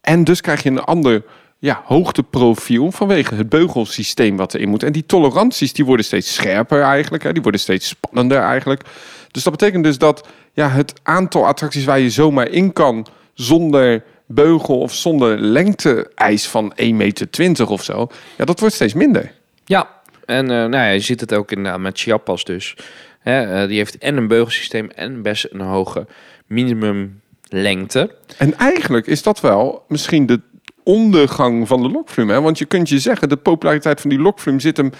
En 0.00 0.24
dus 0.24 0.40
krijg 0.40 0.62
je 0.62 0.70
een 0.70 0.80
ander 0.80 1.22
ja, 1.58 1.82
hoogteprofiel 1.84 2.90
vanwege 2.90 3.34
het 3.34 3.48
beugelsysteem 3.48 4.36
wat 4.36 4.54
erin 4.54 4.68
moet. 4.68 4.82
En 4.82 4.92
die 4.92 5.06
toleranties 5.06 5.72
die 5.72 5.84
worden 5.84 6.04
steeds 6.04 6.34
scherper 6.34 6.82
eigenlijk. 6.82 7.22
Hè. 7.22 7.32
Die 7.32 7.42
worden 7.42 7.60
steeds 7.60 7.88
spannender 7.88 8.40
eigenlijk. 8.40 8.82
Dus 9.30 9.42
dat 9.42 9.52
betekent 9.52 9.84
dus 9.84 9.98
dat 9.98 10.28
ja, 10.52 10.68
het 10.68 10.92
aantal 11.02 11.46
attracties 11.46 11.84
waar 11.84 12.00
je 12.00 12.10
zomaar 12.10 12.48
in 12.48 12.72
kan 12.72 13.06
zonder 13.34 14.04
beugel 14.26 14.78
of 14.78 14.94
zonder 14.94 15.38
lengte-eis 15.38 16.46
van 16.46 16.74
1,20 16.82 16.94
meter 16.94 17.68
of 17.68 17.84
zo, 17.84 18.08
ja, 18.36 18.44
dat 18.44 18.60
wordt 18.60 18.74
steeds 18.74 18.94
minder. 18.94 19.32
Ja, 19.64 19.88
en 20.24 20.50
eh, 20.50 20.56
nou 20.56 20.76
ja, 20.76 20.88
je 20.88 21.00
ziet 21.00 21.20
het 21.20 21.34
ook 21.34 21.50
inderdaad 21.50 21.80
met 21.80 21.98
Chiapas 21.98 22.44
dus. 22.44 22.76
Hè, 23.18 23.62
eh, 23.62 23.68
die 23.68 23.76
heeft 23.76 23.98
en 23.98 24.16
een 24.16 24.28
beugelsysteem 24.28 24.90
en 24.90 25.22
best 25.22 25.46
een 25.50 25.60
hoge 25.60 26.06
minimumlengte. 26.46 28.14
En 28.38 28.58
eigenlijk 28.58 29.06
is 29.06 29.22
dat 29.22 29.40
wel 29.40 29.84
misschien 29.88 30.26
de 30.26 30.40
ondergang 30.88 31.68
van 31.68 31.82
de 31.82 31.88
lokflume. 31.88 32.32
Hè? 32.32 32.40
Want 32.40 32.58
je 32.58 32.64
kunt 32.64 32.88
je 32.88 32.98
zeggen, 32.98 33.28
de 33.28 33.36
populariteit 33.36 34.00
van 34.00 34.10
die 34.10 34.18
lokflume 34.18 34.60
zit 34.60 34.76
hem 34.76 34.90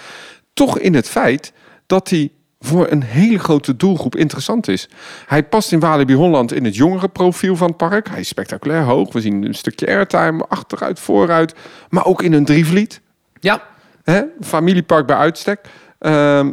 toch 0.53 0.79
in 0.79 0.93
het 0.93 1.09
feit 1.09 1.53
dat 1.85 2.09
hij 2.09 2.31
voor 2.59 2.91
een 2.91 3.03
hele 3.03 3.39
grote 3.39 3.75
doelgroep 3.75 4.15
interessant 4.15 4.67
is. 4.67 4.89
Hij 5.25 5.43
past 5.43 5.71
in 5.71 5.79
Walibi 5.79 6.13
Holland 6.13 6.53
in 6.53 6.65
het 6.65 6.75
jongere 6.75 7.07
profiel 7.07 7.55
van 7.55 7.67
het 7.67 7.77
park. 7.77 8.09
Hij 8.09 8.19
is 8.19 8.27
spectaculair 8.27 8.83
hoog. 8.83 9.13
We 9.13 9.21
zien 9.21 9.45
een 9.45 9.55
stukje 9.55 9.87
airtime, 9.87 10.45
achteruit, 10.47 10.99
vooruit. 10.99 11.53
Maar 11.89 12.05
ook 12.05 12.21
in 12.21 12.33
een 12.33 12.45
drievliet. 12.45 13.01
Ja, 13.39 13.61
Hè? 14.09 14.23
Familiepark 14.41 15.05
bij 15.05 15.15
uitstek. 15.15 15.59
Ehm, 15.99 16.51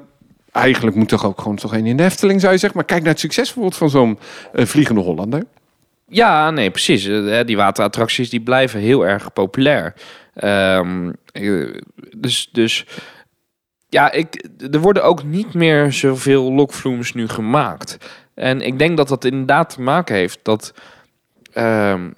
eigenlijk 0.53 0.97
moet 0.97 1.09
toch 1.09 1.27
ook 1.27 1.41
gewoon 1.41 1.57
toch 1.57 1.73
een 1.73 1.87
in 1.87 1.97
de 1.97 2.05
Efteling, 2.05 2.41
zou 2.41 2.53
je 2.53 2.59
zeggen. 2.59 2.79
Maar 2.79 2.89
kijk 2.89 3.03
naar 3.03 3.11
het 3.11 3.21
succes 3.21 3.45
bijvoorbeeld 3.45 3.77
van 3.77 3.91
zo'n 3.91 4.19
eh, 4.53 4.67
Vliegende 4.67 5.01
Hollander. 5.01 5.43
Ja, 6.09 6.51
nee, 6.51 6.71
precies. 6.71 7.07
Eh, 7.07 7.45
Die 7.45 7.57
waterattracties 7.57 8.31
die 8.31 8.41
blijven 8.41 8.81
heel 8.81 9.07
erg 9.07 9.33
populair. 9.33 9.95
Ehm, 10.35 11.13
eh, 11.33 11.75
dus, 12.17 12.49
dus 12.53 12.85
ja, 13.89 14.13
ik, 14.13 14.49
er 14.71 14.81
worden 14.81 15.05
ook 15.05 15.25
niet 15.25 15.55
meer 15.55 15.93
zoveel 15.93 16.53
lokvloems 16.53 17.13
nu 17.15 17.29
gemaakt. 17.29 17.97
En 18.35 18.61
ik 18.61 18.79
denk 18.79 18.97
dat 18.97 19.09
dat 19.09 19.25
inderdaad 19.25 19.71
te 19.71 19.83
maken 19.83 20.15
heeft 20.15 20.39
dat 20.43 20.75
ehm, 21.53 22.11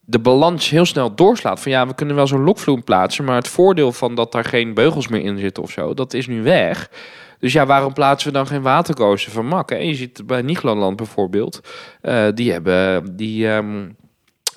de 0.00 0.18
balans 0.18 0.70
heel 0.70 0.84
snel 0.84 1.14
doorslaat. 1.14 1.60
Van 1.60 1.72
ja, 1.72 1.86
we 1.86 1.94
kunnen 1.94 2.16
wel 2.16 2.26
zo'n 2.26 2.44
lokvloem 2.44 2.84
plaatsen, 2.84 3.24
maar 3.24 3.36
het 3.36 3.48
voordeel 3.48 3.92
van 3.92 4.14
dat 4.14 4.32
daar 4.32 4.44
geen 4.44 4.74
beugels 4.74 5.08
meer 5.08 5.20
in 5.20 5.38
zitten 5.38 5.62
of 5.62 5.70
zo, 5.70 5.94
dat 5.94 6.14
is 6.14 6.26
nu 6.26 6.42
weg. 6.42 6.90
Dus 7.38 7.52
ja, 7.52 7.66
waarom 7.66 7.92
plaatsen 7.92 8.32
we 8.32 8.36
dan 8.36 8.46
geen 8.46 8.62
watercoaster 8.62 9.32
van 9.32 9.46
Mak? 9.46 9.70
hè? 9.70 9.76
Je 9.76 9.94
ziet 9.94 10.26
bij 10.26 10.42
Nigloland 10.42 10.96
bijvoorbeeld, 10.96 11.60
eh, 12.00 12.26
die 12.34 12.52
hebben 12.52 13.16
die 13.16 13.48
ehm, 13.48 13.88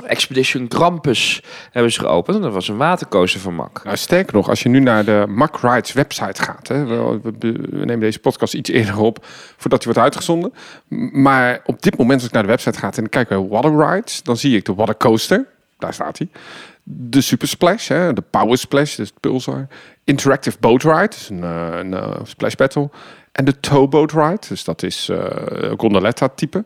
Expedition 0.05 0.67
Krampus 0.67 1.43
hebben 1.71 1.91
ze 1.91 1.99
geopend. 1.99 2.38
En 2.38 2.43
dat 2.43 2.53
was 2.53 2.67
een 2.67 2.77
watercoaster 2.77 3.39
van 3.39 3.55
Mak. 3.55 3.84
Nou, 3.84 3.97
sterker 3.97 4.34
nog, 4.34 4.49
als 4.49 4.63
je 4.63 4.69
nu 4.69 4.80
naar 4.80 5.05
de 5.05 5.25
Mack 5.27 5.59
Rides 5.61 5.93
website 5.93 6.43
gaat. 6.43 6.67
Hè, 6.67 6.86
we, 6.86 7.21
nemen 7.71 7.99
deze 7.99 8.19
podcast 8.19 8.53
iets 8.53 8.69
eerder 8.69 8.99
op 8.99 9.25
voordat 9.57 9.84
hij 9.84 9.93
wordt 9.93 10.09
uitgezonden. 10.09 10.53
Maar 11.11 11.61
op 11.65 11.82
dit 11.82 11.97
moment, 11.97 12.19
als 12.19 12.27
ik 12.27 12.34
naar 12.34 12.43
de 12.43 12.49
website 12.49 12.80
ga 12.80 12.91
en 12.91 13.03
ik 13.03 13.09
kijk 13.09 13.27
bij 13.27 13.38
Water 13.38 13.77
Rides, 13.77 14.23
dan 14.23 14.38
zie 14.38 14.55
ik 14.55 14.65
de 14.65 14.73
Water 14.73 14.97
Coaster. 14.97 15.45
Daar 15.77 15.93
staat 15.93 16.17
hij. 16.17 16.30
De 16.91 17.21
Super 17.21 17.47
Splash, 17.47 17.87
hè, 17.87 18.13
de 18.13 18.21
Power 18.21 18.57
Splash, 18.57 18.95
dus 18.95 19.09
het 19.09 19.19
Pulsar. 19.19 19.67
Interactive 20.03 20.57
Boat 20.59 20.83
Ride, 20.83 21.07
dus 21.07 21.29
een, 21.29 21.43
eh, 21.43 21.67
een 21.77 21.93
eh, 21.93 22.19
splash 22.23 22.53
battle. 22.53 22.89
En 23.31 23.45
de 23.45 23.59
Towboat 23.59 24.11
Ride, 24.11 24.39
dus 24.49 24.63
dat 24.63 24.83
is 24.83 25.09
eh 25.09 25.71
gondoletta 25.77 26.27
type. 26.27 26.65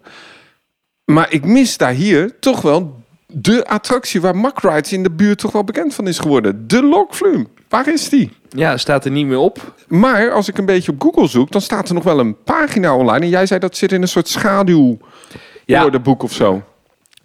Maar 1.06 1.32
ik 1.32 1.46
mis 1.46 1.78
daar 1.78 1.92
hier 1.92 2.40
toch 2.40 2.62
wel 2.62 3.04
de 3.28 3.66
attractie 3.68 4.22
waar 4.22 4.36
Mack 4.36 4.62
Rides 4.62 4.94
in 4.94 5.04
de 5.04 5.12
buurt 5.12 5.38
toch 5.38 5.52
wel 5.52 5.64
bekend 5.64 5.94
van 5.94 6.08
is 6.08 6.20
geworden. 6.20 6.68
De 6.68 6.84
Lokflume. 6.84 7.46
Waar 7.70 7.88
is 7.94 8.10
die? 8.10 8.32
Ja, 8.50 8.78
staat 8.78 9.06
er 9.06 9.12
niet 9.12 9.26
meer 9.28 9.38
op. 9.38 9.74
Maar 9.88 10.32
als 10.32 10.48
ik 10.48 10.58
een 10.58 10.66
beetje 10.66 10.92
op 10.92 11.02
Google 11.02 11.28
zoek, 11.28 11.52
dan 11.52 11.62
staat 11.62 11.88
er 11.88 11.94
nog 11.94 12.04
wel 12.04 12.20
een 12.20 12.44
pagina 12.44 12.96
online. 12.96 13.26
En 13.26 13.30
jij 13.30 13.46
zei 13.46 13.60
dat 13.60 13.78
zit 13.78 13.92
in 13.92 14.02
een 14.02 14.08
soort 14.08 14.28
schaduw 14.28 14.98
Ja. 15.66 15.90
boek 15.90 16.24
of 16.24 16.34
zo. 16.34 16.64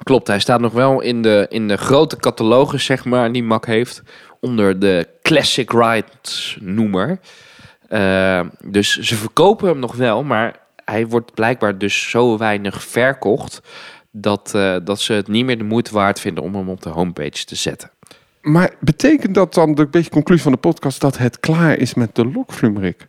Klopt, 0.02 0.26
hij 0.26 0.40
staat 0.40 0.60
nog 0.60 0.72
wel 0.72 1.00
in 1.00 1.22
de, 1.22 1.46
in 1.48 1.68
de 1.68 1.76
grote 1.76 2.16
catalogus, 2.16 2.84
zeg 2.84 3.04
maar, 3.04 3.32
die 3.32 3.42
Mac 3.42 3.66
heeft. 3.66 4.02
Onder 4.40 4.78
de 4.78 5.08
Classic 5.22 5.72
Rides 5.72 6.58
noemer. 6.60 7.18
Eh, 7.88 8.40
dus 8.64 8.98
ze 8.98 9.14
verkopen 9.14 9.68
hem 9.68 9.78
nog 9.78 9.94
wel, 9.94 10.24
maar 10.24 10.60
hij 10.84 11.06
wordt 11.06 11.34
blijkbaar 11.34 11.78
dus 11.78 12.10
zo 12.10 12.38
weinig 12.38 12.82
verkocht... 12.82 13.60
dat, 14.10 14.54
eh, 14.54 14.76
dat 14.84 15.00
ze 15.00 15.12
het 15.12 15.28
niet 15.28 15.44
meer 15.44 15.58
de 15.58 15.64
moeite 15.64 15.92
waard 15.92 16.20
vinden 16.20 16.44
om 16.44 16.54
hem 16.54 16.68
op 16.68 16.82
de 16.82 16.88
homepage 16.88 17.44
te 17.44 17.54
zetten. 17.54 17.90
Maar 18.42 18.74
betekent 18.80 19.34
dat 19.34 19.54
dan 19.54 19.74
de 19.74 19.86
beetje 19.86 20.10
conclusie 20.10 20.42
van 20.42 20.52
de 20.52 20.58
podcast 20.58 21.00
dat 21.00 21.18
het 21.18 21.40
klaar 21.40 21.76
is 21.76 21.94
met 21.94 22.14
de 22.14 22.26
Lokflume, 22.26 22.80
Rick? 22.80 23.06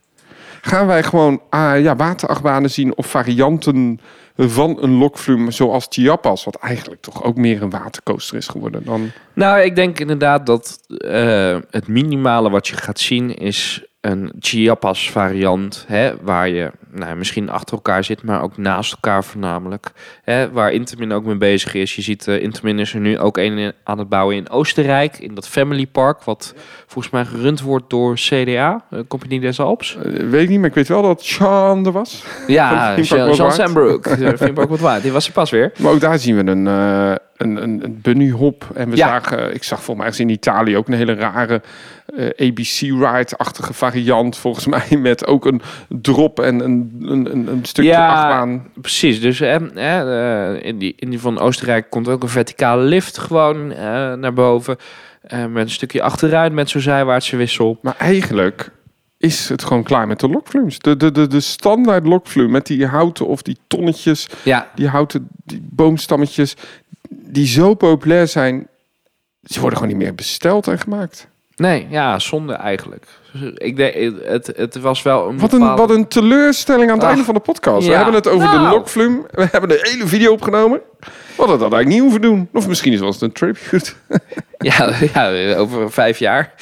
Gaan 0.61 0.87
wij 0.87 1.03
gewoon 1.03 1.41
ah, 1.49 1.81
ja, 1.81 1.95
waterachtbanen 1.95 2.71
zien 2.71 2.97
of 2.97 3.05
varianten 3.05 3.99
van 4.47 4.77
een 4.81 4.97
Lokflume 4.97 5.51
zoals 5.51 5.85
Chiapas, 5.89 6.43
wat 6.43 6.55
eigenlijk 6.55 7.01
toch 7.01 7.23
ook 7.23 7.35
meer 7.35 7.61
een 7.61 7.69
watercoaster 7.69 8.37
is 8.37 8.47
geworden 8.47 8.83
dan... 8.83 9.11
Nou, 9.33 9.61
ik 9.61 9.75
denk 9.75 9.99
inderdaad 9.99 10.45
dat 10.45 10.79
eh, 10.87 11.57
het 11.69 11.87
minimale 11.87 12.49
wat 12.49 12.67
je 12.67 12.75
gaat 12.75 12.99
zien 12.99 13.35
is 13.35 13.83
een 14.01 14.31
Chiapas 14.39 15.11
variant, 15.11 15.85
hè, 15.87 16.11
waar 16.21 16.49
je 16.49 16.71
nou, 16.91 17.15
misschien 17.15 17.49
achter 17.49 17.75
elkaar 17.75 18.03
zit, 18.03 18.23
maar 18.23 18.41
ook 18.41 18.57
naast 18.57 18.91
elkaar 18.93 19.23
voornamelijk. 19.23 19.91
Hè, 20.23 20.51
waar 20.51 20.71
Intamin 20.71 21.11
ook 21.11 21.23
mee 21.25 21.35
bezig 21.37 21.73
is. 21.73 21.95
Je 21.95 22.01
ziet, 22.01 22.27
uh, 22.27 22.41
Intamin 22.41 22.79
is 22.79 22.93
er 22.93 22.99
nu 22.99 23.19
ook 23.19 23.37
een 23.37 23.57
in- 23.57 23.73
aan 23.83 23.99
het 23.99 24.09
bouwen 24.09 24.35
in 24.35 24.49
Oostenrijk, 24.49 25.17
in 25.17 25.33
dat 25.35 25.47
Family 25.47 25.87
Park, 25.87 26.23
wat 26.23 26.53
volgens 26.87 27.13
mij 27.13 27.25
gerund 27.25 27.61
wordt 27.61 27.89
door 27.89 28.13
CDA, 28.15 28.83
uh, 28.93 28.99
Compagnie 29.07 29.39
des 29.39 29.59
Alps. 29.59 29.95
Eh, 29.97 30.11
weet 30.29 30.43
ik 30.43 30.49
niet, 30.49 30.59
maar 30.59 30.69
ik 30.69 30.75
weet 30.75 30.87
wel 30.87 31.01
dat 31.01 31.23
Sean 31.23 31.85
er 31.85 31.91
was. 31.91 32.23
Ja, 32.47 32.95
Worldwide. 32.95 33.51
Sandbrook, 33.51 34.05
eh, 34.05 34.29
Theme 34.29 34.53
Park 34.53 34.67
Worldwide, 34.67 35.01
die 35.01 35.11
was 35.11 35.27
er 35.27 35.33
pas 35.33 35.49
weer. 35.49 35.71
Maar 35.79 35.91
ook 35.91 35.99
daar 35.99 36.19
zien 36.19 36.35
we 36.35 36.51
een, 36.51 36.67
eh, 36.67 37.15
een, 37.39 37.63
een, 37.63 37.83
een 37.83 37.99
bunny 38.01 38.29
hop. 38.29 38.67
En 38.75 38.89
we 38.89 38.95
Ja. 38.95 39.07
zagen, 39.07 39.53
ik 39.53 39.63
zag 39.63 39.77
volgens 39.83 39.97
mij 39.97 40.05
ergens 40.05 40.19
in 40.19 40.29
Italië 40.29 40.77
ook 40.77 40.87
een 40.87 40.93
hele 40.93 41.13
rare 41.13 41.61
eh, 42.15 42.47
ABC-ride-achtige 42.47 43.73
variant. 43.73 44.37
Volgens 44.37 44.65
mij 44.75 44.97
met 44.97 45.25
ook 45.27 45.45
een 45.45 45.61
drop 45.87 46.39
en 46.39 46.59
een, 46.59 46.97
een, 47.01 47.31
een, 47.31 47.47
een 47.47 47.65
stukje 47.65 47.91
Ja. 47.91 48.07
achtbaan. 48.09 48.67
Precies, 48.81 49.21
dus 49.21 49.39
hè, 49.39 49.57
hè, 49.73 50.19
eh, 50.55 50.65
in, 50.67 50.77
die, 50.77 50.93
in 50.97 51.09
die 51.09 51.19
van 51.19 51.39
Oostenrijk 51.39 51.89
komt 51.89 52.07
ook 52.07 52.23
een 52.23 52.29
verticale 52.29 52.83
lift 52.83 53.17
gewoon 53.17 53.71
eh, 53.71 54.13
naar 54.13 54.33
boven. 54.33 54.77
eh, 55.21 55.45
met 55.45 55.63
een 55.63 55.69
stukje 55.69 56.01
achteruit 56.01 56.53
met 56.53 56.69
zo'n 56.69 56.81
zijwaartse 56.81 57.35
wissel. 57.37 57.77
Maar 57.81 57.95
eigenlijk 57.97 58.71
is 59.17 59.49
het 59.49 59.63
gewoon 59.63 59.83
klaar 59.83 60.07
met 60.07 60.19
de 60.19 60.29
lokflumes. 60.29 60.79
De, 60.79 60.97
de, 60.97 61.11
de, 61.11 61.27
de 61.27 61.39
standaard 61.39 62.05
lokflume 62.05 62.49
met 62.49 62.65
die 62.65 62.85
houten 62.85 63.27
of 63.27 63.41
die 63.41 63.57
tonnetjes, 63.67 64.27
Ja, 64.43 64.67
die 64.75 64.87
houten 64.87 65.27
die 65.45 65.61
boomstammetjes, 65.69 66.53
die 67.09 67.47
zo 67.47 67.73
populair 67.73 68.27
zijn, 68.27 68.67
ze 69.43 69.59
worden 69.59 69.79
gewoon 69.79 69.93
niet 69.93 70.03
meer 70.03 70.15
besteld 70.15 70.67
en 70.67 70.79
gemaakt. 70.79 71.27
nee, 71.55 71.87
ja, 71.89 72.19
zonde 72.19 72.53
eigenlijk. 72.53 73.05
Ik 73.53 73.75
denk, 73.75 73.93
het, 74.23 74.51
het 74.55 74.75
was 74.79 75.01
wel 75.01 75.29
een 75.29 75.39
Wat 75.39 75.53
een, 75.53 75.59
bepaalde- 75.59 75.81
wat 75.81 75.91
een 75.91 76.07
teleurstelling 76.07 76.89
aan 76.89 76.95
het 76.95 77.03
Ach, 77.03 77.09
einde 77.09 77.23
van 77.25 77.33
de 77.33 77.39
podcast. 77.39 77.87
We 77.87 77.93
hebben 77.93 78.13
het 78.13 78.27
over 78.27 78.49
de 78.51 78.55
Nou. 78.57 78.69
lokflume. 78.69 79.21
We 79.31 79.47
hebben 79.51 79.69
de 79.69 79.79
hele 79.81 80.07
video 80.07 80.31
opgenomen. 80.31 80.81
We 80.99 81.05
hadden 81.35 81.59
dat 81.59 81.73
eigenlijk 81.73 81.87
niet 81.87 81.99
hoeven 82.01 82.21
doen. 82.21 82.49
Of 82.53 82.67
misschien 82.67 82.93
is 82.93 82.99
het 82.99 83.21
een 83.21 83.31
tribute. 83.31 83.91
Ja, 84.61 84.93
ja, 85.13 85.55
over 85.55 85.91
vijf 85.91 86.19
jaar. 86.19 86.53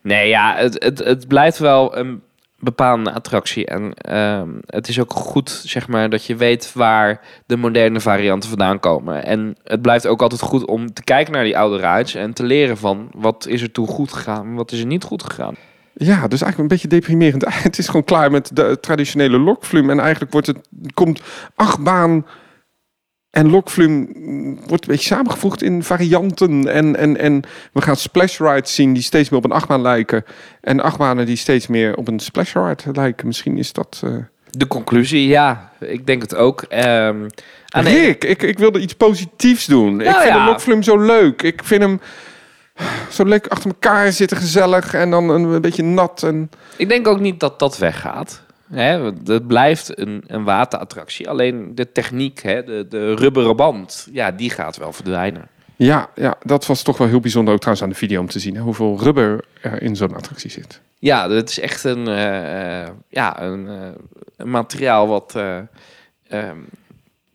Nee, 0.00 0.28
ja, 0.28 0.54
het, 0.56 0.82
het, 0.84 0.98
het 0.98 1.28
blijft 1.28 1.58
wel 1.58 1.96
een 1.96 2.22
bepaalde 2.62 3.12
attractie. 3.12 3.66
En 3.66 3.94
ehm, 3.94 4.48
het 4.66 4.88
is 4.88 5.00
ook 5.00 5.12
goed, 5.12 5.50
zeg 5.50 5.88
maar, 5.88 6.10
dat 6.10 6.24
je 6.24 6.36
weet 6.36 6.72
waar 6.74 7.20
de 7.46 7.56
moderne 7.56 8.00
varianten 8.00 8.48
vandaan 8.48 8.80
komen. 8.80 9.24
En 9.24 9.56
het 9.64 9.82
blijft 9.82 10.06
ook 10.06 10.22
altijd 10.22 10.40
goed 10.40 10.64
om 10.66 10.92
te 10.92 11.04
kijken 11.04 11.32
naar 11.32 11.44
die 11.44 11.58
oude 11.58 11.76
rides 11.76 12.14
en 12.14 12.32
te 12.32 12.42
leren 12.42 12.76
van 12.76 13.10
wat 13.16 13.46
is 13.46 13.62
er 13.62 13.72
toen 13.72 13.86
goed 13.86 14.12
gegaan 14.12 14.54
wat 14.54 14.72
is 14.72 14.80
er 14.80 14.86
niet 14.86 15.04
goed 15.04 15.22
gegaan. 15.22 15.54
Ja, 15.94 16.28
dus 16.28 16.42
eigenlijk 16.42 16.58
een 16.58 16.66
beetje 16.66 16.88
deprimerend. 16.88 17.44
Het 17.62 17.78
is 17.78 17.86
gewoon 17.86 18.04
klaar 18.04 18.30
met 18.30 18.50
de 18.52 18.78
traditionele 18.80 19.38
lokflume. 19.38 19.92
En 19.92 20.00
eigenlijk 20.00 20.32
wordt 20.32 20.46
het, 20.46 20.58
komt 20.94 21.22
achtbaan 21.54 22.26
en 23.32 23.50
lokflume 23.50 24.06
mm, 24.14 24.58
wordt 24.66 24.84
een 24.84 24.90
beetje 24.92 25.14
samengevoegd 25.14 25.62
in 25.62 25.82
varianten. 25.82 26.68
En, 26.68 26.96
en, 26.96 27.18
en 27.18 27.42
we 27.72 27.80
gaan 27.80 27.96
splash 27.96 28.38
rides 28.38 28.74
zien 28.74 28.92
die 28.92 29.02
steeds 29.02 29.28
meer 29.28 29.38
op 29.38 29.44
een 29.44 29.52
achtbaan 29.52 29.82
lijken. 29.82 30.24
En 30.60 30.80
achtbanen 30.80 31.26
die 31.26 31.36
steeds 31.36 31.66
meer 31.66 31.96
op 31.96 32.08
een 32.08 32.20
splash 32.20 32.54
ride 32.54 32.82
lijken. 32.92 33.26
Misschien 33.26 33.58
is 33.58 33.72
dat... 33.72 34.00
eh, 34.04 34.10
De 34.50 34.66
conclusie, 34.66 35.26
ja, 35.26 35.70
ik 35.80 36.06
denk 36.06 36.22
het 36.22 36.34
ook. 36.34 36.64
Aan 37.68 37.84
Rick, 37.84 38.24
ik, 38.24 38.42
ik 38.42 38.58
wilde 38.58 38.80
iets 38.80 38.94
positiefs 38.94 39.66
doen. 39.66 40.00
ik 40.00 40.06
Nou 40.06 40.22
vind 40.22 40.34
ja. 40.34 40.74
de 40.76 40.82
zo 40.82 40.98
leuk. 40.98 41.42
Ik 41.42 41.60
vind 41.64 41.82
hem 41.82 42.00
zo 43.10 43.24
leuk 43.24 43.46
achter 43.46 43.70
elkaar 43.70 44.12
zitten, 44.12 44.36
gezellig. 44.36 44.94
En 44.94 45.10
dan 45.10 45.28
een, 45.28 45.42
een 45.42 45.60
beetje 45.60 45.82
nat. 45.82 46.22
En... 46.22 46.50
Ik 46.76 46.88
denk 46.88 47.06
ook 47.06 47.20
niet 47.20 47.40
dat 47.40 47.58
dat 47.58 47.78
weggaat. 47.78 48.42
Hè, 48.72 49.12
blijft 49.46 49.98
een, 49.98 50.24
een 50.26 50.44
waterattractie. 50.44 51.28
Alleen 51.28 51.74
de 51.74 51.92
techniek, 51.92 52.42
hè, 52.42 52.64
de, 52.64 52.86
de 52.88 53.14
rubberen 53.14 53.56
band, 53.56 54.08
ja, 54.12 54.30
die 54.30 54.50
gaat 54.50 54.76
wel 54.76 54.92
verdwijnen. 54.92 55.48
Ja, 55.76 56.08
ja, 56.14 56.34
dat 56.42 56.66
was 56.66 56.82
toch 56.82 56.98
wel 56.98 57.08
heel 57.08 57.20
bijzonder 57.20 57.54
ook 57.54 57.60
trouwens 57.60 57.84
aan 57.86 57.92
de 57.92 57.98
video 57.98 58.20
om 58.20 58.28
te 58.28 58.38
zien. 58.38 58.54
Hè, 58.54 58.60
hoeveel 58.60 58.98
rubber 59.00 59.44
er 59.60 59.82
in 59.82 59.96
zo'n 59.96 60.14
attractie 60.14 60.50
zit. 60.50 60.80
Ja, 60.98 61.30
het 61.30 61.48
is 61.50 61.60
echt 61.60 61.84
een, 61.84 62.08
eh, 62.08 62.82
eh, 62.82 62.88
ja, 63.08 63.42
een, 63.42 63.68
eh, 63.68 63.74
een 64.36 64.50
materiaal 64.50 65.08
wat... 65.08 65.32
eh, 65.36 65.58
ehm, 66.28 66.56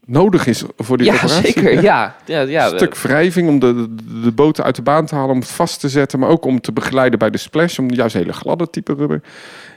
Nodig 0.05 0.45
is 0.47 0.63
voor 0.77 0.97
die 0.97 1.05
ja, 1.05 1.13
operatie. 1.13 1.45
zeker. 1.45 1.81
Ja, 1.81 2.15
ja, 2.25 2.41
ja, 2.41 2.71
Een 2.71 2.77
stuk 2.77 2.97
wrijving 2.97 3.49
om 3.49 3.59
de, 3.59 3.73
de, 3.73 4.21
de 4.21 4.31
boten 4.31 4.63
uit 4.63 4.75
de 4.75 4.81
baan 4.81 5.05
te 5.05 5.15
halen, 5.15 5.31
om 5.31 5.39
het 5.39 5.49
vast 5.49 5.79
te 5.79 5.89
zetten. 5.89 6.19
Maar 6.19 6.29
ook 6.29 6.45
om 6.45 6.61
te 6.61 6.71
begeleiden 6.71 7.19
bij 7.19 7.29
de 7.29 7.37
splash, 7.37 7.79
om 7.79 7.91
juist 7.91 8.15
hele 8.15 8.33
gladde 8.33 8.69
type 8.69 8.93
rubber. 8.93 9.21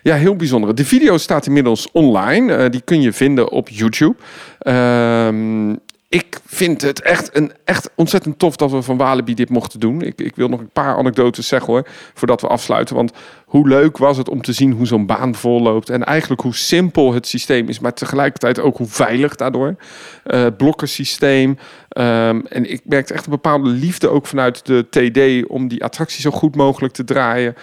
Ja, 0.03 0.15
heel 0.15 0.37
bijzonder. 0.37 0.75
De 0.75 0.85
video 0.85 1.19
staat 1.19 1.47
inmiddels 1.47 1.89
online. 1.93 2.55
Eh, 2.55 2.71
die 2.71 2.81
kun 2.81 3.01
je 3.01 3.13
vinden 3.13 3.51
op 3.51 3.69
YouTube. 3.69 4.17
Ehm, 4.59 5.71
ik 6.09 6.41
vind 6.47 6.83
het 6.83 7.03
echt, 7.03 7.37
een, 7.37 7.53
echt 7.65 7.91
ontzettend 7.95 8.39
tof 8.39 8.57
dat 8.57 8.71
we 8.71 8.83
van 8.83 8.97
Walibi 8.97 9.35
dit 9.35 9.49
mochten 9.49 9.81
doen. 9.81 10.03
Ik, 10.03 10.21
ik 10.21 10.37
wil 10.37 10.49
nog 10.49 10.61
een 10.61 10.71
paar 10.73 10.97
anekdotes 10.97 11.49
zeggen 11.49 11.73
hoor, 11.73 11.87
voordat 12.15 12.41
we 12.41 12.47
afsluiten. 12.47 12.97
Want 12.97 13.13
hoe 13.45 13.69
leuk 13.69 13.99
was 13.99 14.17
het 14.17 14.29
om 14.29 14.43
te 14.43 14.53
zien 14.53 14.73
hoe 14.73 14.87
zo'n 14.87 15.07
baan 15.07 15.35
volloopt. 15.35 15.91
En 15.91 16.05
eigenlijk 16.05 16.41
hoe 16.41 16.55
simpel 16.55 17.13
het 17.13 17.27
systeem 17.27 17.69
is, 17.69 17.79
maar 17.79 17.95
tegelijkertijd 17.95 18.61
ook 18.61 18.77
hoe 18.77 18.87
veilig 18.87 19.37
daardoor. 19.37 19.77
Het 20.23 20.57
blokkensysteem. 20.57 21.59
Ehm, 21.91 22.41
en 22.49 22.71
ik 22.71 22.81
merkte 22.85 23.15
echt 23.15 23.25
een 23.25 23.31
bepaalde 23.31 23.69
liefde 23.69 24.09
ook 24.09 24.27
vanuit 24.27 24.67
de 24.67 24.87
TD 24.91 25.49
om 25.49 25.69
die 25.69 25.85
attractie 25.85 26.21
zo 26.21 26.31
goed 26.31 26.57
mogelijk 26.57 26.95
te 26.95 27.05
draaien. 27.05 27.55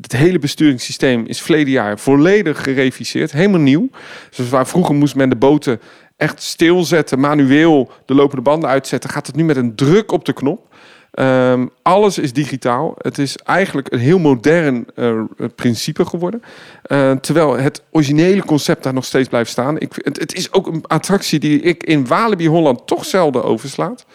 Het 0.00 0.12
hele 0.12 0.38
besturingssysteem 0.38 1.24
is 1.26 1.42
verleden 1.42 1.72
jaar 1.72 1.98
volledig 1.98 2.62
gereviseerd, 2.62 3.32
helemaal 3.32 3.60
nieuw. 3.60 3.88
Dus 4.36 4.48
waar 4.48 4.66
vroeger 4.66 4.94
moest 4.94 5.14
men 5.14 5.28
de 5.28 5.36
boten 5.36 5.80
echt 6.16 6.42
stilzetten, 6.42 7.20
manueel 7.20 7.90
de 8.06 8.14
lopende 8.14 8.42
banden 8.42 8.68
uitzetten, 8.68 9.10
gaat 9.10 9.26
het 9.26 9.36
nu 9.36 9.44
met 9.44 9.56
een 9.56 9.74
druk 9.74 10.12
op 10.12 10.24
de 10.24 10.32
knop. 10.32 10.74
Ehm, 11.14 11.66
alles 11.82 12.18
is 12.18 12.32
digitaal. 12.32 12.94
Het 12.98 13.18
is 13.18 13.36
eigenlijk 13.36 13.92
een 13.92 13.98
heel 13.98 14.18
modern 14.18 14.86
eh, 14.94 15.20
principe 15.54 16.04
geworden. 16.06 16.42
Eh, 16.82 17.10
terwijl 17.10 17.56
het 17.56 17.82
originele 17.90 18.44
concept 18.44 18.82
daar 18.82 18.94
nog 18.94 19.04
steeds 19.04 19.28
blijft 19.28 19.50
staan. 19.50 19.78
Ik, 19.78 19.92
het, 19.94 20.34
is 20.34 20.52
ook 20.52 20.66
een 20.66 20.84
attractie 20.86 21.38
die 21.38 21.60
ik 21.60 21.82
in 21.82 22.06
Walibi 22.06 22.48
Holland 22.48 22.86
toch 22.86 23.04
zelden 23.04 23.44
overslaat. 23.44 24.06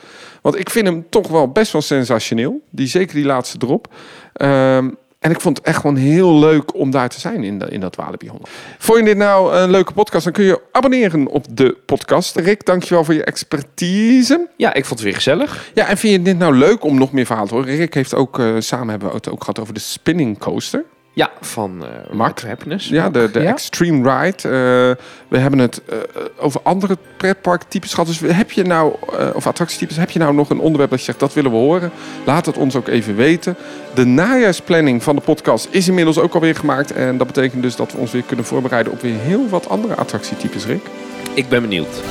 Want 0.41 0.59
ik 0.59 0.69
vind 0.69 0.87
hem 0.87 1.05
toch 1.09 1.27
wel 1.27 1.51
best 1.51 1.71
wel 1.71 1.81
sensationeel. 1.81 2.61
Die, 2.69 2.87
zeker 2.87 3.15
die 3.15 3.25
laatste 3.25 3.57
drop. 3.57 3.93
Ehm, 4.33 4.89
en 5.19 5.31
ik 5.31 5.41
vond 5.41 5.57
het 5.57 5.65
echt 5.65 5.79
gewoon 5.79 5.95
heel 5.95 6.39
leuk 6.39 6.75
om 6.75 6.91
daar 6.91 7.09
te 7.09 7.19
zijn 7.19 7.43
in, 7.43 7.59
de, 7.59 7.69
in 7.69 7.79
dat 7.79 7.95
Walibi 7.95 8.27
Holland. 8.27 8.49
Vond 8.77 8.99
je 8.99 9.05
dit 9.05 9.17
nou 9.17 9.55
een 9.55 9.69
leuke 9.69 9.93
podcast? 9.93 10.23
Dan 10.23 10.33
kun 10.33 10.43
je 10.43 10.61
abonneren 10.71 11.27
op 11.27 11.45
de 11.57 11.77
podcast. 11.85 12.35
Rick, 12.35 12.65
dankjewel 12.65 13.03
voor 13.03 13.13
je 13.13 13.23
expertise. 13.23 14.47
Ja, 14.57 14.73
ik 14.73 14.85
vond 14.85 14.99
het 14.99 15.01
weer 15.01 15.15
gezellig. 15.15 15.71
Ja, 15.73 15.87
en 15.87 15.97
vind 15.97 16.13
je 16.13 16.21
dit 16.21 16.37
nou 16.37 16.55
leuk 16.55 16.83
om 16.83 16.97
nog 16.97 17.11
meer 17.11 17.25
verhalen 17.25 17.49
te 17.49 17.55
horen? 17.55 17.75
Rick 17.75 17.93
heeft 17.93 18.15
ook, 18.15 18.39
eh, 18.39 18.55
samen 18.59 18.89
hebben 18.89 19.07
we 19.07 19.15
het 19.15 19.29
ook 19.29 19.39
gehad 19.39 19.59
over 19.59 19.73
de 19.73 19.79
spinning 19.79 20.37
coaster. 20.37 20.85
Ja, 21.19 21.31
van 21.41 21.85
eh 21.85 22.13
Mark? 22.13 22.41
Happiness. 22.41 22.87
Ja, 22.87 23.09
de, 23.09 23.29
de 23.31 23.39
Ja. 23.39 23.51
Extreme 23.51 24.09
Ride. 24.09 24.37
Eh, 24.37 25.05
we 25.27 25.37
hebben 25.37 25.59
het 25.59 25.81
eh, 25.85 25.97
over 26.37 26.61
andere 26.63 26.97
pretparktypes 27.17 27.93
gehad. 27.93 28.07
Dus 28.07 28.19
heb 28.19 28.51
je 28.51 28.63
nou, 28.63 28.95
of 29.33 29.47
attractietypes, 29.47 29.97
heb 29.97 30.09
je 30.09 30.19
nou 30.19 30.33
nog 30.33 30.49
een 30.49 30.59
onderwerp 30.59 30.89
dat 30.89 30.99
je 30.99 31.05
zegt, 31.05 31.19
dat 31.19 31.33
willen 31.33 31.51
we 31.51 31.57
horen? 31.57 31.91
Laat 32.25 32.45
het 32.45 32.57
ons 32.57 32.75
ook 32.75 32.87
even 32.87 33.15
weten. 33.15 33.55
De 33.93 34.05
najaarsplanning 34.05 35.03
van 35.03 35.15
de 35.15 35.21
podcast 35.21 35.67
is 35.71 35.87
inmiddels 35.87 36.19
ook 36.19 36.33
alweer 36.33 36.55
gemaakt. 36.55 36.91
En 36.91 37.17
dat 37.17 37.27
betekent 37.27 37.61
dus 37.61 37.75
dat 37.75 37.91
we 37.91 37.97
ons 37.97 38.11
weer 38.11 38.23
kunnen 38.23 38.45
voorbereiden 38.45 38.93
op 38.93 39.01
weer 39.01 39.19
heel 39.19 39.49
wat 39.49 39.69
andere 39.69 39.95
attractietypes, 39.95 40.65
Rick. 40.65 40.83
Ik 41.33 41.49
ben 41.49 41.61
benieuwd. 41.61 42.01